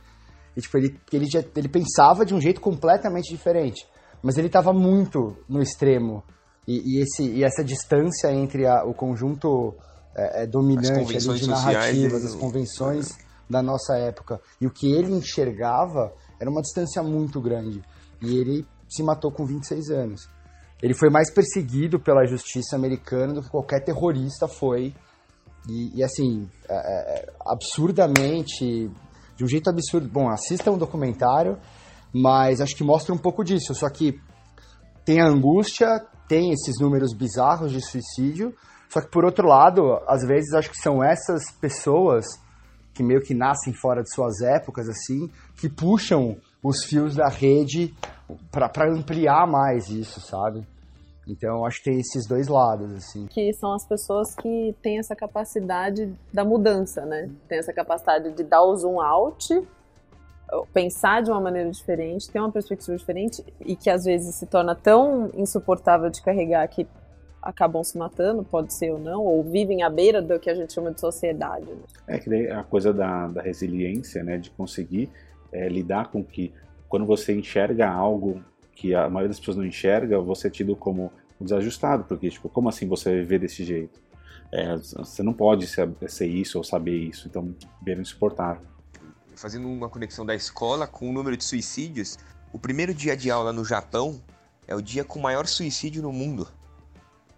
E, 0.57 0.61
tipo, 0.61 0.75
ele, 0.77 0.99
ele, 1.11 1.25
já, 1.29 1.43
ele 1.55 1.69
pensava 1.69 2.25
de 2.25 2.33
um 2.33 2.41
jeito 2.41 2.59
completamente 2.59 3.29
diferente. 3.29 3.87
Mas 4.23 4.37
ele 4.37 4.47
estava 4.47 4.73
muito 4.73 5.37
no 5.47 5.61
extremo 5.61 6.23
E, 6.67 6.97
e, 6.97 7.01
esse, 7.01 7.23
e 7.23 7.43
essa 7.43 7.63
distância 7.63 8.31
entre 8.31 8.65
a, 8.65 8.83
o 8.85 8.93
conjunto 8.93 9.75
é, 10.15 10.43
é, 10.43 10.47
dominante 10.47 10.89
ali, 10.89 11.39
de 11.39 11.47
narrativas, 11.47 12.25
as 12.25 12.35
convenções 12.35 13.17
da 13.49 13.61
nossa 13.61 13.97
época 13.97 14.39
e 14.59 14.65
o 14.65 14.71
que 14.71 14.91
ele 14.91 15.11
enxergava 15.11 16.13
era 16.39 16.49
uma 16.49 16.61
distância 16.61 17.03
muito 17.03 17.39
grande. 17.41 17.83
E 18.21 18.37
ele 18.37 18.65
se 18.89 19.03
matou 19.03 19.31
com 19.31 19.45
26 19.45 19.89
anos. 19.89 20.29
Ele 20.81 20.93
foi 20.93 21.09
mais 21.09 21.31
perseguido 21.31 21.99
pela 21.99 22.25
justiça 22.25 22.75
americana 22.75 23.33
do 23.33 23.41
que 23.41 23.49
qualquer 23.49 23.83
terrorista 23.83 24.47
foi. 24.47 24.93
E, 25.67 25.99
e 25.99 26.03
assim, 26.03 26.49
é, 26.69 26.75
é, 26.75 27.33
absurdamente, 27.45 28.89
de 29.35 29.43
um 29.43 29.47
jeito 29.47 29.69
absurdo. 29.69 30.09
Bom, 30.09 30.29
assista 30.29 30.71
um 30.71 30.77
documentário, 30.77 31.57
mas 32.13 32.61
acho 32.61 32.75
que 32.75 32.83
mostra 32.83 33.13
um 33.13 33.17
pouco 33.17 33.43
disso. 33.43 33.73
Só 33.73 33.89
que 33.89 34.19
tem 35.05 35.21
a 35.21 35.27
angústia, 35.27 35.87
tem 36.27 36.51
esses 36.51 36.79
números 36.79 37.13
bizarros 37.13 37.71
de 37.71 37.81
suicídio, 37.81 38.53
só 38.89 39.01
que 39.01 39.09
por 39.09 39.25
outro 39.25 39.47
lado, 39.47 39.99
às 40.07 40.25
vezes 40.25 40.53
acho 40.53 40.69
que 40.69 40.77
são 40.77 41.03
essas 41.03 41.51
pessoas 41.59 42.25
que 42.93 43.01
meio 43.01 43.21
que 43.21 43.33
nascem 43.33 43.73
fora 43.73 44.03
de 44.03 44.13
suas 44.13 44.41
épocas, 44.41 44.87
assim, 44.87 45.29
que 45.57 45.67
puxam 45.67 46.37
os 46.63 46.85
fios 46.85 47.15
da 47.15 47.27
rede 47.27 47.93
para 48.51 48.69
ampliar 48.91 49.47
mais 49.47 49.89
isso, 49.89 50.21
sabe? 50.21 50.65
Então, 51.27 51.65
acho 51.65 51.81
que 51.81 51.89
tem 51.89 51.99
esses 51.99 52.27
dois 52.27 52.47
lados, 52.47 52.93
assim. 52.93 53.27
Que 53.27 53.53
são 53.53 53.73
as 53.73 53.85
pessoas 53.85 54.35
que 54.35 54.75
têm 54.81 54.99
essa 54.99 55.15
capacidade 55.15 56.13
da 56.33 56.43
mudança, 56.43 57.05
né? 57.05 57.29
Tem 57.47 57.59
essa 57.59 57.71
capacidade 57.71 58.31
de 58.31 58.43
dar 58.43 58.63
o 58.63 58.75
zoom 58.75 59.01
out, 59.01 59.65
pensar 60.73 61.23
de 61.23 61.31
uma 61.31 61.39
maneira 61.39 61.69
diferente, 61.71 62.29
ter 62.29 62.39
uma 62.39 62.51
perspectiva 62.51 62.95
diferente 62.97 63.43
e 63.61 63.75
que 63.75 63.89
às 63.89 64.03
vezes 64.03 64.35
se 64.35 64.45
torna 64.45 64.75
tão 64.75 65.31
insuportável 65.33 66.09
de 66.09 66.21
carregar 66.21 66.67
que 66.67 66.85
acabam 67.41 67.83
se 67.83 67.97
matando, 67.97 68.43
pode 68.43 68.73
ser 68.73 68.91
ou 68.91 68.99
não, 68.99 69.21
ou 69.21 69.43
vivem 69.43 69.83
à 69.83 69.89
beira 69.89 70.21
do 70.21 70.39
que 70.39 70.49
a 70.49 70.55
gente 70.55 70.71
chama 70.71 70.91
de 70.91 71.01
sociedade. 71.01 71.65
Né? 71.65 71.81
É 72.07 72.17
que 72.17 72.29
daí 72.29 72.49
a 72.49 72.63
coisa 72.63 72.93
da, 72.93 73.27
da 73.27 73.41
resiliência, 73.41 74.23
né, 74.23 74.37
de 74.37 74.49
conseguir 74.51 75.09
é, 75.51 75.67
lidar 75.67 76.09
com 76.09 76.23
que 76.23 76.53
quando 76.87 77.05
você 77.05 77.33
enxerga 77.33 77.89
algo 77.89 78.41
que 78.75 78.93
a 78.93 79.09
maioria 79.09 79.29
das 79.29 79.39
pessoas 79.39 79.57
não 79.57 79.65
enxerga, 79.65 80.19
você 80.19 80.47
é 80.47 80.49
tido 80.49 80.75
como 80.75 81.11
desajustado, 81.39 82.03
porque 82.05 82.29
tipo, 82.29 82.49
como 82.49 82.69
assim 82.69 82.87
você 82.87 83.11
viver 83.11 83.39
desse 83.39 83.63
jeito? 83.63 84.01
É, 84.51 84.77
você 84.77 85.23
não 85.23 85.33
pode 85.33 85.65
ser, 85.67 85.89
ser, 86.07 86.27
isso 86.27 86.57
ou 86.57 86.63
saber 86.63 86.95
isso, 86.95 87.27
então 87.27 87.55
ver 87.81 87.99
insuportável. 87.99 88.61
Fazendo 89.35 89.67
uma 89.67 89.89
conexão 89.89 90.25
da 90.25 90.35
escola 90.35 90.85
com 90.85 91.09
o 91.09 91.13
número 91.13 91.35
de 91.35 91.43
suicídios, 91.43 92.17
o 92.51 92.59
primeiro 92.59 92.93
dia 92.93 93.17
de 93.17 93.31
aula 93.31 93.51
no 93.51 93.65
Japão 93.65 94.21
é 94.67 94.75
o 94.75 94.81
dia 94.81 95.03
com 95.03 95.19
maior 95.19 95.47
suicídio 95.47 96.03
no 96.03 96.11
mundo 96.11 96.47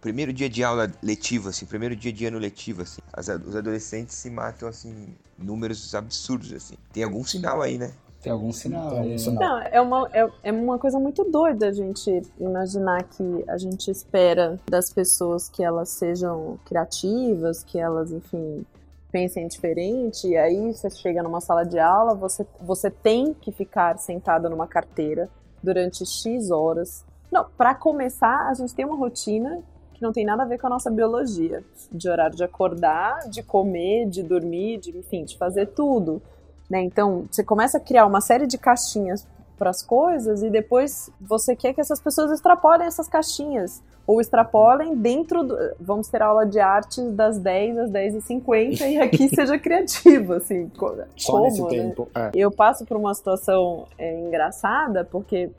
primeiro 0.06 0.32
dia 0.32 0.48
de 0.48 0.64
aula 0.64 0.92
letiva, 1.02 1.50
assim, 1.50 1.66
primeiro 1.66 1.96
dia 1.96 2.14
de 2.14 2.28
ano 2.28 2.38
letivo, 2.38 2.84
assim, 2.84 3.02
as, 3.12 3.28
os 3.28 3.56
adolescentes 3.56 4.14
se 4.16 4.30
matam, 4.30 4.70
assim, 4.70 5.16
números 5.36 5.96
absurdos, 5.96 6.54
assim. 6.54 6.76
Tem 6.94 7.02
algum 7.02 7.24
sinal 7.24 7.60
aí, 7.60 7.80
né? 7.80 7.92
Tem 8.26 8.34
algum 8.34 8.52
sinal. 8.52 8.90
Tem 8.90 8.98
algum 8.98 9.18
sinal. 9.20 9.40
Não, 9.40 9.60
é 9.60 9.80
uma, 9.80 10.10
é, 10.12 10.28
é 10.46 10.52
uma 10.52 10.80
coisa 10.80 10.98
muito 10.98 11.24
doida 11.26 11.68
a 11.68 11.72
gente 11.72 12.24
imaginar 12.40 13.04
que 13.04 13.46
a 13.48 13.56
gente 13.56 13.92
espera 13.92 14.60
das 14.68 14.92
pessoas 14.92 15.48
que 15.48 15.64
elas 15.64 15.90
sejam 15.90 16.58
criativas, 16.66 17.64
que 17.64 17.78
elas, 17.78 18.12
enfim, 18.12 18.66
pensem 19.12 19.48
diferente, 19.48 20.28
e 20.28 20.36
aí 20.36 20.74
você 20.74 20.90
chega 20.90 21.22
numa 21.22 21.40
sala 21.40 21.64
de 21.64 21.78
aula, 21.78 22.16
você, 22.16 22.48
você 22.60 22.90
tem 22.90 23.32
que 23.32 23.52
ficar 23.52 23.96
sentado 24.00 24.50
numa 24.50 24.66
carteira 24.66 25.30
durante 25.62 26.04
X 26.04 26.50
horas. 26.50 27.06
Não, 27.32 27.46
para 27.56 27.76
começar, 27.76 28.50
a 28.50 28.56
gente 28.56 28.74
tem 28.74 28.86
uma 28.86 28.96
rotina 28.96 29.62
que 29.94 30.02
não 30.02 30.12
tem 30.12 30.26
nada 30.26 30.42
a 30.42 30.48
ver 30.48 30.58
com 30.58 30.66
a 30.66 30.72
nossa 30.72 30.90
biologia, 30.90 31.64
de 31.92 32.10
horário 32.10 32.36
de 32.36 32.44
acordar, 32.44 33.30
de 33.30 33.44
comer, 33.44 34.10
de 34.10 34.24
dormir, 34.24 34.80
de 34.80 34.98
enfim, 34.98 35.24
de 35.26 35.38
fazer 35.38 35.68
tudo. 35.68 36.24
Né? 36.70 36.82
Então, 36.82 37.26
você 37.32 37.44
começa 37.44 37.78
a 37.78 37.82
criar 37.82 38.06
uma 38.06 38.22
série 38.22 38.48
de 38.48 38.58
caixinhas 38.58 39.26
para 39.58 39.70
as 39.70 39.82
coisas 39.82 40.44
e 40.44 40.50
depois 40.50 41.10
você 41.20 41.56
quer 41.56 41.74
que 41.74 41.82
essas 41.82 42.02
pessoas 42.02 42.32
extrapolem 42.32 42.86
essas 42.86 43.08
caixinhas 43.08 43.82
ou 44.08 44.22
extrapolem 44.22 44.96
dentro 44.96 45.44
do, 45.44 45.58
vamos 45.80 46.08
ter 46.08 46.22
aula 46.22 46.46
de 46.46 46.60
artes 46.60 47.12
das 47.14 47.40
10 47.40 47.78
às 47.78 47.90
10 47.90 48.16
e 48.16 48.22
50 48.22 48.88
e 48.88 48.98
aqui 49.00 49.28
seja 49.34 49.58
criativo 49.58 50.34
assim 50.34 50.70
Só 51.18 51.32
como, 51.32 51.44
nesse 51.46 51.62
né? 51.64 51.70
tempo 51.70 52.08
é. 52.14 52.32
eu 52.36 52.52
passo 52.52 52.86
por 52.86 52.98
uma 52.98 53.14
situação 53.16 53.88
é, 53.98 54.20
engraçada 54.20 55.04
porque 55.04 55.50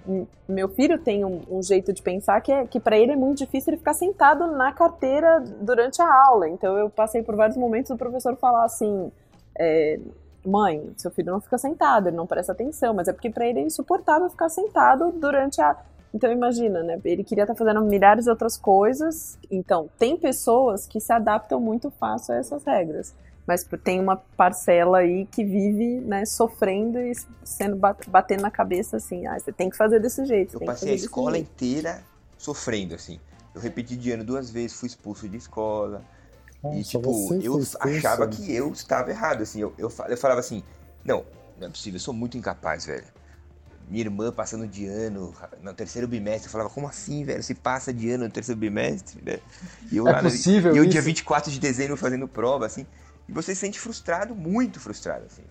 meu 0.49 0.69
filho 0.69 0.99
tem 0.99 1.25
um, 1.25 1.41
um, 1.51 1.63
jeito 1.63 1.93
de 1.93 2.01
pensar 2.01 2.41
que 2.41 2.53
é 2.53 2.65
que 2.67 2.79
para 2.79 2.97
ele 2.97 3.13
é 3.13 3.17
muito 3.17 3.39
difícil 3.39 3.73
ele 3.73 3.79
ficar 3.79 3.95
sentado 3.95 4.47
na 4.53 4.73
carteira 4.73 5.43
durante 5.61 6.01
a 6.01 6.27
aula 6.27 6.49
então 6.49 6.79
eu 6.79 6.89
passei 6.89 7.23
por 7.23 7.35
vários 7.35 7.57
momentos 7.57 7.91
do 7.91 7.97
professor 7.97 8.37
falar 8.37 8.65
assim 8.65 9.11
é, 9.59 9.99
mãe, 10.47 10.93
seu 10.97 11.11
filho 11.11 11.33
não 11.33 11.41
fica 11.41 11.59
sentado, 11.59 12.09
ele 12.09 12.17
não 12.17 12.27
presta 12.27 12.53
atenção, 12.53 12.95
mas 12.95 13.09
é 13.09 13.13
porque 13.13 13.31
para 13.31 13.47
ele 13.47 13.61
é 13.61 13.63
insuportável 13.63 14.29
ficar 14.31 14.49
sentado 14.49 15.13
durante 15.13 15.61
a. 15.61 15.77
Então 16.15 16.31
imagina, 16.31 16.83
né? 16.83 16.99
Ele 17.05 17.25
queria 17.25 17.45
estar 17.45 17.55
tá 17.55 17.59
fazendo 17.59 17.83
milhares 17.83 18.25
de 18.25 18.31
outras 18.31 18.57
coisas. 18.57 19.39
Então, 19.51 19.91
tem 19.99 20.17
pessoas 20.17 20.87
que 20.87 21.01
se 21.01 21.13
adaptam 21.13 21.61
muito 21.61 21.91
fácil 21.91 22.35
a 22.35 22.39
essas 22.39 22.65
regras. 22.65 23.15
Mas 23.47 23.65
tem 23.85 24.01
uma 24.01 24.17
parcela 24.17 24.99
aí 24.99 25.25
que 25.27 25.45
vive, 25.45 26.01
né, 26.01 26.25
sofrendo 26.25 26.99
e 26.99 27.13
sendo 27.45 27.77
batendo 28.09 28.43
na 28.43 28.51
cabeça 28.51 28.97
assim, 28.97 29.25
ah, 29.27 29.39
você 29.39 29.53
tem 29.53 29.71
que 29.71 29.77
fazer 29.77 30.01
desse 30.01 30.25
jeito. 30.25 30.57
Eu 30.57 30.67
passei 30.67 30.91
a 30.91 30.95
escola 30.95 31.39
inteira 31.39 32.03
sofrendo, 32.37 32.95
assim. 32.95 33.21
Eu 33.55 33.61
repeti 33.61 33.97
de 33.97 34.11
ano 34.11 34.25
duas 34.25 34.51
vezes, 34.51 34.79
fui 34.79 34.89
expulso 34.89 35.29
de 35.29 35.37
escola, 35.37 36.03
e, 36.75 36.83
tipo, 36.83 37.35
eu 37.43 37.61
achava 37.81 38.27
que 38.29 38.55
eu 38.55 38.73
estava 38.73 39.11
errado, 39.11 39.43
assim. 39.43 39.61
Eu, 39.61 39.75
eu, 39.79 39.93
eu 40.09 40.17
falava 40.17 40.41
assim, 40.41 40.62
não, 41.05 41.25
não 41.59 41.69
é 41.69 41.71
possível, 41.71 41.97
eu 41.97 42.01
sou 42.01 42.14
muito 42.14 42.37
incapaz, 42.37 42.87
velho. 42.87 43.05
Minha 43.89 44.05
irmã 44.05 44.33
passando 44.33 44.67
de 44.67 44.87
ano 44.87 45.33
no 45.62 45.73
terceiro 45.73 46.09
bimestre, 46.09 46.47
eu 46.47 46.51
falava, 46.51 46.71
como 46.71 46.89
assim, 46.89 47.25
velho? 47.25 47.43
Se 47.43 47.55
passa 47.55 47.93
de 47.93 48.11
ano 48.11 48.25
no 48.25 48.31
terceiro 48.31 48.61
bimestre, 48.61 49.23
né? 49.25 49.39
E 49.93 49.97
eu, 49.97 50.09
é 50.09 50.12
lá, 50.12 50.23
possível 50.23 50.75
E 50.75 50.79
eu, 50.79 50.85
isso? 50.85 50.93
dia 50.93 51.03
24 51.03 51.51
de 51.53 51.61
dezembro, 51.61 51.97
fazendo 51.97 52.27
prova, 52.27 52.67
assim. 52.67 52.85
E 53.29 53.33
você 53.33 53.55
se 53.55 53.61
sente 53.61 53.79
frustrado, 53.79 54.35
muito 54.35 54.81
frustrado, 54.81 55.27
assim. 55.27 55.43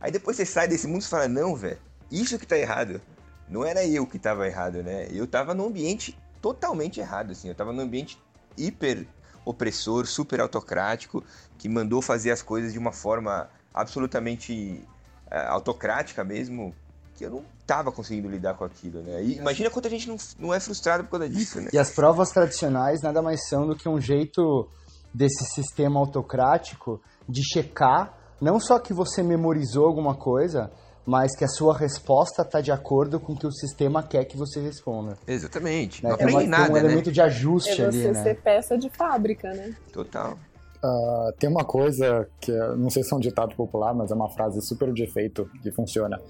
Aí 0.00 0.12
depois 0.12 0.36
você 0.36 0.44
sai 0.44 0.68
desse 0.68 0.86
mundo 0.86 1.02
e 1.02 1.06
fala, 1.06 1.28
não, 1.28 1.56
velho, 1.56 1.78
isso 2.10 2.38
que 2.38 2.46
tá 2.46 2.58
errado. 2.58 3.00
Não 3.48 3.64
era 3.64 3.84
eu 3.86 4.06
que 4.06 4.18
tava 4.18 4.46
errado, 4.46 4.82
né? 4.82 5.08
Eu 5.10 5.26
tava 5.26 5.54
num 5.54 5.66
ambiente 5.66 6.18
totalmente 6.42 7.00
errado, 7.00 7.32
assim. 7.32 7.48
Eu 7.48 7.54
tava 7.54 7.72
num 7.72 7.80
ambiente 7.82 8.18
hiper 8.56 9.06
opressor, 9.48 10.06
super 10.06 10.40
autocrático, 10.40 11.22
que 11.56 11.68
mandou 11.68 12.02
fazer 12.02 12.30
as 12.30 12.42
coisas 12.42 12.72
de 12.72 12.78
uma 12.78 12.92
forma 12.92 13.48
absolutamente 13.72 14.82
é, 15.30 15.46
autocrática 15.46 16.24
mesmo, 16.24 16.74
que 17.14 17.24
eu 17.24 17.30
não 17.30 17.44
estava 17.60 17.90
conseguindo 17.90 18.28
lidar 18.28 18.54
com 18.54 18.64
aquilo, 18.64 19.02
né? 19.02 19.22
E 19.22 19.36
imagina 19.36 19.70
quanta 19.70 19.88
gente 19.90 20.08
não, 20.08 20.16
não 20.38 20.54
é 20.54 20.60
frustrada 20.60 21.02
por 21.04 21.10
causa 21.10 21.28
disso, 21.28 21.60
né? 21.60 21.70
E 21.72 21.78
as 21.78 21.90
provas 21.90 22.30
tradicionais 22.30 23.02
nada 23.02 23.20
mais 23.22 23.48
são 23.48 23.66
do 23.66 23.74
que 23.74 23.88
um 23.88 24.00
jeito 24.00 24.68
desse 25.12 25.44
sistema 25.54 25.98
autocrático 25.98 27.00
de 27.28 27.42
checar 27.42 28.18
não 28.40 28.60
só 28.60 28.78
que 28.78 28.92
você 28.92 29.22
memorizou 29.22 29.86
alguma 29.86 30.14
coisa, 30.14 30.70
mas 31.08 31.34
que 31.34 31.42
a 31.42 31.48
sua 31.48 31.74
resposta 31.74 32.42
está 32.42 32.60
de 32.60 32.70
acordo 32.70 33.18
com 33.18 33.32
o 33.32 33.36
que 33.36 33.46
o 33.46 33.50
sistema 33.50 34.02
quer 34.02 34.26
que 34.26 34.36
você 34.36 34.60
responda. 34.60 35.16
Exatamente. 35.26 36.04
Né? 36.04 36.10
Não 36.10 36.16
aprende 36.16 36.46
nada, 36.46 36.64
tem 36.64 36.70
um 36.70 36.74
né? 36.74 36.80
elemento 36.80 37.10
de 37.10 37.20
ajuste 37.22 37.80
é 37.80 37.86
ali, 37.86 38.02
você 38.02 38.12
né? 38.12 38.22
ser 38.22 38.34
peça 38.42 38.76
de 38.76 38.90
fábrica, 38.90 39.48
né? 39.54 39.74
Total. 39.90 40.36
Uh, 40.84 41.32
tem 41.38 41.48
uma 41.48 41.64
coisa 41.64 42.28
que 42.38 42.52
não 42.76 42.90
sei 42.90 43.02
se 43.02 43.14
é 43.14 43.16
um 43.16 43.20
ditado 43.20 43.56
popular, 43.56 43.94
mas 43.94 44.10
é 44.10 44.14
uma 44.14 44.28
frase 44.28 44.60
super 44.60 44.92
de 44.92 45.02
efeito 45.02 45.50
que 45.62 45.72
funciona. 45.72 46.20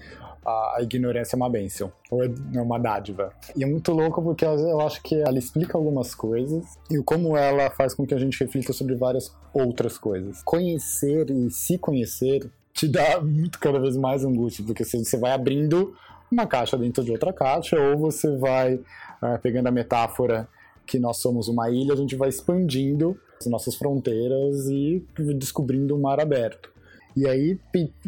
Uh, 0.45 0.77
a 0.77 0.81
ignorância 0.81 1.35
é 1.35 1.37
uma 1.37 1.49
bênção, 1.49 1.91
ou 2.09 2.23
é 2.23 2.61
uma 2.61 2.79
dádiva. 2.79 3.33
E 3.57 3.63
é 3.65 3.67
muito 3.67 3.91
louco 3.91 4.23
porque 4.23 4.45
eu 4.45 4.79
acho 4.79 5.03
que 5.03 5.21
ela 5.21 5.37
explica 5.37 5.77
algumas 5.77 6.15
coisas 6.15 6.63
e 6.89 6.97
como 7.03 7.35
ela 7.35 7.69
faz 7.71 7.93
com 7.93 8.07
que 8.07 8.13
a 8.13 8.17
gente 8.17 8.41
reflita 8.41 8.71
sobre 8.71 8.95
várias 8.95 9.35
outras 9.53 9.97
coisas. 9.97 10.41
Conhecer 10.41 11.29
e 11.29 11.51
se 11.51 11.77
conhecer 11.77 12.49
te 12.79 12.87
dá 12.87 13.19
muito 13.19 13.59
cada 13.59 13.77
vez 13.77 13.97
mais 13.97 14.23
angústia, 14.23 14.63
porque 14.65 14.85
você 14.85 15.17
vai 15.17 15.33
abrindo 15.33 15.93
uma 16.31 16.47
caixa 16.47 16.77
dentro 16.77 17.03
de 17.03 17.11
outra 17.11 17.33
caixa, 17.33 17.77
ou 17.77 17.97
você 17.97 18.37
vai, 18.37 18.75
uh, 18.75 19.37
pegando 19.41 19.67
a 19.67 19.71
metáfora 19.71 20.47
que 20.85 20.97
nós 20.97 21.17
somos 21.17 21.49
uma 21.49 21.69
ilha, 21.69 21.93
a 21.93 21.97
gente 21.97 22.15
vai 22.15 22.29
expandindo 22.29 23.19
as 23.37 23.47
nossas 23.47 23.75
fronteiras 23.75 24.67
e 24.69 25.05
descobrindo 25.35 25.93
um 25.93 25.99
mar 25.99 26.21
aberto. 26.21 26.71
E 27.17 27.27
aí, 27.27 27.59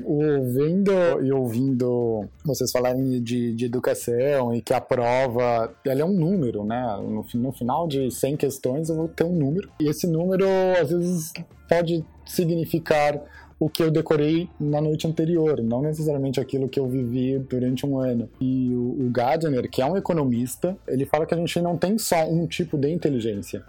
ouvindo 0.05 0.91
e 1.21 1.33
ouvindo 1.33 2.25
vocês 2.45 2.71
falarem 2.71 3.21
de, 3.21 3.53
de, 3.53 3.65
educação 3.65 4.53
e 4.55 4.61
que 4.61 4.73
a 4.73 4.79
prova 4.79 5.73
ela 5.85 6.01
é 6.01 6.05
um 6.05 6.13
número, 6.13 6.63
né? 6.63 6.97
No, 7.01 7.25
no, 7.33 7.51
final 7.51 7.87
de 7.87 8.09
100 8.09 8.37
questões 8.37 8.89
eu 8.89 8.95
vou 8.95 9.07
ter 9.09 9.25
um 9.25 9.35
número. 9.35 9.69
E 9.81 9.89
esse 9.89 10.07
número, 10.07 10.45
às 10.79 10.91
vezes, 10.91 11.33
pode 11.67 12.05
significar 12.25 13.21
o 13.61 13.69
que 13.69 13.83
eu 13.83 13.91
decorei 13.91 14.49
na 14.59 14.81
noite 14.81 15.05
anterior, 15.05 15.61
não 15.61 15.83
necessariamente 15.83 16.39
aquilo 16.39 16.67
que 16.67 16.79
eu 16.79 16.87
vivi 16.87 17.37
durante 17.37 17.85
um 17.85 17.99
ano. 17.99 18.27
E 18.41 18.73
o, 18.73 19.05
o 19.05 19.09
Gardner, 19.11 19.69
que 19.69 19.83
é 19.83 19.85
um 19.85 19.95
economista, 19.95 20.75
ele 20.87 21.05
fala 21.05 21.27
que 21.27 21.35
a 21.35 21.37
gente 21.37 21.61
não 21.61 21.77
tem 21.77 21.95
só 21.99 22.27
um 22.27 22.47
tipo 22.47 22.75
de 22.75 22.89
inteligência 22.89 23.63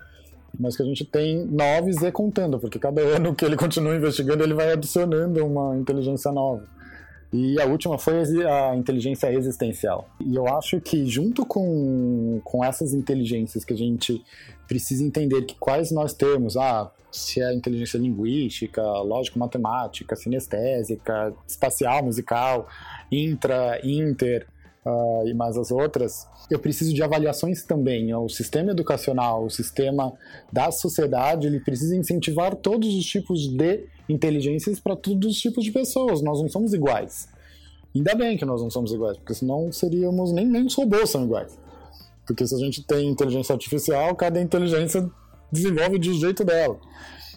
mas 0.58 0.76
que 0.76 0.82
a 0.82 0.86
gente 0.86 1.02
tem 1.02 1.46
nove 1.46 1.90
Z 1.94 2.12
contando, 2.12 2.58
porque 2.58 2.78
cada 2.78 3.00
ano 3.16 3.34
que 3.34 3.42
ele 3.42 3.56
continua 3.56 3.96
investigando, 3.96 4.42
ele 4.42 4.52
vai 4.52 4.72
adicionando 4.72 5.44
uma 5.44 5.76
inteligência 5.76 6.30
nova. 6.30 6.64
E 7.32 7.58
a 7.58 7.64
última 7.64 7.96
foi 7.96 8.14
a 8.44 8.76
inteligência 8.76 9.32
existencial. 9.32 10.08
E 10.20 10.34
eu 10.34 10.46
acho 10.48 10.80
que 10.80 11.06
junto 11.06 11.46
com, 11.46 12.40
com 12.44 12.62
essas 12.62 12.92
inteligências 12.92 13.64
que 13.64 13.72
a 13.72 13.76
gente 13.76 14.22
precisa 14.68 15.02
entender 15.02 15.42
que 15.42 15.54
quais 15.54 15.90
nós 15.90 16.12
temos, 16.12 16.58
ah, 16.58 16.90
se 17.10 17.42
é 17.42 17.54
inteligência 17.54 17.96
linguística, 17.96 18.82
lógico-matemática, 18.82 20.14
sinestésica, 20.14 21.32
espacial, 21.46 22.04
musical, 22.04 22.68
intra, 23.10 23.80
inter, 23.82 24.46
uh, 24.84 25.26
e 25.26 25.34
mais 25.34 25.56
as 25.56 25.70
outras, 25.70 26.26
eu 26.50 26.58
preciso 26.58 26.92
de 26.92 27.02
avaliações 27.02 27.62
também. 27.62 28.14
O 28.14 28.28
sistema 28.28 28.72
educacional, 28.72 29.44
o 29.44 29.50
sistema 29.50 30.12
da 30.52 30.70
sociedade, 30.70 31.46
ele 31.46 31.60
precisa 31.60 31.96
incentivar 31.96 32.54
todos 32.56 32.94
os 32.94 33.04
tipos 33.04 33.48
de 33.48 33.86
inteligências 34.08 34.80
para 34.80 34.96
todos 34.96 35.32
os 35.32 35.40
tipos 35.40 35.64
de 35.64 35.72
pessoas. 35.72 36.22
Nós 36.22 36.40
não 36.40 36.48
somos 36.48 36.72
iguais. 36.72 37.28
Ainda 37.94 38.14
bem 38.14 38.36
que 38.36 38.44
nós 38.44 38.62
não 38.62 38.70
somos 38.70 38.92
iguais, 38.92 39.18
porque 39.18 39.34
senão 39.34 39.70
seríamos 39.70 40.32
nem, 40.32 40.46
nem 40.46 40.64
os 40.64 40.74
robôs 40.74 41.10
são 41.10 41.24
iguais. 41.24 41.58
Porque 42.26 42.46
se 42.46 42.54
a 42.54 42.58
gente 42.58 42.82
tem 42.82 43.08
inteligência 43.08 43.52
artificial, 43.52 44.14
cada 44.14 44.40
inteligência 44.40 45.08
desenvolve 45.50 45.98
de 45.98 46.10
um 46.10 46.14
jeito 46.14 46.44
dela. 46.44 46.78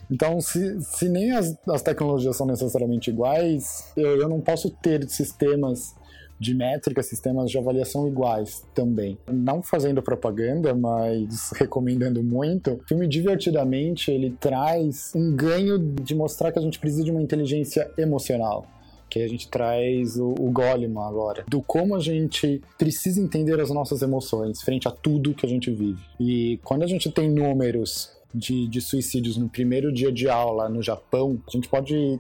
Então, 0.10 0.40
se, 0.40 0.80
se 0.82 1.10
nem 1.10 1.32
as, 1.32 1.58
as 1.68 1.82
tecnologias 1.82 2.38
são 2.38 2.46
necessariamente 2.46 3.10
iguais, 3.10 3.92
eu, 3.98 4.22
eu 4.22 4.30
não 4.30 4.40
posso 4.40 4.70
ter 4.70 5.10
sistemas 5.10 5.96
de 6.40 6.54
métrica, 6.54 7.02
sistemas 7.02 7.50
de 7.50 7.58
avaliação 7.58 8.08
iguais 8.08 8.66
também. 8.74 9.18
Não 9.32 9.62
fazendo 9.62 10.02
propaganda, 10.02 10.74
mas 10.74 11.52
recomendando 11.56 12.24
muito, 12.24 12.74
o 12.74 12.88
filme 12.88 13.08
Divertidamente 13.08 14.12
ele 14.12 14.36
traz 14.40 15.12
um 15.16 15.36
ganho 15.36 15.80
de 15.80 16.14
mostrar 16.14 16.52
que 16.52 16.60
a 16.60 16.62
gente 16.62 16.80
precisa 16.80 17.04
de 17.04 17.12
uma 17.12 17.22
inteligência 17.22 17.90
emocional 17.98 18.68
que 19.10 19.22
a 19.22 19.28
gente 19.28 19.48
traz 19.48 20.18
o, 20.18 20.30
o 20.32 20.52
Goleman 20.52 21.08
agora, 21.08 21.46
do 21.48 21.62
como 21.62 21.96
a 21.96 22.00
gente 22.00 22.62
precisa 22.78 23.22
entender 23.22 23.60
as 23.62 23.70
nossas 23.70 24.02
emoções 24.02 24.62
frente 24.62 24.88
a 24.88 24.92
tudo 24.92 25.34
que 25.34 25.46
a 25.46 25.50
gente 25.50 25.72
vive. 25.72 26.02
E 26.20 26.60
quando 26.64 26.84
a 26.84 26.88
gente 26.88 27.10
tem 27.12 27.30
números 27.30 28.12
de, 28.34 28.68
de 28.68 28.82
suicídios 28.82 29.38
no 29.38 29.48
primeiro 29.48 29.94
dia 29.94 30.12
de 30.12 30.28
aula 30.28 30.68
no 30.68 30.82
Japão, 30.82 31.42
a 31.48 31.52
gente 31.52 31.70
pode 31.70 32.20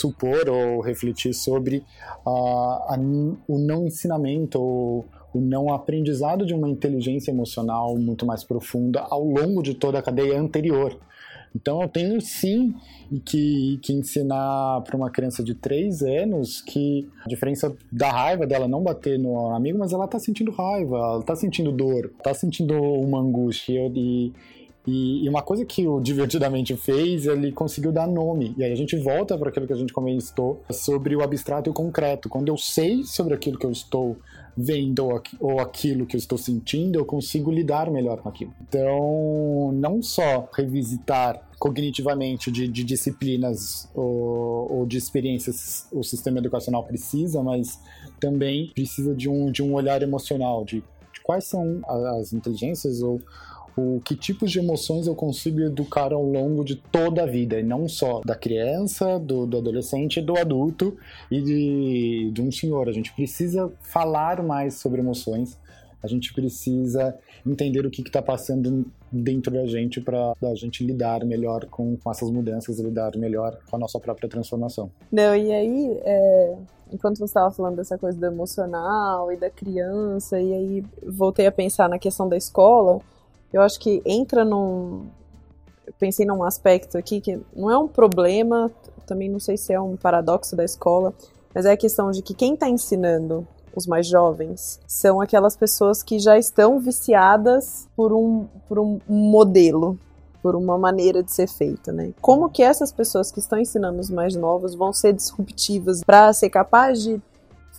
supor 0.00 0.48
ou 0.48 0.80
refletir 0.80 1.34
sobre 1.34 1.84
a, 2.26 2.96
o 3.46 3.58
não 3.58 3.86
ensinamento 3.86 4.60
ou 4.60 5.04
o 5.32 5.40
não 5.40 5.72
aprendizado 5.72 6.44
de 6.44 6.54
uma 6.54 6.68
inteligência 6.68 7.30
emocional 7.30 7.96
muito 7.96 8.26
mais 8.26 8.42
profunda 8.42 9.00
ao 9.08 9.22
longo 9.24 9.62
de 9.62 9.74
toda 9.74 9.98
a 9.98 10.02
cadeia 10.02 10.40
anterior. 10.40 10.98
Então 11.54 11.82
eu 11.82 11.88
tenho 11.88 12.20
sim 12.20 12.74
que, 13.24 13.78
que 13.82 13.92
ensinar 13.92 14.82
para 14.82 14.96
uma 14.96 15.10
criança 15.10 15.42
de 15.42 15.54
3 15.54 16.02
anos 16.02 16.62
que 16.62 17.08
a 17.24 17.28
diferença 17.28 17.74
da 17.90 18.10
raiva 18.10 18.46
dela 18.46 18.68
não 18.68 18.82
bater 18.82 19.18
no 19.18 19.50
amigo, 19.50 19.78
mas 19.78 19.92
ela 19.92 20.04
está 20.04 20.18
sentindo 20.18 20.52
raiva, 20.52 20.96
ela 20.96 21.20
está 21.20 21.34
sentindo 21.34 21.72
dor, 21.72 22.12
está 22.16 22.32
sentindo 22.32 22.74
uma 22.74 23.18
angústia 23.18 23.90
e, 23.94 24.32
e, 24.90 25.24
e, 25.24 25.28
uma 25.28 25.42
coisa 25.42 25.64
que 25.64 25.86
o 25.86 26.00
Divertidamente 26.00 26.76
fez, 26.76 27.26
ele 27.26 27.52
conseguiu 27.52 27.92
dar 27.92 28.08
nome. 28.08 28.54
E 28.58 28.64
aí 28.64 28.72
a 28.72 28.76
gente 28.76 28.96
volta 28.96 29.38
para 29.38 29.50
aquilo 29.50 29.66
que 29.66 29.72
a 29.72 29.76
gente 29.76 29.92
comentou 29.92 30.62
sobre 30.70 31.14
o 31.14 31.22
abstrato 31.22 31.68
e 31.68 31.70
o 31.70 31.74
concreto. 31.74 32.28
Quando 32.28 32.48
eu 32.48 32.56
sei 32.56 33.04
sobre 33.04 33.34
aquilo 33.34 33.56
que 33.56 33.66
eu 33.66 33.70
estou 33.70 34.16
vendo 34.56 35.08
ou 35.38 35.60
aquilo 35.60 36.06
que 36.06 36.16
eu 36.16 36.18
estou 36.18 36.36
sentindo, 36.36 36.98
eu 36.98 37.04
consigo 37.04 37.50
lidar 37.50 37.90
melhor 37.90 38.20
com 38.20 38.28
aquilo. 38.28 38.52
Então, 38.68 39.70
não 39.74 40.02
só 40.02 40.48
revisitar 40.52 41.48
cognitivamente 41.58 42.50
de, 42.50 42.66
de 42.66 42.82
disciplinas 42.82 43.88
ou, 43.94 44.72
ou, 44.72 44.86
de 44.86 44.96
experiências 44.96 45.86
o 45.92 46.02
sistema 46.02 46.38
educacional 46.38 46.84
precisa, 46.84 47.42
mas 47.42 47.78
também 48.18 48.72
precisa 48.74 49.14
de 49.14 49.28
um, 49.28 49.52
de 49.52 49.62
um 49.62 49.74
olhar 49.74 50.02
emocional, 50.02 50.64
de, 50.64 50.82
de 51.12 51.20
quais 51.22 51.44
são 51.44 51.80
as 52.18 52.32
inteligências 52.32 53.02
ou 53.02 53.20
o 53.76 54.00
que 54.04 54.14
tipos 54.16 54.50
de 54.50 54.58
emoções 54.58 55.06
eu 55.06 55.14
consigo 55.14 55.60
educar 55.60 56.12
ao 56.12 56.24
longo 56.24 56.64
de 56.64 56.76
toda 56.76 57.22
a 57.22 57.26
vida, 57.26 57.58
e 57.58 57.62
não 57.62 57.88
só 57.88 58.20
da 58.24 58.34
criança, 58.34 59.18
do, 59.18 59.46
do 59.46 59.58
adolescente, 59.58 60.20
do 60.20 60.36
adulto 60.36 60.96
e 61.30 61.40
de, 61.40 62.30
de 62.32 62.42
um 62.42 62.50
senhor. 62.50 62.88
A 62.88 62.92
gente 62.92 63.12
precisa 63.12 63.70
falar 63.80 64.42
mais 64.42 64.74
sobre 64.74 65.00
emoções, 65.00 65.58
a 66.02 66.06
gente 66.06 66.32
precisa 66.32 67.16
entender 67.46 67.84
o 67.86 67.90
que 67.90 68.02
está 68.02 68.22
passando 68.22 68.86
dentro 69.12 69.52
da 69.52 69.66
gente 69.66 70.00
para 70.00 70.34
a 70.42 70.54
gente 70.54 70.84
lidar 70.84 71.24
melhor 71.24 71.66
com, 71.66 71.96
com 71.96 72.10
essas 72.10 72.30
mudanças, 72.30 72.78
lidar 72.78 73.16
melhor 73.16 73.58
com 73.68 73.76
a 73.76 73.78
nossa 73.78 73.98
própria 73.98 74.28
transformação. 74.28 74.90
Não, 75.10 75.34
e 75.34 75.52
aí, 75.52 76.00
é, 76.02 76.56
enquanto 76.92 77.18
você 77.18 77.24
estava 77.24 77.50
falando 77.50 77.76
dessa 77.76 77.98
coisa 77.98 78.18
do 78.18 78.26
emocional 78.26 79.30
e 79.32 79.36
da 79.36 79.50
criança, 79.50 80.40
e 80.40 80.52
aí 80.52 80.84
voltei 81.06 81.46
a 81.46 81.52
pensar 81.52 81.88
na 81.88 81.98
questão 81.98 82.28
da 82.28 82.36
escola, 82.36 83.00
eu 83.52 83.62
acho 83.62 83.78
que 83.78 84.02
entra 84.04 84.44
num. 84.44 85.06
Eu 85.86 85.92
pensei 85.98 86.24
num 86.24 86.42
aspecto 86.42 86.96
aqui 86.96 87.20
que 87.20 87.40
não 87.54 87.70
é 87.70 87.76
um 87.76 87.88
problema, 87.88 88.70
também 89.06 89.28
não 89.28 89.40
sei 89.40 89.56
se 89.56 89.72
é 89.72 89.80
um 89.80 89.96
paradoxo 89.96 90.54
da 90.54 90.64
escola, 90.64 91.12
mas 91.54 91.66
é 91.66 91.72
a 91.72 91.76
questão 91.76 92.10
de 92.10 92.22
que 92.22 92.32
quem 92.32 92.54
está 92.54 92.68
ensinando 92.68 93.46
os 93.74 93.86
mais 93.86 94.06
jovens 94.06 94.80
são 94.86 95.20
aquelas 95.20 95.56
pessoas 95.56 96.02
que 96.02 96.18
já 96.18 96.38
estão 96.38 96.78
viciadas 96.78 97.88
por 97.96 98.12
um, 98.12 98.46
por 98.68 98.78
um 98.78 99.00
modelo, 99.08 99.98
por 100.42 100.56
uma 100.56 100.78
maneira 100.78 101.22
de 101.22 101.32
ser 101.32 101.48
feita, 101.48 101.92
né? 101.92 102.12
Como 102.20 102.48
que 102.48 102.62
essas 102.62 102.92
pessoas 102.92 103.30
que 103.30 103.40
estão 103.40 103.58
ensinando 103.58 104.00
os 104.00 104.10
mais 104.10 104.34
novos 104.34 104.74
vão 104.74 104.92
ser 104.92 105.12
disruptivas 105.12 106.02
para 106.04 106.32
ser 106.32 106.50
capaz 106.50 107.02
de 107.02 107.20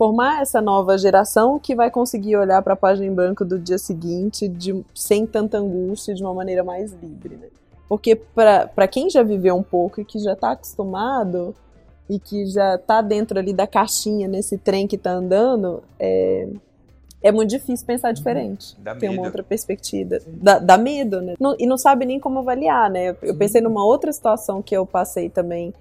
formar 0.02 0.42
essa 0.42 0.60
nova 0.60 0.98
geração 0.98 1.60
que 1.60 1.76
vai 1.76 1.92
conseguir 1.92 2.36
olhar 2.36 2.60
para 2.64 2.74
a 2.74 2.76
página 2.76 3.06
em 3.06 3.14
branco 3.14 3.46
do 3.46 3.60
dia 3.60 3.78
seguinte 3.78 4.48
de, 4.48 4.84
sem 4.96 5.28
tanta 5.28 5.60
angústia, 5.60 6.16
de 6.16 6.24
uma 6.24 6.34
maneira 6.34 6.64
mais 6.64 6.92
livre. 6.94 7.36
Né? 7.36 7.50
Porque 7.88 8.16
para 8.16 8.88
quem 8.88 9.12
já 9.12 9.22
viveu 9.22 9.56
um 9.56 9.62
pouco 9.62 10.02
e 10.02 10.04
que 10.04 10.18
já 10.18 10.34
está 10.34 10.54
acostumado 10.54 11.54
e 12.10 12.18
que 12.18 12.48
já 12.48 12.78
está 12.78 13.00
dentro 13.04 13.38
ali 13.38 13.54
da 13.54 13.68
caixinha 13.68 14.28
nesse 14.28 14.58
trem 14.58 14.88
que 14.88 14.96
está 14.96 15.12
andando, 15.12 15.84
é, 16.00 16.48
é 17.22 17.32
muito 17.32 17.52
difícil 17.52 17.86
pensar 17.86 18.12
diferente. 18.12 18.76
Dá 18.80 18.96
ter 18.96 19.08
medo. 19.08 19.20
uma 19.20 19.28
outra 19.28 19.44
perspectiva. 19.44 20.18
Dá, 20.26 20.58
dá 20.58 20.80
medo, 20.80 21.22
né? 21.22 21.36
Não, 21.40 21.56
e 21.60 21.68
não 21.68 21.78
sabe 21.78 22.08
nem 22.08 22.20
como 22.20 22.40
avaliar, 22.40 22.90
né? 22.90 23.16
Eu 23.22 23.36
pensei 23.36 23.62
numa 23.62 23.86
outra 23.86 24.12
situação 24.12 24.64
que 24.64 24.76
eu 24.76 24.84
passei 24.84 25.30
também, 25.30 25.72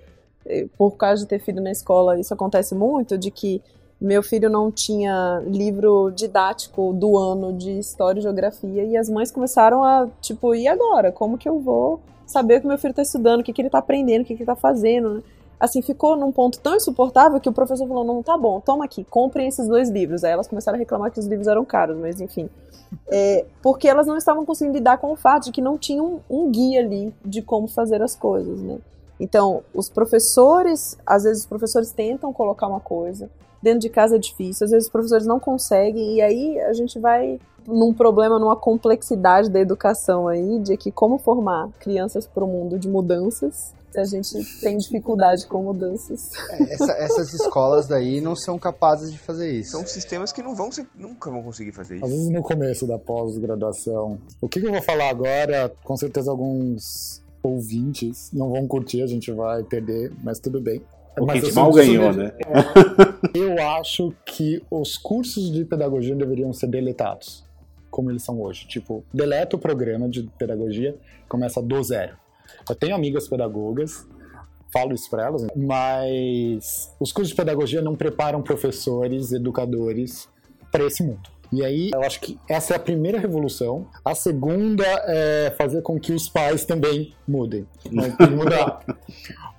eh, 0.45 0.66
por 0.77 0.91
causa 0.99 1.23
de 1.23 1.29
ter 1.31 1.39
filho 1.39 1.62
na 1.62 1.71
escola, 1.71 2.21
isso 2.21 2.35
acontece 2.35 2.75
muito, 2.75 3.16
de 3.16 3.31
que 3.31 3.62
meu 4.01 4.23
filho 4.23 4.49
não 4.49 4.71
tinha 4.71 5.43
livro 5.47 6.11
didático 6.11 6.93
do 6.95 7.19
ano 7.19 7.53
de 7.53 7.79
história 7.79 8.19
e 8.19 8.23
geografia 8.23 8.85
e 8.85 8.97
as 8.97 9.09
mães 9.09 9.31
começaram 9.31 9.85
a, 9.85 10.09
tipo, 10.21 10.55
e 10.55 10.67
agora? 10.67 11.13
Como 11.13 11.37
que 11.37 11.49
eu 11.49 11.61
vou 11.61 12.01
saber 12.27 12.59
o 12.59 12.61
que 12.63 12.67
meu 12.67 12.79
filho 12.79 12.93
está 12.93 13.03
estudando, 13.03 13.41
o 13.41 13.43
que, 13.43 13.53
que 13.53 13.61
ele 13.61 13.69
está 13.69 13.79
aprendendo, 13.79 14.23
o 14.23 14.25
que, 14.25 14.35
que 14.35 14.43
ele 14.43 14.51
está 14.51 14.57
fazendo? 14.57 15.15
Né? 15.15 15.23
Assim, 15.61 15.83
ficou 15.83 16.17
num 16.17 16.33
ponto 16.33 16.59
tão 16.59 16.75
insuportável 16.75 17.39
que 17.39 17.49
o 17.49 17.53
professor 17.53 17.87
falou: 17.87 18.03
não, 18.03 18.23
tá 18.23 18.39
bom, 18.39 18.59
toma 18.61 18.87
aqui, 18.87 19.05
comprem 19.05 19.47
esses 19.47 19.69
dois 19.69 19.91
livros. 19.91 20.25
Aí 20.25 20.33
elas 20.33 20.49
começaram 20.49 20.77
a 20.77 20.79
reclamar 20.79 21.11
que 21.11 21.21
os 21.21 21.27
livros 21.27 21.47
eram 21.47 21.65
caros, 21.67 21.99
mas 21.99 22.21
enfim. 22.21 22.49
É, 23.07 23.47
porque 23.63 23.87
elas 23.87 24.05
não 24.05 24.17
estavam 24.17 24.45
conseguindo 24.45 24.77
lidar 24.77 24.99
com 24.99 25.13
o 25.13 25.17
fato 25.17 25.45
de 25.45 25.53
que 25.53 25.61
não 25.61 25.79
tinha 25.79 26.03
um, 26.03 26.19
um 26.29 26.51
guia 26.51 26.81
ali 26.81 27.15
de 27.25 27.41
como 27.41 27.69
fazer 27.69 28.03
as 28.03 28.17
coisas, 28.17 28.61
né? 28.61 28.79
Então, 29.21 29.63
os 29.73 29.89
professores, 29.89 30.99
às 31.07 31.23
vezes 31.23 31.43
os 31.43 31.47
professores 31.47 31.93
tentam 31.93 32.33
colocar 32.33 32.67
uma 32.67 32.81
coisa, 32.81 33.31
dentro 33.63 33.81
de 33.81 33.89
casa 33.89 34.17
é 34.17 34.19
difícil, 34.19 34.65
às 34.65 34.71
vezes 34.71 34.87
os 34.87 34.93
professores 34.93 35.27
não 35.27 35.39
conseguem, 35.39 36.17
e 36.17 36.21
aí 36.21 36.61
a 36.61 36.73
gente 36.73 36.99
vai 36.99 37.39
num 37.67 37.93
problema, 37.93 38.39
numa 38.39 38.57
complexidade 38.57 39.51
da 39.51 39.61
educação 39.61 40.29
aí, 40.29 40.59
de 40.61 40.77
que 40.77 40.91
como 40.91 41.19
formar 41.19 41.69
crianças 41.79 42.27
para 42.27 42.45
o 42.45 42.47
mundo 42.47 42.79
de 42.79 42.89
mudanças, 42.89 43.75
se 43.91 43.99
a 43.99 44.05
gente 44.05 44.61
tem 44.61 44.77
dificuldade 44.79 45.47
com 45.47 45.65
mudanças. 45.65 46.31
É, 46.51 46.75
essa, 46.75 46.93
essas 46.93 47.35
escolas 47.35 47.89
daí 47.89 48.21
não 48.21 48.37
são 48.37 48.59
capazes 48.59 49.11
de 49.13 49.19
fazer 49.19 49.51
isso. 49.51 49.73
São 49.73 49.87
sistemas 49.87 50.33
que 50.33 50.43
não 50.43 50.55
vão 50.55 50.71
ser, 50.71 50.87
nunca 50.95 51.31
vão 51.31 51.43
conseguir 51.43 51.73
fazer 51.73 51.97
Às 51.97 52.03
isso. 52.03 52.11
vezes 52.11 52.31
no 52.31 52.43
começo 52.43 52.87
da 52.87 52.99
pós-graduação. 52.99 54.19
O 54.41 54.49
que, 54.49 54.61
que 54.61 54.67
eu 54.67 54.73
vou 54.73 54.83
falar 54.83 55.09
agora, 55.09 55.73
com 55.83 55.97
certeza 55.97 56.31
alguns 56.31 57.21
ouvintes 57.43 58.31
não 58.33 58.51
vão 58.51 58.67
curtir, 58.67 59.03
a 59.03 59.07
gente 59.07 59.33
vai 59.33 59.63
perder, 59.65 60.13
mas 60.23 60.39
tudo 60.39 60.61
bem. 60.61 60.81
O 61.19 61.27
Mas 61.27 61.55
mal 61.55 61.73
ganhou, 61.73 62.13
né? 62.13 62.33
Eu 63.35 63.61
acho 63.63 64.15
que 64.25 64.63
os 64.71 64.97
cursos 64.97 65.51
de 65.53 65.65
pedagogia 65.65 66.15
deveriam 66.15 66.53
ser 66.53 66.69
deletados, 66.69 67.45
como 67.91 68.11
eles 68.11 68.23
são 68.23 68.41
hoje. 68.41 68.67
Tipo, 68.67 69.05
deleta 69.13 69.57
o 69.57 69.59
programa 69.59 70.09
de 70.09 70.23
pedagogia, 70.39 70.97
começa 71.29 71.61
do 71.61 71.83
zero. 71.83 72.17
Eu 72.69 72.75
tenho 72.75 72.95
amigas 72.95 73.29
pedagogas 73.29 74.07
falo 74.73 74.95
isso 74.95 75.11
para 75.11 75.27
elas, 75.27 75.47
mas 75.55 76.95
os 76.99 77.13
cursos 77.13 77.31
de 77.31 77.35
pedagogia 77.35 77.83
não 77.83 77.97
preparam 77.97 78.41
professores, 78.43 79.33
educadores 79.33 80.29
para 80.71 80.85
esse 80.85 81.03
mundo. 81.03 81.29
E 81.53 81.65
aí, 81.65 81.91
eu 81.93 82.03
acho 82.03 82.21
que 82.21 82.39
essa 82.49 82.75
é 82.75 82.77
a 82.77 82.81
primeira 82.81 83.19
revolução. 83.19 83.87
A 84.05 84.15
segunda 84.15 84.85
é 85.07 85.53
fazer 85.59 85.83
com 85.83 85.99
que 85.99 86.13
os 86.13 86.29
pais 86.29 86.65
também 86.65 87.13
mudem. 87.27 87.67
Né? 87.91 88.15
Mudar. 88.31 88.85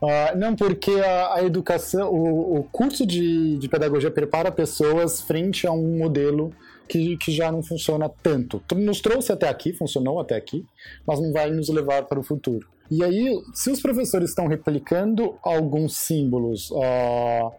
uh, 0.02 0.36
não, 0.39 0.56
porque 0.56 0.92
a, 0.92 1.36
a 1.36 1.44
educação, 1.44 2.10
o, 2.10 2.60
o 2.60 2.64
curso 2.64 3.06
de, 3.06 3.58
de 3.58 3.68
pedagogia 3.68 4.10
prepara 4.10 4.52
pessoas 4.52 5.22
frente 5.22 5.68
a 5.68 5.72
um 5.72 5.98
modelo 5.98 6.54
que, 6.88 7.18
que, 7.18 7.32
já 7.32 7.52
não 7.52 7.62
funciona 7.62 8.10
tanto. 8.22 8.62
Nos 8.76 9.02
trouxe 9.02 9.32
até 9.32 9.50
aqui, 9.50 9.74
funcionou 9.74 10.20
até 10.20 10.36
aqui, 10.36 10.66
mas 11.06 11.20
não 11.20 11.32
vai 11.34 11.52
nos 11.52 11.70
levar 11.70 12.04
para 12.04 12.20
o 12.20 12.24
futuro. 12.24 12.68
E 12.89 13.04
aí, 13.04 13.34
se 13.54 13.70
os 13.70 13.82
professores 13.82 14.30
estão 14.30 14.48
replicando 14.48 15.36
alguns 15.42 15.96
símbolos, 15.96 16.70
uh, 16.72 17.52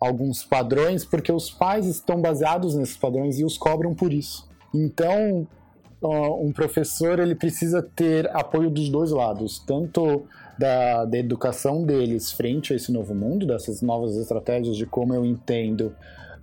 alguns 0.00 0.42
padrões, 0.42 1.04
porque 1.04 1.30
os 1.30 1.50
pais 1.50 1.86
estão 1.86 2.20
baseados 2.20 2.74
nesses 2.74 2.96
padrões 2.96 3.38
e 3.38 3.44
os 3.44 3.58
cobram 3.58 3.94
por 3.94 4.12
isso. 4.12 4.48
Então, 4.72 5.46
um 6.02 6.52
professor 6.52 7.18
ele 7.18 7.34
precisa 7.34 7.82
ter 7.82 8.28
apoio 8.34 8.70
dos 8.70 8.88
dois 8.88 9.10
lados, 9.10 9.58
tanto 9.58 10.24
da, 10.58 11.04
da 11.04 11.18
educação 11.18 11.84
deles 11.84 12.32
frente 12.32 12.72
a 12.72 12.76
esse 12.76 12.90
novo 12.90 13.14
mundo, 13.14 13.46
dessas 13.46 13.82
novas 13.82 14.16
estratégias 14.16 14.76
de 14.76 14.86
como 14.86 15.12
eu 15.12 15.24
entendo 15.24 15.94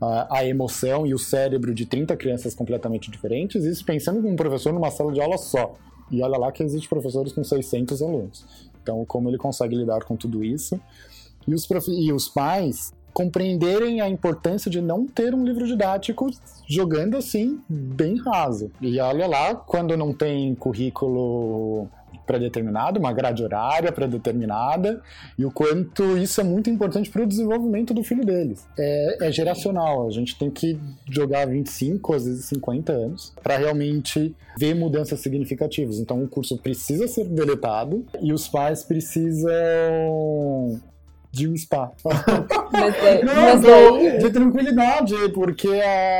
uh, 0.01 0.27
a 0.29 0.45
emoção 0.45 1.07
e 1.07 1.13
o 1.13 1.17
cérebro 1.19 1.73
de 1.73 1.85
30 1.85 2.15
crianças 2.15 2.53
completamente 2.53 3.09
diferentes, 3.09 3.63
isso 3.63 3.83
pensando 3.83 4.21
como 4.21 4.33
um 4.33 4.35
professor 4.35 4.71
numa 4.71 4.91
sala 4.91 5.11
de 5.11 5.21
aula 5.21 5.37
só. 5.37 5.73
E 6.11 6.21
olha 6.21 6.37
lá 6.37 6.51
que 6.51 6.63
existe 6.63 6.87
professores 6.87 7.33
com 7.33 7.43
600 7.43 8.01
alunos. 8.01 8.45
Então, 8.81 9.03
como 9.05 9.29
ele 9.29 9.37
consegue 9.37 9.75
lidar 9.75 10.03
com 10.03 10.15
tudo 10.15 10.43
isso? 10.43 10.79
E 11.47 11.53
os, 11.53 11.67
e 11.87 12.11
os 12.13 12.27
pais 12.27 12.93
compreenderem 13.17 13.99
a 13.99 14.07
importância 14.07 14.69
de 14.69 14.79
não 14.79 15.07
ter 15.07 15.33
um 15.33 15.43
livro 15.43 15.65
didático 15.65 16.29
jogando 16.67 17.17
assim, 17.17 17.59
bem 17.67 18.15
raso. 18.21 18.71
E 18.79 18.99
olha 18.99 19.25
lá, 19.25 19.55
quando 19.55 19.97
não 19.97 20.13
tem 20.13 20.53
currículo 20.53 21.87
pré-determinado, 22.27 22.99
uma 22.99 23.11
grade 23.11 23.43
horária 23.43 23.91
pré-determinada, 23.91 25.01
e 25.35 25.43
o 25.43 25.49
quanto 25.49 26.15
isso 26.15 26.39
é 26.39 26.43
muito 26.43 26.69
importante 26.69 27.09
para 27.09 27.23
o 27.23 27.25
desenvolvimento 27.25 27.91
do 27.91 28.03
filho 28.03 28.23
deles. 28.23 28.67
É, 28.77 29.27
é, 29.27 29.31
geracional, 29.31 30.05
a 30.05 30.11
gente 30.11 30.37
tem 30.37 30.51
que 30.51 30.79
jogar 31.09 31.47
25, 31.47 32.13
às 32.13 32.23
vezes 32.23 32.45
50 32.45 32.91
anos, 32.91 33.33
para 33.41 33.57
realmente 33.57 34.35
ver 34.59 34.75
mudanças 34.75 35.21
significativas. 35.21 35.97
Então 35.97 36.21
o 36.21 36.27
curso 36.27 36.55
precisa 36.59 37.07
ser 37.07 37.25
deletado 37.25 38.05
e 38.21 38.31
os 38.31 38.47
pais 38.47 38.83
precisam 38.83 39.49
de 41.37 41.47
um 41.47 41.55
spa. 41.55 41.91
Mas, 42.71 42.95
é, 42.95 43.23
não, 43.23 43.33
mas 43.33 43.65
aí... 43.65 44.17
de 44.19 44.29
tranquilidade, 44.29 45.15
porque 45.33 45.69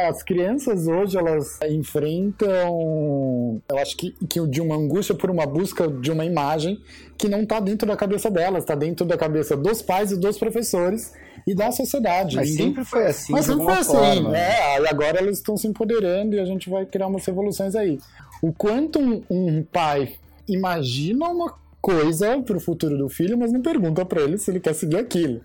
as 0.07 0.23
crianças 0.23 0.87
hoje 0.87 1.17
elas 1.17 1.59
enfrentam, 1.69 3.61
eu 3.69 3.77
acho 3.77 3.97
que, 3.97 4.11
que 4.27 4.45
de 4.47 4.61
uma 4.61 4.75
angústia 4.75 5.13
por 5.13 5.29
uma 5.29 5.45
busca 5.45 5.87
de 5.87 6.09
uma 6.09 6.25
imagem 6.25 6.79
que 7.17 7.27
não 7.27 7.41
está 7.41 7.59
dentro 7.59 7.87
da 7.87 7.95
cabeça 7.95 8.31
delas, 8.31 8.63
está 8.63 8.75
dentro 8.75 9.05
da 9.05 9.17
cabeça 9.17 9.57
dos 9.57 9.81
pais 9.81 10.11
e 10.11 10.17
dos 10.17 10.37
professores 10.37 11.11
e 11.45 11.53
da 11.53 11.71
sociedade. 11.71 12.37
Mas 12.37 12.53
sempre 12.53 12.85
foi 12.85 13.05
assim. 13.07 13.31
Mas 13.31 13.45
sempre 13.45 13.65
foi 13.65 13.73
assim, 13.73 14.27
né? 14.29 14.79
E 14.81 14.87
agora 14.87 15.19
elas 15.19 15.37
estão 15.37 15.57
se 15.57 15.67
empoderando 15.67 16.35
e 16.35 16.39
a 16.39 16.45
gente 16.45 16.69
vai 16.69 16.85
criar 16.85 17.07
umas 17.07 17.25
revoluções 17.25 17.75
aí. 17.75 17.99
O 18.41 18.53
quanto 18.53 18.99
um, 18.99 19.23
um 19.29 19.63
pai 19.63 20.13
imagina 20.47 21.27
uma 21.27 21.53
coisa 21.87 22.41
para 22.41 22.57
o 22.57 22.59
futuro 22.59 22.97
do 22.97 23.07
filho, 23.07 23.37
mas 23.37 23.53
não 23.53 23.61
pergunta 23.61 24.05
para 24.05 24.21
ele 24.21 24.37
se 24.37 24.51
ele 24.51 24.59
quer 24.59 24.73
seguir 24.73 24.97
aquilo. 24.97 25.39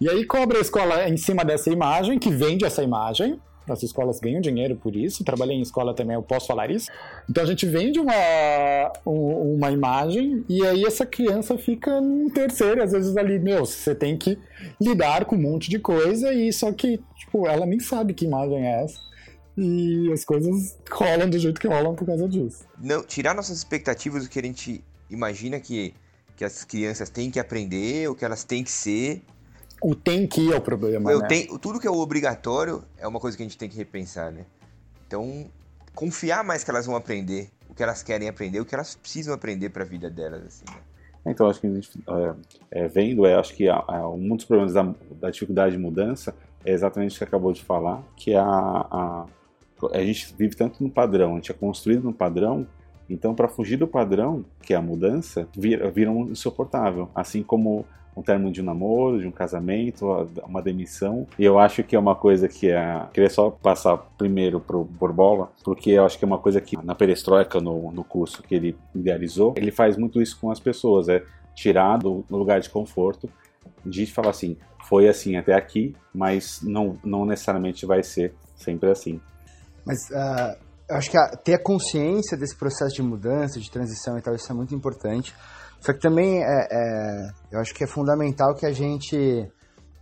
E 0.00 0.08
aí 0.08 0.24
cobra 0.24 0.56
a 0.56 0.60
escola 0.62 1.06
em 1.06 1.18
cima 1.18 1.44
dessa 1.44 1.68
imagem, 1.68 2.18
que 2.18 2.30
vende 2.30 2.64
essa 2.64 2.82
imagem. 2.82 3.38
As 3.68 3.82
escolas 3.82 4.18
ganham 4.18 4.40
dinheiro 4.40 4.74
por 4.74 4.96
isso. 4.96 5.22
Trabalhei 5.22 5.54
em 5.54 5.60
escola 5.60 5.94
também, 5.94 6.14
eu 6.14 6.22
posso 6.22 6.46
falar 6.46 6.70
isso. 6.70 6.90
Então 7.28 7.44
a 7.44 7.46
gente 7.46 7.66
vende 7.66 8.00
uma, 8.00 8.90
uma 9.04 9.70
imagem 9.70 10.42
e 10.48 10.66
aí 10.66 10.82
essa 10.82 11.04
criança 11.04 11.58
fica 11.58 11.90
um 12.00 12.30
terceiro, 12.30 12.82
às 12.82 12.92
vezes 12.92 13.14
ali, 13.14 13.38
meu, 13.38 13.66
você 13.66 13.94
tem 13.94 14.16
que 14.16 14.38
lidar 14.80 15.26
com 15.26 15.36
um 15.36 15.42
monte 15.42 15.68
de 15.68 15.78
coisa 15.78 16.32
e 16.32 16.50
só 16.54 16.72
que, 16.72 17.02
tipo, 17.18 17.46
ela 17.46 17.66
nem 17.66 17.78
sabe 17.78 18.14
que 18.14 18.24
imagem 18.24 18.66
é 18.66 18.82
essa 18.82 18.98
e 19.58 20.10
as 20.10 20.24
coisas 20.24 20.78
rolam 20.90 21.28
do 21.28 21.38
jeito 21.38 21.60
que 21.60 21.68
rolam 21.68 21.94
por 21.94 22.06
causa 22.06 22.26
disso. 22.26 22.64
Não, 22.80 23.04
tirar 23.04 23.34
nossas 23.34 23.58
expectativas 23.58 24.24
do 24.24 24.30
que 24.30 24.38
a 24.38 24.42
gente 24.42 24.82
imagina 25.12 25.60
que, 25.60 25.94
que 26.36 26.44
as 26.44 26.64
crianças 26.64 27.10
têm 27.10 27.30
que 27.30 27.38
aprender, 27.38 28.08
o 28.08 28.14
que 28.14 28.24
elas 28.24 28.42
têm 28.42 28.64
que 28.64 28.70
ser. 28.70 29.22
O 29.82 29.94
tem 29.94 30.26
que 30.26 30.52
é 30.52 30.56
o 30.56 30.60
problema, 30.60 31.10
Eu 31.10 31.20
né? 31.20 31.28
Tenho, 31.28 31.58
tudo 31.58 31.78
que 31.78 31.86
é 31.86 31.90
obrigatório 31.90 32.84
é 32.98 33.06
uma 33.06 33.20
coisa 33.20 33.36
que 33.36 33.42
a 33.42 33.46
gente 33.46 33.58
tem 33.58 33.68
que 33.68 33.76
repensar, 33.76 34.32
né? 34.32 34.46
Então, 35.06 35.46
confiar 35.94 36.42
mais 36.42 36.64
que 36.64 36.70
elas 36.70 36.86
vão 36.86 36.96
aprender 36.96 37.50
o 37.68 37.74
que 37.74 37.82
elas 37.82 38.02
querem 38.02 38.28
aprender, 38.28 38.60
o 38.60 38.64
que 38.64 38.74
elas 38.74 38.94
precisam 38.94 39.34
aprender 39.34 39.70
para 39.70 39.82
a 39.82 39.86
vida 39.86 40.10
delas, 40.10 40.44
assim, 40.44 40.64
né? 40.70 40.80
Então, 41.24 41.48
acho 41.48 41.60
que 41.60 41.66
a 41.66 41.70
gente, 41.70 41.90
é, 42.70 42.82
é, 42.82 42.88
vendo, 42.88 43.24
é, 43.24 43.34
acho 43.34 43.54
que 43.54 43.68
a, 43.68 43.76
a, 43.86 44.08
um 44.10 44.36
dos 44.36 44.44
problemas 44.44 44.74
da, 44.74 44.94
da, 45.20 45.30
dificuldade 45.30 45.76
de 45.76 45.80
mudança 45.80 46.34
é 46.64 46.72
exatamente 46.72 47.14
o 47.14 47.18
que 47.18 47.24
acabou 47.24 47.52
de 47.52 47.62
falar, 47.62 48.02
que 48.16 48.34
a, 48.34 48.44
a, 48.44 49.26
a 49.92 50.00
gente 50.00 50.34
vive 50.36 50.56
tanto 50.56 50.82
no 50.82 50.90
padrão, 50.90 51.32
a 51.32 51.34
gente 51.36 51.52
é 51.52 51.54
construído 51.54 52.02
no 52.02 52.12
padrão 52.12 52.66
então, 53.12 53.34
para 53.34 53.46
fugir 53.46 53.76
do 53.76 53.86
padrão, 53.86 54.44
que 54.62 54.72
é 54.72 54.76
a 54.76 54.82
mudança, 54.82 55.46
vira, 55.56 55.90
vira 55.90 56.10
um 56.10 56.30
insuportável. 56.30 57.10
Assim 57.14 57.42
como 57.42 57.84
um 58.16 58.22
termo 58.22 58.50
de 58.50 58.60
um 58.60 58.64
namoro, 58.64 59.20
de 59.20 59.26
um 59.26 59.30
casamento, 59.30 60.06
uma 60.46 60.62
demissão. 60.62 61.26
E 61.38 61.44
eu 61.44 61.58
acho 61.58 61.82
que 61.82 61.94
é 61.94 61.98
uma 61.98 62.14
coisa 62.14 62.48
que 62.48 62.70
é. 62.70 63.06
Queria 63.12 63.30
só 63.30 63.50
passar 63.50 63.96
primeiro 64.16 64.60
pro 64.60 64.84
Borbola, 64.84 65.50
porque 65.62 65.90
eu 65.90 66.04
acho 66.04 66.18
que 66.18 66.24
é 66.24 66.26
uma 66.26 66.38
coisa 66.38 66.60
que 66.60 66.76
na 66.84 66.94
perestroika, 66.94 67.60
no, 67.60 67.92
no 67.92 68.04
curso 68.04 68.42
que 68.42 68.54
ele 68.54 68.76
idealizou, 68.94 69.54
ele 69.56 69.70
faz 69.70 69.96
muito 69.96 70.20
isso 70.20 70.38
com 70.40 70.50
as 70.50 70.60
pessoas, 70.60 71.08
é 71.08 71.22
tirar 71.54 71.98
do 71.98 72.24
lugar 72.30 72.60
de 72.60 72.70
conforto, 72.70 73.28
de 73.84 74.06
falar 74.06 74.30
assim, 74.30 74.56
foi 74.84 75.08
assim 75.08 75.36
até 75.36 75.54
aqui, 75.54 75.94
mas 76.14 76.60
não, 76.62 76.98
não 77.04 77.26
necessariamente 77.26 77.84
vai 77.84 78.02
ser 78.02 78.34
sempre 78.56 78.90
assim. 78.90 79.20
Mas 79.84 80.10
uh, 80.10 80.56
acho 80.90 81.10
que 81.10 81.16
a, 81.16 81.28
ter 81.36 81.54
a 81.54 81.62
consciência 81.62 82.36
desse 82.36 82.56
processo 82.56 82.94
de 82.94 83.02
mudança, 83.02 83.58
de 83.60 83.70
transição 83.70 84.18
e 84.18 84.22
tal, 84.22 84.34
isso 84.34 84.50
é 84.50 84.54
muito 84.54 84.74
importante. 84.74 85.34
Só 85.80 85.92
que 85.92 86.00
também 86.00 86.42
é, 86.42 86.68
é, 86.70 87.30
eu 87.50 87.60
acho 87.60 87.74
que 87.74 87.84
é 87.84 87.86
fundamental 87.86 88.54
que 88.54 88.66
a 88.66 88.72
gente 88.72 89.50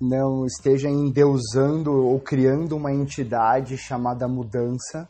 não 0.01 0.47
esteja 0.47 0.89
endeusando 0.89 1.93
ou 1.93 2.19
criando 2.21 2.77
uma 2.77 2.93
entidade 2.93 3.77
chamada 3.77 4.27
mudança 4.27 5.07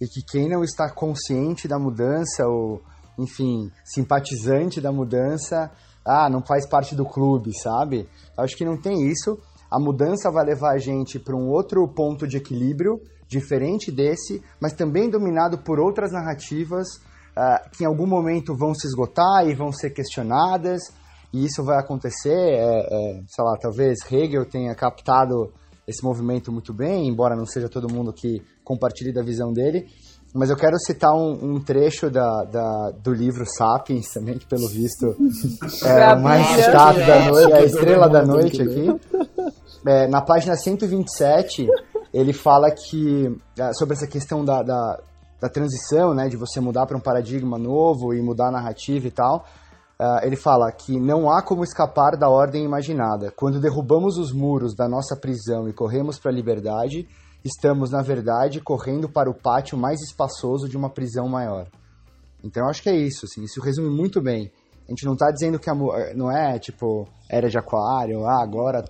e 0.00 0.06
que 0.06 0.22
quem 0.22 0.48
não 0.48 0.62
está 0.62 0.90
consciente 0.90 1.66
da 1.66 1.78
mudança 1.78 2.46
ou, 2.46 2.82
enfim, 3.18 3.70
simpatizante 3.84 4.80
da 4.80 4.92
mudança, 4.92 5.70
ah, 6.04 6.28
não 6.28 6.44
faz 6.44 6.68
parte 6.68 6.94
do 6.94 7.06
clube, 7.06 7.56
sabe? 7.58 8.08
Eu 8.36 8.44
acho 8.44 8.56
que 8.56 8.64
não 8.64 8.80
tem 8.80 9.10
isso. 9.10 9.38
A 9.70 9.78
mudança 9.78 10.30
vai 10.30 10.44
levar 10.44 10.72
a 10.72 10.78
gente 10.78 11.18
para 11.18 11.34
um 11.34 11.48
outro 11.48 11.86
ponto 11.88 12.26
de 12.26 12.36
equilíbrio 12.36 13.00
diferente 13.28 13.90
desse, 13.90 14.42
mas 14.60 14.72
também 14.72 15.10
dominado 15.10 15.58
por 15.58 15.78
outras 15.78 16.12
narrativas 16.12 16.86
uh, 17.36 17.70
que 17.76 17.84
em 17.84 17.86
algum 17.86 18.06
momento 18.06 18.54
vão 18.56 18.74
se 18.74 18.86
esgotar 18.86 19.46
e 19.48 19.54
vão 19.54 19.72
ser 19.72 19.90
questionadas, 19.90 20.82
e 21.32 21.44
isso 21.44 21.64
vai 21.64 21.78
acontecer. 21.78 22.30
É, 22.30 22.60
é, 22.62 23.22
sei 23.26 23.44
lá, 23.44 23.56
talvez 23.60 23.98
Hegel 24.10 24.46
tenha 24.46 24.74
captado 24.74 25.52
esse 25.86 26.02
movimento 26.02 26.50
muito 26.50 26.72
bem, 26.72 27.08
embora 27.08 27.36
não 27.36 27.44
seja 27.44 27.68
todo 27.68 27.92
mundo 27.92 28.12
que 28.12 28.40
compartilhe 28.62 29.12
da 29.12 29.22
visão 29.22 29.52
dele. 29.52 29.86
Mas 30.34 30.50
eu 30.50 30.56
quero 30.56 30.76
citar 30.78 31.14
um, 31.14 31.54
um 31.54 31.60
trecho 31.60 32.10
da, 32.10 32.44
da, 32.44 32.90
do 32.90 33.12
livro 33.12 33.44
Sapiens 33.46 34.06
também, 34.12 34.36
que 34.36 34.46
pelo 34.46 34.66
visto 34.68 35.14
é 35.86 36.14
o 36.14 36.20
mais 36.20 36.46
citado 36.56 36.98
da 36.98 37.30
noite, 37.30 37.52
é 37.52 37.58
a 37.58 37.64
estrela 37.64 38.08
da 38.08 38.24
noite 38.24 38.62
aqui. 38.62 38.86
É, 39.86 40.08
na 40.08 40.22
página 40.22 40.56
127, 40.56 41.68
ele 42.14 42.32
fala 42.32 42.70
que 42.70 43.36
ah, 43.58 43.72
sobre 43.72 43.94
essa 43.94 44.06
questão 44.06 44.44
da, 44.44 44.62
da, 44.62 45.00
da 45.40 45.48
transição, 45.48 46.14
né, 46.14 46.28
de 46.28 46.36
você 46.36 46.60
mudar 46.60 46.86
para 46.86 46.96
um 46.96 47.00
paradigma 47.00 47.58
novo 47.58 48.14
e 48.14 48.22
mudar 48.22 48.48
a 48.48 48.52
narrativa 48.52 49.08
e 49.08 49.10
tal. 49.10 49.44
Uh, 50.00 50.24
ele 50.24 50.36
fala 50.36 50.70
que 50.72 50.98
não 50.98 51.28
há 51.28 51.42
como 51.42 51.64
escapar 51.64 52.16
da 52.16 52.28
ordem 52.28 52.64
imaginada. 52.64 53.32
Quando 53.32 53.60
derrubamos 53.60 54.16
os 54.16 54.32
muros 54.32 54.74
da 54.76 54.88
nossa 54.88 55.16
prisão 55.16 55.68
e 55.68 55.72
corremos 55.72 56.18
para 56.18 56.30
a 56.30 56.34
liberdade, 56.34 57.08
estamos, 57.44 57.90
na 57.90 58.02
verdade, 58.02 58.60
correndo 58.60 59.08
para 59.08 59.30
o 59.30 59.34
pátio 59.34 59.76
mais 59.76 60.00
espaçoso 60.00 60.68
de 60.68 60.76
uma 60.76 60.90
prisão 60.90 61.28
maior. 61.28 61.68
Então, 62.42 62.64
eu 62.64 62.70
acho 62.70 62.82
que 62.82 62.88
é 62.88 62.96
isso. 62.96 63.24
Assim, 63.24 63.42
isso 63.42 63.60
resume 63.60 63.88
muito 63.88 64.20
bem. 64.20 64.52
A 64.86 64.90
gente 64.90 65.04
não 65.04 65.14
está 65.14 65.30
dizendo 65.30 65.58
que 65.58 65.70
a, 65.70 65.74
não 66.14 66.30
é 66.30 66.58
tipo 66.58 67.08
era 67.28 67.48
de 67.48 67.58
aquário, 67.58 68.24
ah, 68.26 68.42
agora 68.42 68.84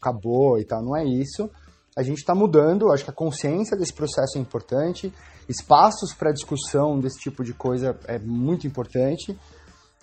acabou 0.00 0.58
e 0.58 0.64
tal. 0.64 0.82
Não 0.82 0.96
é 0.96 1.04
isso 1.04 1.50
a 1.96 2.02
gente 2.02 2.18
está 2.18 2.34
mudando, 2.34 2.92
acho 2.92 3.04
que 3.04 3.10
a 3.10 3.14
consciência 3.14 3.74
desse 3.74 3.94
processo 3.94 4.36
é 4.36 4.40
importante, 4.40 5.10
espaços 5.48 6.12
para 6.12 6.30
discussão 6.30 7.00
desse 7.00 7.18
tipo 7.18 7.42
de 7.42 7.54
coisa 7.54 7.98
é 8.06 8.18
muito 8.18 8.66
importante. 8.66 9.36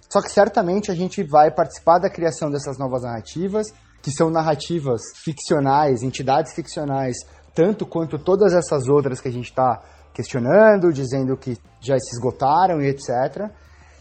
Só 0.10 0.20
que 0.20 0.32
certamente 0.32 0.90
a 0.90 0.96
gente 0.96 1.24
vai 1.24 1.54
participar 1.54 2.00
da 2.00 2.10
criação 2.10 2.50
dessas 2.50 2.80
novas 2.80 3.04
narrativas, 3.04 3.68
que 4.02 4.10
são 4.10 4.32
narrativas 4.32 5.02
ficcionais, 5.24 6.02
entidades 6.02 6.54
ficcionais, 6.54 7.16
tanto 7.54 7.86
quanto 7.86 8.18
todas 8.18 8.54
essas 8.54 8.88
outras 8.88 9.22
que 9.22 9.28
a 9.28 9.32
gente 9.32 9.50
está 9.50 9.80
questionando, 10.16 10.92
dizendo 10.92 11.38
que 11.38 11.56
já 11.80 11.98
se 12.00 12.16
esgotaram 12.16 12.82
e 12.82 12.88
etc. 12.88 13.52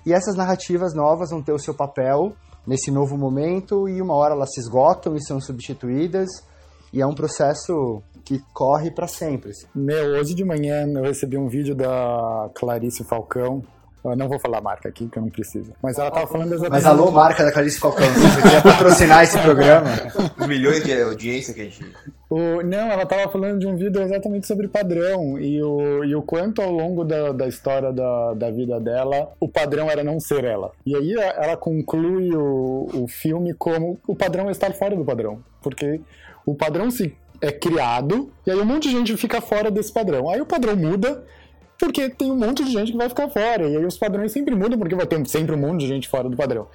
E 0.07 0.15
essas 0.15 0.35
narrativas 0.35 0.95
novas 0.95 1.31
vão 1.31 1.43
ter 1.43 1.53
o 1.53 1.59
seu 1.59 1.75
papel 1.75 2.35
nesse 2.67 2.91
novo 2.91 3.19
momento 3.19 3.87
e 3.87 4.01
uma 4.01 4.15
hora 4.15 4.35
elas 4.35 4.53
se 4.55 4.61
esgotam 4.61 5.15
e 5.15 5.23
são 5.23 5.39
substituídas 5.41 6.31
e 6.93 7.01
é 7.01 7.07
um 7.07 7.15
processo 7.15 8.03
que 8.25 8.41
corre 8.53 8.91
para 8.91 9.07
sempre. 9.07 9.53
Meu, 9.75 10.19
hoje 10.19 10.35
de 10.35 10.45
manhã 10.45 10.87
eu 10.87 11.03
recebi 11.03 11.37
um 11.37 11.49
vídeo 11.49 11.75
da 11.75 12.51
Clarice 12.55 13.05
Falcão. 13.05 13.63
Eu 14.05 14.17
não 14.17 14.29
vou 14.29 14.39
falar 14.41 14.59
a 14.59 14.61
marca 14.61 14.89
aqui, 14.89 15.07
que 15.09 15.17
eu 15.17 15.23
não 15.23 15.31
preciso. 15.31 15.73
Mas 15.81 15.97
ela 15.97 16.11
tava 16.11 16.27
falando 16.27 16.53
exatamente... 16.53 16.83
Mas 16.83 16.87
alô, 16.87 17.13
marca 17.13 17.45
da 17.45 17.53
Clarice 17.53 17.79
Falcão, 17.79 18.05
se 18.05 18.19
você 18.19 18.43
quer 18.43 18.63
patrocinar 18.63 19.23
esse 19.23 19.39
programa... 19.39 19.91
Os 20.39 20.47
milhões 20.49 20.83
de 20.83 20.93
audiência 21.01 21.55
que 21.55 21.61
a 21.61 21.65
gente... 21.65 21.87
O, 22.29 22.63
não, 22.63 22.91
ela 22.91 23.07
tava 23.07 23.31
falando 23.31 23.61
de 23.61 23.67
um 23.67 23.77
vídeo 23.77 24.03
exatamente 24.03 24.47
sobre 24.47 24.67
padrão 24.67 25.39
e 25.39 25.63
o, 25.63 26.03
e 26.03 26.17
o 26.17 26.23
quanto 26.23 26.63
ao 26.63 26.73
longo 26.73 27.05
da, 27.05 27.31
da 27.31 27.47
história 27.47 27.93
da, 27.93 28.33
da 28.33 28.51
vida 28.51 28.81
dela 28.81 29.31
o 29.39 29.47
padrão 29.49 29.91
era 29.91 30.03
não 30.03 30.19
ser 30.19 30.45
ela. 30.45 30.73
E 30.87 30.97
aí 30.97 31.13
ela 31.13 31.57
conclui 31.59 32.35
o, 32.35 32.89
o 32.95 33.07
filme 33.07 33.53
como 33.53 34.01
o 34.09 34.17
padrão 34.17 34.49
é 34.49 34.51
estar 34.51 34.73
fora 34.73 34.97
do 34.97 35.05
padrão. 35.05 35.41
Porque 35.61 36.01
o 36.45 36.55
padrão 36.55 36.91
se 36.91 37.17
é 37.41 37.51
criado 37.51 38.33
e 38.47 38.51
aí 38.51 38.59
um 38.59 38.65
monte 38.65 38.89
de 38.89 38.91
gente 38.91 39.17
fica 39.17 39.41
fora 39.41 39.71
desse 39.71 39.93
padrão. 39.93 40.31
Aí 40.31 40.41
o 40.41 40.47
padrão 40.47 40.77
muda 40.77 41.25
porque 41.79 42.09
tem 42.09 42.31
um 42.31 42.37
monte 42.37 42.65
de 42.65 42.71
gente 42.71 42.93
que 42.93 42.97
vai 42.97 43.09
ficar 43.09 43.29
fora. 43.29 43.69
E 43.69 43.77
aí 43.77 43.85
os 43.85 43.99
padrões 43.99 44.31
sempre 44.31 44.55
mudam, 44.55 44.79
porque 44.79 44.95
vai 44.95 45.07
ter 45.07 45.27
sempre 45.27 45.55
um 45.55 45.59
monte 45.59 45.81
de 45.81 45.89
gente 45.89 46.09
fora 46.09 46.29
do 46.29 46.37
padrão. 46.37 46.69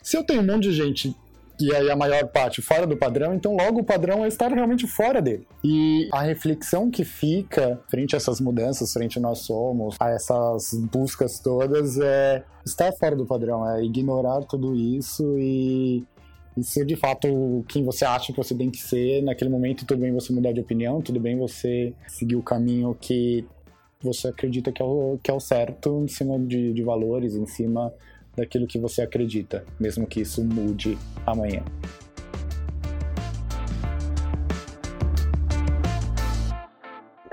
Se 0.00 0.16
eu 0.16 0.24
tenho 0.24 0.42
um 0.42 0.46
monte 0.46 0.64
de 0.64 0.72
gente 0.72 1.16
e 1.58 1.74
aí 1.74 1.88
a 1.90 1.96
maior 1.96 2.26
parte 2.28 2.60
fora 2.60 2.86
do 2.86 2.96
padrão, 2.96 3.34
então 3.34 3.56
logo 3.56 3.80
o 3.80 3.84
padrão 3.84 4.24
é 4.24 4.28
estar 4.28 4.52
realmente 4.52 4.86
fora 4.86 5.22
dele. 5.22 5.46
E 5.62 6.08
a 6.12 6.22
reflexão 6.22 6.90
que 6.90 7.04
fica 7.04 7.80
frente 7.88 8.14
a 8.14 8.18
essas 8.18 8.40
mudanças, 8.40 8.92
frente 8.92 9.18
a 9.18 9.20
nós 9.20 9.40
somos, 9.40 9.96
a 10.00 10.10
essas 10.10 10.72
buscas 10.92 11.38
todas, 11.38 11.98
é 11.98 12.44
estar 12.64 12.92
fora 12.92 13.14
do 13.14 13.26
padrão, 13.26 13.68
é 13.68 13.84
ignorar 13.84 14.40
tudo 14.42 14.74
isso 14.74 15.36
e, 15.38 16.04
e 16.56 16.62
ser 16.62 16.84
de 16.84 16.96
fato 16.96 17.64
quem 17.68 17.84
você 17.84 18.04
acha 18.04 18.32
que 18.32 18.38
você 18.38 18.54
tem 18.54 18.70
que 18.70 18.78
ser 18.78 19.22
naquele 19.22 19.50
momento. 19.50 19.84
Tudo 19.84 20.00
bem 20.00 20.12
você 20.12 20.32
mudar 20.32 20.52
de 20.52 20.60
opinião, 20.60 21.00
tudo 21.00 21.18
bem 21.18 21.36
você 21.36 21.92
seguir 22.06 22.36
o 22.36 22.42
caminho 22.42 22.96
que 23.00 23.44
você 24.00 24.28
acredita 24.28 24.70
que 24.70 24.82
é 24.82 24.84
o, 24.84 25.18
que 25.22 25.30
é 25.30 25.34
o 25.34 25.40
certo 25.40 26.02
em 26.04 26.08
cima 26.08 26.38
de, 26.38 26.72
de 26.72 26.82
valores, 26.82 27.34
em 27.34 27.46
cima 27.46 27.92
daquilo 28.36 28.66
que 28.66 28.78
você 28.78 29.02
acredita, 29.02 29.64
mesmo 29.78 30.06
que 30.06 30.20
isso 30.20 30.44
mude 30.44 30.98
amanhã. 31.26 31.62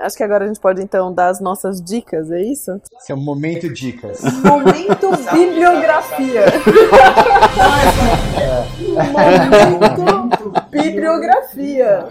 Acho 0.02 0.16
que 0.16 0.24
agora 0.24 0.44
a 0.44 0.48
gente 0.48 0.58
pode 0.58 0.82
então 0.82 1.14
dar 1.14 1.28
as 1.28 1.40
nossas 1.40 1.80
dicas, 1.80 2.28
é 2.32 2.42
isso? 2.42 2.72
Esse 2.98 3.12
é 3.12 3.14
o 3.14 3.18
momento 3.18 3.72
dicas. 3.72 4.20
Momento 4.42 5.10
bibliografia. 5.32 6.44
Momento 9.12 10.52
bibliografia. 10.70 12.08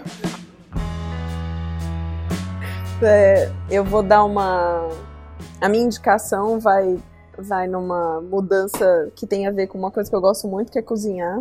É, 3.02 3.50
eu 3.70 3.84
vou 3.84 4.02
dar 4.02 4.24
uma. 4.24 4.88
A 5.60 5.68
minha 5.68 5.84
indicação 5.84 6.58
vai, 6.58 6.98
vai 7.36 7.68
numa 7.68 8.22
mudança 8.22 9.12
que 9.14 9.26
tem 9.26 9.46
a 9.46 9.50
ver 9.50 9.66
com 9.66 9.76
uma 9.76 9.90
coisa 9.90 10.08
que 10.08 10.16
eu 10.16 10.20
gosto 10.20 10.48
muito, 10.48 10.72
que 10.72 10.78
é 10.78 10.82
cozinhar. 10.82 11.40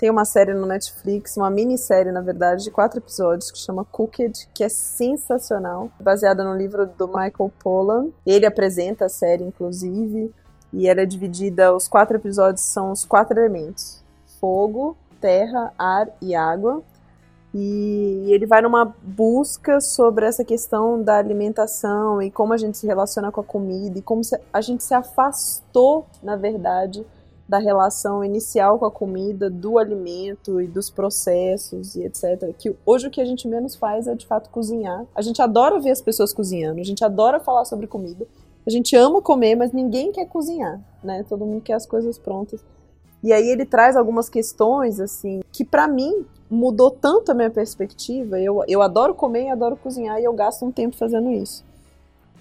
Tem 0.00 0.08
uma 0.08 0.24
série 0.24 0.54
no 0.54 0.64
Netflix, 0.64 1.36
uma 1.36 1.50
minissérie, 1.50 2.10
na 2.10 2.22
verdade, 2.22 2.64
de 2.64 2.70
quatro 2.70 2.98
episódios, 2.98 3.50
que 3.50 3.58
chama 3.58 3.84
Cooked, 3.84 4.48
que 4.54 4.64
é 4.64 4.68
sensacional, 4.70 5.90
baseada 6.00 6.42
no 6.42 6.56
livro 6.56 6.86
do 6.86 7.06
Michael 7.06 7.52
Pollan. 7.62 8.08
Ele 8.24 8.46
apresenta 8.46 9.04
a 9.04 9.08
série, 9.10 9.44
inclusive, 9.44 10.34
e 10.72 10.88
ela 10.88 11.02
é 11.02 11.04
dividida, 11.04 11.76
os 11.76 11.86
quatro 11.86 12.16
episódios 12.16 12.62
são 12.62 12.92
os 12.92 13.04
quatro 13.04 13.38
elementos: 13.38 14.02
fogo, 14.40 14.96
terra, 15.20 15.70
ar 15.78 16.08
e 16.22 16.34
água. 16.34 16.82
E 17.52 18.24
ele 18.30 18.46
vai 18.46 18.62
numa 18.62 18.94
busca 19.02 19.82
sobre 19.82 20.24
essa 20.24 20.46
questão 20.46 21.02
da 21.02 21.18
alimentação 21.18 22.22
e 22.22 22.30
como 22.30 22.54
a 22.54 22.56
gente 22.56 22.78
se 22.78 22.86
relaciona 22.86 23.30
com 23.30 23.42
a 23.42 23.44
comida 23.44 23.98
e 23.98 24.02
como 24.02 24.22
a 24.50 24.60
gente 24.62 24.82
se 24.82 24.94
afastou, 24.94 26.06
na 26.22 26.36
verdade, 26.36 27.04
da 27.50 27.58
relação 27.58 28.24
inicial 28.24 28.78
com 28.78 28.84
a 28.84 28.90
comida, 28.92 29.50
do 29.50 29.76
alimento 29.76 30.60
e 30.60 30.68
dos 30.68 30.88
processos 30.88 31.96
e 31.96 32.04
etc. 32.04 32.54
Que 32.56 32.76
hoje 32.86 33.08
o 33.08 33.10
que 33.10 33.20
a 33.20 33.24
gente 33.24 33.48
menos 33.48 33.74
faz 33.74 34.06
é 34.06 34.14
de 34.14 34.24
fato 34.24 34.48
cozinhar. 34.50 35.04
A 35.12 35.20
gente 35.20 35.42
adora 35.42 35.80
ver 35.80 35.90
as 35.90 36.00
pessoas 36.00 36.32
cozinhando, 36.32 36.80
a 36.80 36.84
gente 36.84 37.04
adora 37.04 37.40
falar 37.40 37.64
sobre 37.64 37.88
comida. 37.88 38.24
A 38.64 38.70
gente 38.70 38.94
ama 38.94 39.20
comer, 39.20 39.56
mas 39.56 39.72
ninguém 39.72 40.12
quer 40.12 40.26
cozinhar, 40.26 40.80
né? 41.02 41.24
Todo 41.28 41.44
mundo 41.44 41.60
quer 41.60 41.72
as 41.72 41.84
coisas 41.84 42.16
prontas. 42.16 42.64
E 43.20 43.32
aí 43.32 43.48
ele 43.48 43.66
traz 43.66 43.96
algumas 43.96 44.28
questões 44.28 45.00
assim 45.00 45.40
que 45.50 45.64
para 45.64 45.88
mim 45.88 46.24
mudou 46.48 46.88
tanto 46.88 47.32
a 47.32 47.34
minha 47.34 47.50
perspectiva. 47.50 48.38
Eu, 48.38 48.62
eu 48.68 48.80
adoro 48.80 49.12
comer 49.12 49.46
e 49.46 49.48
adoro 49.48 49.76
cozinhar 49.76 50.20
e 50.20 50.24
eu 50.24 50.32
gasto 50.32 50.64
um 50.64 50.70
tempo 50.70 50.96
fazendo 50.96 51.32
isso. 51.32 51.64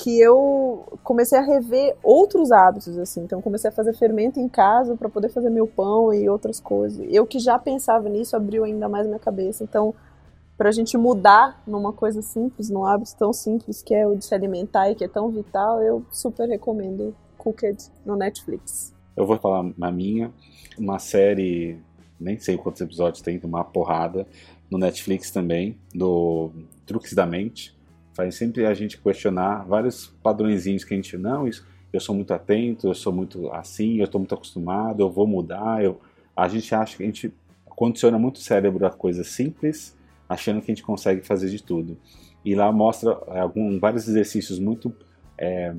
Que 0.02 0.20
eu 0.20 0.98
comecei 1.04 1.38
a 1.38 1.42
rever 1.42 1.96
outros 2.02 2.52
hábitos, 2.52 2.98
assim. 2.98 3.22
Então, 3.22 3.42
comecei 3.42 3.70
a 3.70 3.74
fazer 3.74 3.94
fermento 3.94 4.40
em 4.40 4.48
casa 4.48 4.96
para 4.96 5.10
poder 5.10 5.30
fazer 5.30 5.50
meu 5.50 5.68
pão 5.68 6.14
e 6.14 6.30
outras 6.30 6.60
coisas. 6.60 7.06
Eu 7.10 7.28
que 7.28 7.38
já 7.38 7.60
pensava 7.60 8.08
nisso, 8.08 8.36
abriu 8.36 8.64
ainda 8.64 8.88
mais 8.88 9.06
minha 9.06 9.20
cabeça. 9.20 9.64
Então, 9.64 9.94
para 10.58 10.70
a 10.70 10.72
gente 10.72 10.98
mudar 10.98 11.62
numa 11.68 11.92
coisa 11.92 12.22
simples, 12.22 12.70
num 12.70 12.86
hábito 12.86 13.16
tão 13.18 13.34
simples 13.34 13.82
que 13.82 13.94
é 13.94 14.08
o 14.08 14.16
de 14.16 14.26
se 14.26 14.34
alimentar 14.34 14.90
e 14.90 14.96
que 14.96 15.04
é 15.04 15.08
tão 15.08 15.30
vital, 15.30 15.82
eu 15.82 16.06
super 16.12 16.48
recomendo 16.48 17.14
Cooked 17.38 17.92
no 18.06 18.16
Netflix. 18.16 18.94
Eu 19.16 19.26
vou 19.26 19.38
falar 19.38 19.70
na 19.78 19.92
minha, 19.92 20.32
uma 20.78 20.98
série 20.98 21.78
nem 22.20 22.38
sei 22.38 22.58
quantos 22.58 22.82
episódios 22.82 23.22
tem, 23.22 23.40
uma 23.44 23.64
porrada, 23.64 24.28
no 24.70 24.78
Netflix 24.78 25.32
também, 25.32 25.78
do 25.94 26.52
Truques 26.86 27.14
da 27.14 27.26
Mente. 27.26 27.76
Faz 28.20 28.36
sempre 28.36 28.66
a 28.66 28.74
gente 28.74 28.98
questionar 28.98 29.64
vários 29.64 30.08
padrõezinhos 30.22 30.84
que 30.84 30.94
a 30.94 30.98
gente, 30.98 31.18
não, 31.18 31.48
isso, 31.48 31.66
eu 31.94 32.02
sou 32.02 32.14
muito 32.14 32.34
atento, 32.34 32.88
eu 32.88 32.94
sou 32.94 33.14
muito 33.14 33.50
assim, 33.54 34.00
eu 34.00 34.04
estou 34.04 34.20
muito 34.20 34.36
acostumado, 34.36 35.00
eu 35.00 35.10
vou 35.10 35.26
mudar. 35.26 35.82
Eu... 35.82 36.02
A 36.36 36.46
gente 36.50 36.76
acha 36.76 36.98
que 36.98 37.04
a 37.04 37.06
gente 37.06 37.34
condiciona 37.66 38.20
muito 38.20 38.36
o 38.36 38.40
cérebro 38.42 38.86
a 38.86 38.90
coisas 38.90 39.28
simples, 39.28 39.98
achando 40.28 40.60
que 40.60 40.70
a 40.70 40.76
gente 40.76 40.84
consegue 40.84 41.26
fazer 41.26 41.50
de 41.50 41.64
tudo. 41.64 41.98
E 42.44 42.54
lá 42.56 42.70
mostra 42.74 43.12
algum, 43.40 43.80
vários 43.80 44.06
exercícios 44.06 44.60
muito 44.60 44.94
é, 45.38 45.74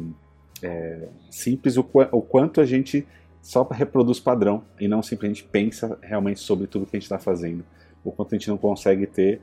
é, 0.63 1.09
simples, 1.31 1.77
o, 1.77 1.87
o 2.11 2.23
quanto 2.23 2.63
a 2.63 2.65
gente 2.65 3.07
só 3.43 3.69
reproduz 3.71 4.19
padrão 4.19 4.65
e 4.81 4.89
não 4.89 5.03
simplesmente 5.03 5.45
pensa 5.45 5.99
realmente 6.01 6.41
sobre 6.41 6.67
tudo 6.67 6.87
que 6.87 6.97
a 6.97 6.99
gente 6.99 7.05
está 7.05 7.19
fazendo. 7.19 7.63
O 8.03 8.11
quanto 8.11 8.35
a 8.35 8.39
gente 8.39 8.49
não 8.49 8.57
consegue 8.57 9.07
ter 9.07 9.43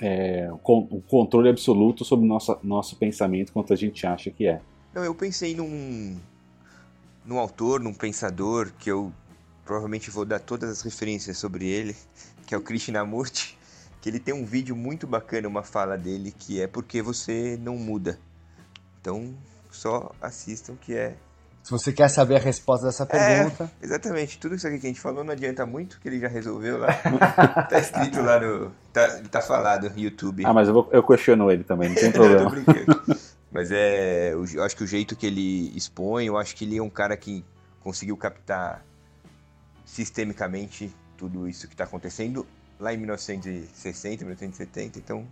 é, 0.00 0.48
o 0.50 0.58
controle 1.02 1.48
absoluto 1.48 2.04
sobre 2.04 2.24
o 2.24 2.28
nosso, 2.28 2.58
nosso 2.62 2.96
pensamento 2.96 3.52
quanto 3.52 3.72
a 3.72 3.76
gente 3.76 4.06
acha 4.06 4.30
que 4.30 4.46
é. 4.46 4.60
Não, 4.92 5.04
eu 5.04 5.14
pensei 5.14 5.54
num, 5.54 6.16
num 7.24 7.38
autor, 7.38 7.80
num 7.80 7.94
pensador, 7.94 8.72
que 8.78 8.90
eu 8.90 9.12
provavelmente 9.64 10.10
vou 10.10 10.24
dar 10.24 10.40
todas 10.40 10.70
as 10.70 10.82
referências 10.82 11.38
sobre 11.38 11.66
ele, 11.66 11.96
que 12.46 12.54
é 12.54 12.58
o 12.58 12.62
Krishnamurti, 12.62 13.58
que 14.00 14.08
ele 14.08 14.20
tem 14.20 14.34
um 14.34 14.44
vídeo 14.44 14.76
muito 14.76 15.06
bacana, 15.06 15.48
uma 15.48 15.62
fala 15.62 15.96
dele, 15.96 16.32
que 16.36 16.60
é 16.60 16.66
porque 16.66 17.00
você 17.00 17.58
não 17.60 17.76
muda. 17.76 18.18
Então, 19.00 19.34
só 19.70 20.12
assistam 20.20 20.76
que 20.76 20.94
é 20.94 21.16
se 21.64 21.70
você 21.70 21.94
quer 21.94 22.10
saber 22.10 22.36
a 22.36 22.38
resposta 22.38 22.84
dessa 22.84 23.06
pergunta. 23.06 23.72
É, 23.80 23.86
exatamente. 23.86 24.38
Tudo 24.38 24.54
isso 24.54 24.68
aqui 24.68 24.78
que 24.78 24.86
a 24.86 24.90
gente 24.90 25.00
falou 25.00 25.24
não 25.24 25.32
adianta 25.32 25.64
muito, 25.64 25.98
que 25.98 26.06
ele 26.06 26.20
já 26.20 26.28
resolveu 26.28 26.76
lá. 26.76 26.92
tá 27.70 27.78
escrito 27.78 28.20
lá 28.20 28.38
no. 28.38 28.70
Tá, 28.92 29.22
tá 29.30 29.40
falado 29.40 29.88
no 29.88 29.98
YouTube. 29.98 30.44
Ah, 30.44 30.52
mas 30.52 30.68
eu, 30.68 30.74
vou, 30.74 30.90
eu 30.92 31.02
questiono 31.02 31.50
ele 31.50 31.64
também, 31.64 31.88
não 31.88 31.96
tem 31.96 32.12
problema. 32.12 32.52
mas 33.50 33.70
é. 33.72 34.34
Eu 34.34 34.62
acho 34.62 34.76
que 34.76 34.84
o 34.84 34.86
jeito 34.86 35.16
que 35.16 35.26
ele 35.26 35.74
expõe, 35.74 36.26
eu 36.26 36.36
acho 36.36 36.54
que 36.54 36.66
ele 36.66 36.76
é 36.76 36.82
um 36.82 36.90
cara 36.90 37.16
que 37.16 37.42
conseguiu 37.80 38.18
captar 38.18 38.84
sistemicamente 39.86 40.94
tudo 41.16 41.48
isso 41.48 41.66
que 41.66 41.72
está 41.72 41.84
acontecendo 41.84 42.46
lá 42.78 42.92
em 42.92 42.98
1960, 42.98 44.22
1970, 44.22 44.98
então 44.98 45.26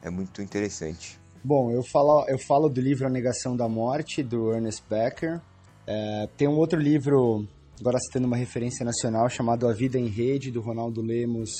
é 0.00 0.10
muito 0.10 0.40
interessante. 0.40 1.18
Bom, 1.42 1.72
eu 1.72 1.82
falo, 1.82 2.24
eu 2.28 2.38
falo 2.38 2.68
do 2.68 2.80
livro 2.80 3.04
A 3.04 3.10
Negação 3.10 3.56
da 3.56 3.68
Morte, 3.68 4.22
do 4.22 4.52
Ernest 4.52 4.84
Becker. 4.88 5.40
É, 5.86 6.28
tem 6.36 6.48
um 6.48 6.56
outro 6.56 6.80
livro, 6.80 7.46
agora 7.78 7.98
citando 7.98 8.26
uma 8.26 8.36
referência 8.36 8.84
nacional, 8.84 9.28
chamado 9.28 9.68
A 9.68 9.72
Vida 9.72 9.98
em 9.98 10.08
Rede, 10.08 10.50
do 10.50 10.60
Ronaldo 10.60 11.00
Lemos 11.00 11.50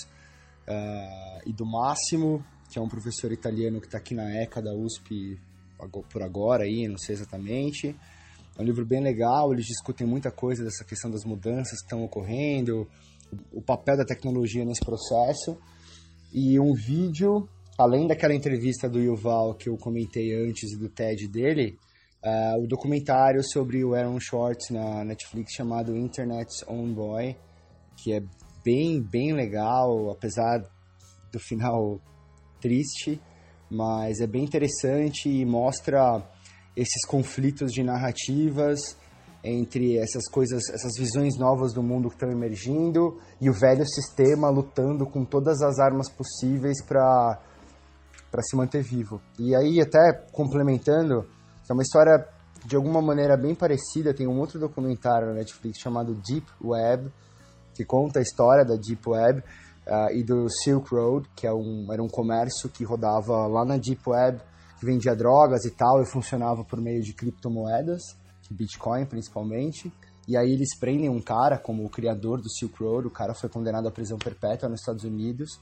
uh, 0.67 1.43
e 1.47 1.53
do 1.53 1.65
Máximo, 1.65 2.45
que 2.69 2.79
é 2.79 2.83
um 2.83 2.89
professor 2.89 3.31
italiano 3.31 3.81
que 3.81 3.87
está 3.87 3.99
aqui 3.99 4.15
na 4.15 4.29
ECA 4.43 4.61
da 4.61 4.75
USP 4.75 5.39
por 6.11 6.23
agora, 6.23 6.65
aí, 6.65 6.89
não 6.89 6.99
sei 6.99 7.15
exatamente. 7.15 7.95
É 8.59 8.63
um 8.63 8.65
livro 8.65 8.85
bem 8.85 9.01
legal, 9.01 9.53
eles 9.53 9.67
discutem 9.67 10.07
muita 10.07 10.31
coisa 10.31 10.65
dessa 10.65 10.85
questão 10.85 11.11
das 11.11 11.25
mudanças 11.25 11.79
que 11.79 11.85
estão 11.85 12.03
ocorrendo, 12.03 12.89
o 13.53 13.61
papel 13.61 13.97
da 13.97 14.05
tecnologia 14.05 14.65
nesse 14.65 14.85
processo. 14.85 15.57
E 16.33 16.59
um 16.59 16.73
vídeo, 16.75 17.49
além 17.79 18.09
daquela 18.09 18.35
entrevista 18.35 18.89
do 18.89 18.99
Yuval 18.99 19.55
que 19.55 19.69
eu 19.69 19.77
comentei 19.77 20.35
antes 20.35 20.73
e 20.73 20.77
do 20.77 20.89
TED 20.89 21.29
dele, 21.29 21.79
uh, 22.27 22.63
o 22.63 22.67
documentário 22.67 23.43
sobre 23.45 23.85
o 23.85 23.95
Aaron 23.95 24.19
Schwartz 24.19 24.71
na 24.71 25.05
Netflix 25.05 25.53
chamado 25.55 25.97
Internet's 25.97 26.65
Own 26.67 26.93
Boy, 26.93 27.37
que 27.97 28.13
é 28.13 28.23
bem, 28.65 29.01
bem 29.01 29.33
legal, 29.33 30.11
apesar 30.11 30.61
do 31.31 31.39
final 31.39 32.01
triste, 32.61 33.21
mas 33.71 34.21
é 34.21 34.27
bem 34.27 34.45
interessante 34.45 35.29
e 35.29 35.45
mostra 35.45 36.23
esses 36.77 37.07
conflitos 37.07 37.71
de 37.73 37.83
narrativas 37.83 38.97
entre 39.45 39.97
essas 39.97 40.29
coisas, 40.29 40.69
essas 40.71 40.99
visões 40.99 41.39
novas 41.39 41.73
do 41.73 41.83
mundo 41.83 42.09
que 42.09 42.17
estão 42.17 42.31
emergindo 42.31 43.21
e 43.41 43.49
o 43.49 43.53
velho 43.53 43.87
sistema 43.87 44.51
lutando 44.51 45.07
com 45.07 45.25
todas 45.25 45.63
as 45.63 45.79
armas 45.79 46.11
possíveis 46.11 46.83
para 46.85 47.41
para 48.29 48.43
se 48.43 48.57
manter 48.57 48.83
vivo. 48.83 49.23
E 49.39 49.55
aí 49.55 49.81
até 49.81 50.13
complementando, 50.33 51.27
é 51.69 51.73
uma 51.73 51.83
história 51.83 52.27
de 52.65 52.77
alguma 52.77 53.01
maneira 53.01 53.37
bem 53.37 53.55
parecida, 53.55 54.15
tem 54.15 54.27
um 54.27 54.39
outro 54.39 54.59
documentário 54.59 55.29
na 55.29 55.35
Netflix 55.35 55.79
chamado 55.79 56.15
Deep 56.15 56.47
Web, 56.63 57.13
que 57.75 57.85
conta 57.85 58.19
a 58.19 58.23
história 58.23 58.65
da 58.65 58.75
Deep 58.77 59.09
Web 59.09 59.41
uh, 59.87 60.13
e 60.13 60.25
do 60.25 60.49
Silk 60.49 60.89
Road, 60.95 61.29
que 61.37 61.47
é 61.47 61.53
um, 61.53 61.93
era 61.93 62.03
um 62.03 62.09
comércio 62.09 62.69
que 62.69 62.85
rodava 62.85 63.47
lá 63.47 63.65
na 63.65 63.77
Deep 63.77 64.03
Web, 64.07 64.41
que 64.81 64.87
vendia 64.87 65.15
drogas 65.15 65.65
e 65.65 65.71
tal, 65.71 66.03
e 66.03 66.07
funcionava 66.07 66.65
por 66.65 66.81
meio 66.81 67.03
de 67.03 67.13
criptomoedas. 67.13 68.03
Bitcoin 68.51 69.05
principalmente. 69.07 69.93
E 70.29 70.37
aí 70.37 70.53
eles 70.53 70.77
prendem 70.79 71.09
um 71.09 71.21
cara 71.21 71.59
como 71.59 71.85
o 71.85 71.91
criador 71.91 72.41
do 72.41 72.51
Silk 72.51 72.83
Road, 72.83 73.07
o 73.07 73.11
cara 73.11 73.35
foi 73.35 73.49
condenado 73.49 73.87
à 73.87 73.91
prisão 73.91 74.19
perpétua 74.19 74.69
nos 74.69 74.81
Estados 74.81 75.05
Unidos. 75.05 75.61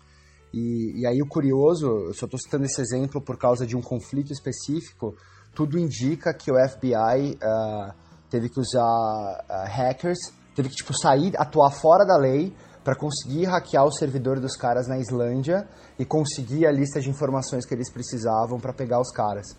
E, 0.52 1.00
e 1.00 1.06
aí 1.06 1.20
o 1.20 1.26
curioso, 1.26 1.86
eu 1.86 2.14
só 2.14 2.26
estou 2.26 2.38
citando 2.38 2.64
esse 2.64 2.80
exemplo 2.80 3.20
por 3.20 3.36
causa 3.36 3.66
de 3.66 3.76
um 3.76 3.82
conflito 3.82 4.32
específico, 4.32 5.14
tudo 5.54 5.78
indica 5.78 6.34
que 6.34 6.50
o 6.50 6.54
FBI 6.56 7.34
uh, 7.34 7.38
ah, 7.42 7.94
teve 8.28 8.48
que 8.48 8.58
usar 8.58 8.80
uh, 8.82 9.66
hackers, 9.66 10.18
teve 10.54 10.68
que 10.68 10.74
tipo 10.74 10.92
sair, 10.92 11.32
atuar 11.36 11.70
fora 11.70 12.04
da 12.04 12.16
lei 12.16 12.54
para 12.82 12.94
conseguir 12.94 13.46
hackear 13.46 13.84
o 13.84 13.92
servidor 13.92 14.40
dos 14.40 14.56
caras 14.56 14.86
na 14.86 14.98
Islândia 14.98 15.66
e 15.98 16.04
conseguir 16.04 16.66
a 16.66 16.72
lista 16.72 17.00
de 17.00 17.08
informações 17.08 17.64
que 17.64 17.72
eles 17.72 17.90
precisavam 17.90 18.58
para 18.60 18.72
pegar 18.72 19.00
os 19.00 19.10
caras. 19.10 19.56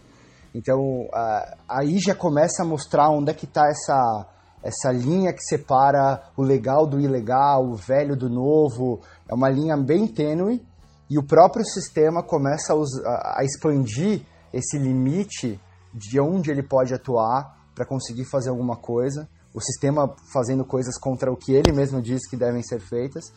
Então, 0.53 0.79
uh, 0.79 1.57
aí 1.67 1.97
já 1.97 2.13
começa 2.13 2.63
a 2.63 2.65
mostrar 2.65 3.09
onde 3.09 3.31
é 3.31 3.33
que 3.33 3.45
está 3.45 3.67
essa, 3.67 4.27
essa 4.63 4.91
linha 4.91 5.33
que 5.33 5.41
separa 5.41 6.23
o 6.37 6.43
legal 6.43 6.85
do 6.85 6.99
ilegal, 6.99 7.65
o 7.65 7.75
velho 7.75 8.15
do 8.15 8.29
novo. 8.29 9.01
É 9.29 9.33
uma 9.33 9.49
linha 9.49 9.75
bem 9.75 10.07
tênue 10.07 10.65
e 11.09 11.17
o 11.17 11.23
próprio 11.23 11.65
sistema 11.65 12.23
começa 12.23 12.73
a, 12.73 13.39
a 13.39 13.43
expandir 13.43 14.21
esse 14.53 14.77
limite 14.77 15.59
de 15.95 16.19
onde 16.19 16.51
ele 16.51 16.61
pode 16.61 16.93
atuar 16.93 17.69
para 17.73 17.85
conseguir 17.85 18.25
fazer 18.25 18.49
alguma 18.49 18.75
coisa. 18.75 19.27
O 19.53 19.61
sistema 19.61 20.13
fazendo 20.33 20.65
coisas 20.65 20.97
contra 20.99 21.31
o 21.31 21.37
que 21.37 21.53
ele 21.53 21.71
mesmo 21.71 22.01
diz 22.01 22.27
que 22.29 22.35
devem 22.35 22.61
ser 22.61 22.81
feitas. 22.81 23.31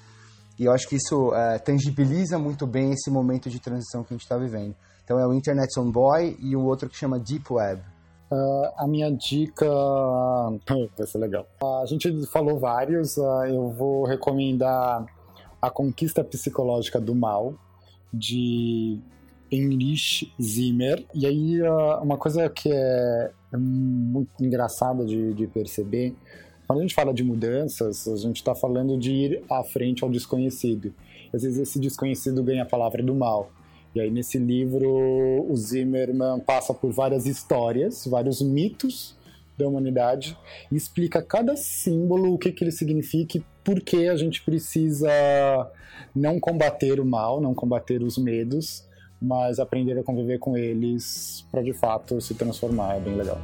E 0.58 0.64
eu 0.64 0.72
acho 0.72 0.88
que 0.88 0.96
isso 0.96 1.32
é, 1.32 1.58
tangibiliza 1.60 2.36
muito 2.36 2.66
bem 2.66 2.90
esse 2.90 3.08
momento 3.10 3.48
de 3.48 3.60
transição 3.60 4.02
que 4.02 4.12
a 4.12 4.16
gente 4.16 4.24
está 4.24 4.36
vivendo. 4.36 4.74
Então 5.04 5.18
é 5.18 5.26
o 5.26 5.32
Internet 5.32 5.78
on 5.78 5.90
Boy 5.90 6.36
e 6.40 6.56
o 6.56 6.64
outro 6.64 6.88
que 6.88 6.96
chama 6.96 7.18
Deep 7.18 7.44
Web. 7.50 7.80
Uh, 8.30 8.68
a 8.76 8.86
minha 8.86 9.10
dica 9.10 9.66
vai 10.98 11.06
ser 11.06 11.18
legal. 11.18 11.46
Uh, 11.62 11.82
a 11.82 11.86
gente 11.86 12.10
falou 12.26 12.58
vários, 12.58 13.16
uh, 13.16 13.44
eu 13.46 13.70
vou 13.70 14.04
recomendar 14.04 15.06
A 15.62 15.70
Conquista 15.70 16.22
Psicológica 16.24 17.00
do 17.00 17.14
Mal, 17.14 17.54
de 18.12 19.00
Heinrich 19.50 20.32
Zimmer. 20.40 21.04
E 21.14 21.26
aí, 21.26 21.60
uma 22.02 22.16
coisa 22.16 22.48
que 22.48 22.70
é 22.72 23.30
muito 23.56 24.30
engraçada 24.40 25.04
de, 25.04 25.32
de 25.34 25.46
perceber, 25.46 26.14
quando 26.66 26.80
a 26.80 26.82
gente 26.82 26.94
fala 26.94 27.14
de 27.14 27.24
mudanças, 27.24 28.06
a 28.06 28.16
gente 28.16 28.36
está 28.36 28.54
falando 28.54 28.98
de 28.98 29.10
ir 29.10 29.42
à 29.50 29.64
frente 29.64 30.04
ao 30.04 30.10
desconhecido. 30.10 30.92
Às 31.32 31.42
vezes 31.42 31.58
esse 31.58 31.78
desconhecido 31.78 32.42
ganha 32.42 32.62
a 32.62 32.66
palavra 32.66 33.02
do 33.02 33.14
mal. 33.14 33.50
E 33.94 34.00
aí 34.00 34.10
nesse 34.10 34.38
livro 34.38 34.86
o 35.48 35.56
Zimmerman 35.56 36.40
passa 36.40 36.74
por 36.74 36.92
várias 36.92 37.24
histórias, 37.24 38.06
vários 38.06 38.42
mitos 38.42 39.16
da 39.56 39.66
humanidade 39.66 40.36
e 40.70 40.76
explica 40.76 41.22
cada 41.22 41.56
símbolo, 41.56 42.34
o 42.34 42.38
que, 42.38 42.52
que 42.52 42.62
ele 42.62 42.70
significa 42.70 43.38
e 43.38 43.44
por 43.64 43.80
que 43.80 44.06
a 44.06 44.16
gente 44.16 44.42
precisa 44.44 45.10
não 46.14 46.38
combater 46.38 47.00
o 47.00 47.04
mal, 47.04 47.40
não 47.40 47.54
combater 47.54 48.02
os 48.02 48.16
medos, 48.16 48.87
mas 49.20 49.58
aprender 49.58 49.98
a 49.98 50.02
conviver 50.02 50.38
com 50.38 50.56
eles 50.56 51.44
para 51.50 51.62
de 51.62 51.72
fato 51.72 52.20
se 52.20 52.34
transformar. 52.34 52.96
É 52.96 53.00
bem 53.00 53.16
legal. 53.16 53.38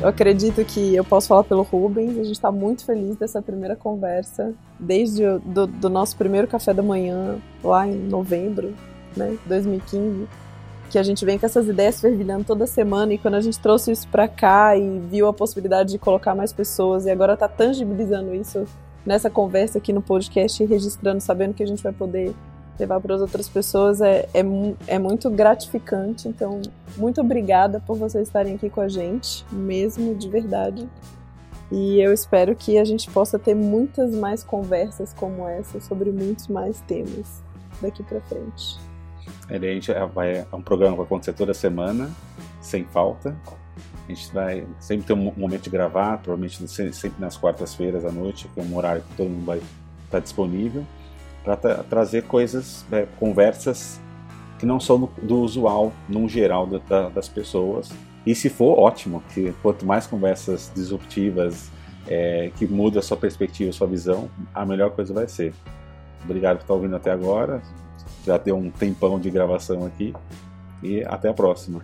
Eu 0.00 0.06
acredito 0.06 0.64
que 0.64 0.94
eu 0.94 1.04
posso 1.04 1.26
falar 1.26 1.42
pelo 1.42 1.62
Rubens, 1.62 2.16
a 2.16 2.22
gente 2.22 2.32
está 2.32 2.52
muito 2.52 2.84
feliz 2.84 3.16
dessa 3.16 3.42
primeira 3.42 3.74
conversa, 3.74 4.54
desde 4.78 5.24
o 5.24 5.40
do, 5.40 5.66
do, 5.66 5.90
nosso 5.90 6.16
primeiro 6.16 6.46
café 6.46 6.72
da 6.72 6.84
manhã, 6.84 7.36
lá 7.64 7.84
em 7.84 7.96
novembro, 7.96 8.72
né, 9.16 9.36
2015, 9.46 10.28
que 10.90 10.98
a 10.98 11.02
gente 11.02 11.24
vem 11.24 11.38
com 11.38 11.46
essas 11.46 11.68
ideias 11.68 12.00
fervilhando 12.00 12.44
toda 12.44 12.66
semana, 12.66 13.12
e 13.12 13.18
quando 13.18 13.34
a 13.34 13.40
gente 13.40 13.58
trouxe 13.58 13.92
isso 13.92 14.08
para 14.08 14.26
cá 14.26 14.76
e 14.76 15.00
viu 15.00 15.28
a 15.28 15.32
possibilidade 15.32 15.92
de 15.92 15.98
colocar 15.98 16.34
mais 16.34 16.52
pessoas, 16.52 17.06
e 17.06 17.10
agora 17.10 17.34
está 17.34 17.48
tangibilizando 17.48 18.34
isso 18.34 18.64
nessa 19.04 19.30
conversa 19.30 19.78
aqui 19.78 19.92
no 19.92 20.02
podcast, 20.02 20.64
registrando, 20.64 21.20
sabendo 21.20 21.54
que 21.54 21.62
a 21.62 21.66
gente 21.66 21.82
vai 21.82 21.92
poder 21.92 22.34
levar 22.78 23.00
para 23.00 23.14
as 23.14 23.20
outras 23.20 23.48
pessoas 23.48 24.00
é, 24.00 24.28
é, 24.32 24.42
é 24.86 24.98
muito 24.98 25.28
gratificante. 25.30 26.28
Então, 26.28 26.60
muito 26.96 27.20
obrigada 27.20 27.82
por 27.84 27.96
vocês 27.96 28.28
estarem 28.28 28.54
aqui 28.54 28.70
com 28.70 28.80
a 28.80 28.88
gente, 28.88 29.44
mesmo 29.50 30.14
de 30.14 30.28
verdade. 30.28 30.88
E 31.70 32.00
eu 32.00 32.12
espero 32.12 32.54
que 32.54 32.78
a 32.78 32.84
gente 32.84 33.10
possa 33.10 33.38
ter 33.38 33.54
muitas 33.54 34.14
mais 34.14 34.42
conversas 34.42 35.12
como 35.12 35.46
essa 35.46 35.80
sobre 35.80 36.10
muitos 36.10 36.48
mais 36.48 36.80
temas 36.82 37.42
daqui 37.82 38.02
para 38.02 38.20
frente. 38.22 38.87
É, 39.48 39.58
gente 39.58 39.92
é, 39.92 40.06
vai, 40.06 40.38
é 40.38 40.46
um 40.52 40.62
programa 40.62 40.92
que 40.92 40.98
vai 40.98 41.06
acontecer 41.06 41.32
toda 41.32 41.54
semana, 41.54 42.10
sem 42.60 42.84
falta. 42.84 43.36
A 44.06 44.12
gente 44.12 44.32
vai 44.32 44.66
sempre 44.80 45.06
ter 45.06 45.12
um 45.12 45.32
momento 45.36 45.64
de 45.64 45.70
gravar, 45.70 46.18
provavelmente 46.18 46.66
sempre 46.68 47.20
nas 47.20 47.36
quartas-feiras 47.36 48.04
à 48.04 48.10
noite, 48.10 48.48
que 48.48 48.60
é 48.60 48.62
um 48.62 48.76
horário 48.76 49.02
que 49.02 49.16
todo 49.16 49.28
mundo 49.28 49.44
vai 49.44 49.60
estar 50.06 50.20
disponível 50.20 50.84
para 51.44 51.56
tra 51.56 51.82
trazer 51.84 52.24
coisas, 52.24 52.84
é, 52.90 53.06
conversas 53.18 54.00
que 54.58 54.66
não 54.66 54.80
são 54.80 55.00
do, 55.00 55.10
do 55.22 55.40
usual, 55.40 55.92
no 56.08 56.28
geral, 56.28 56.66
da, 56.66 57.08
das 57.08 57.28
pessoas. 57.28 57.90
E 58.26 58.34
se 58.34 58.48
for, 58.48 58.78
ótimo, 58.78 59.22
que 59.32 59.54
quanto 59.62 59.86
mais 59.86 60.06
conversas 60.06 60.70
disruptivas, 60.74 61.70
é, 62.06 62.50
que 62.56 62.66
muda 62.66 62.98
a 62.98 63.02
sua 63.02 63.16
perspectiva, 63.16 63.70
a 63.70 63.72
sua 63.72 63.86
visão, 63.86 64.28
a 64.54 64.66
melhor 64.66 64.90
coisa 64.90 65.14
vai 65.14 65.28
ser. 65.28 65.54
Obrigado 66.24 66.56
por 66.56 66.62
estar 66.62 66.74
ouvindo 66.74 66.96
até 66.96 67.10
agora. 67.10 67.62
Já 68.24 68.36
deu 68.38 68.56
um 68.56 68.70
tempão 68.70 69.18
de 69.18 69.30
gravação 69.30 69.86
aqui. 69.86 70.14
E 70.82 71.02
até 71.04 71.28
a 71.28 71.34
próxima. 71.34 71.82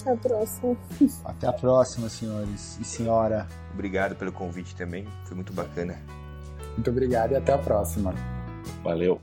Até 0.00 0.12
a 0.12 0.16
próxima. 0.16 0.76
Até 1.24 1.46
a 1.48 1.52
próxima, 1.52 2.08
senhores 2.08 2.78
e 2.80 2.84
senhora. 2.84 3.46
Obrigado 3.72 4.14
pelo 4.14 4.32
convite 4.32 4.74
também. 4.74 5.06
Foi 5.24 5.34
muito 5.34 5.52
bacana. 5.52 5.96
Muito 6.76 6.90
obrigado 6.90 7.32
e 7.32 7.36
até 7.36 7.52
a 7.52 7.58
próxima. 7.58 8.14
Valeu! 8.82 9.20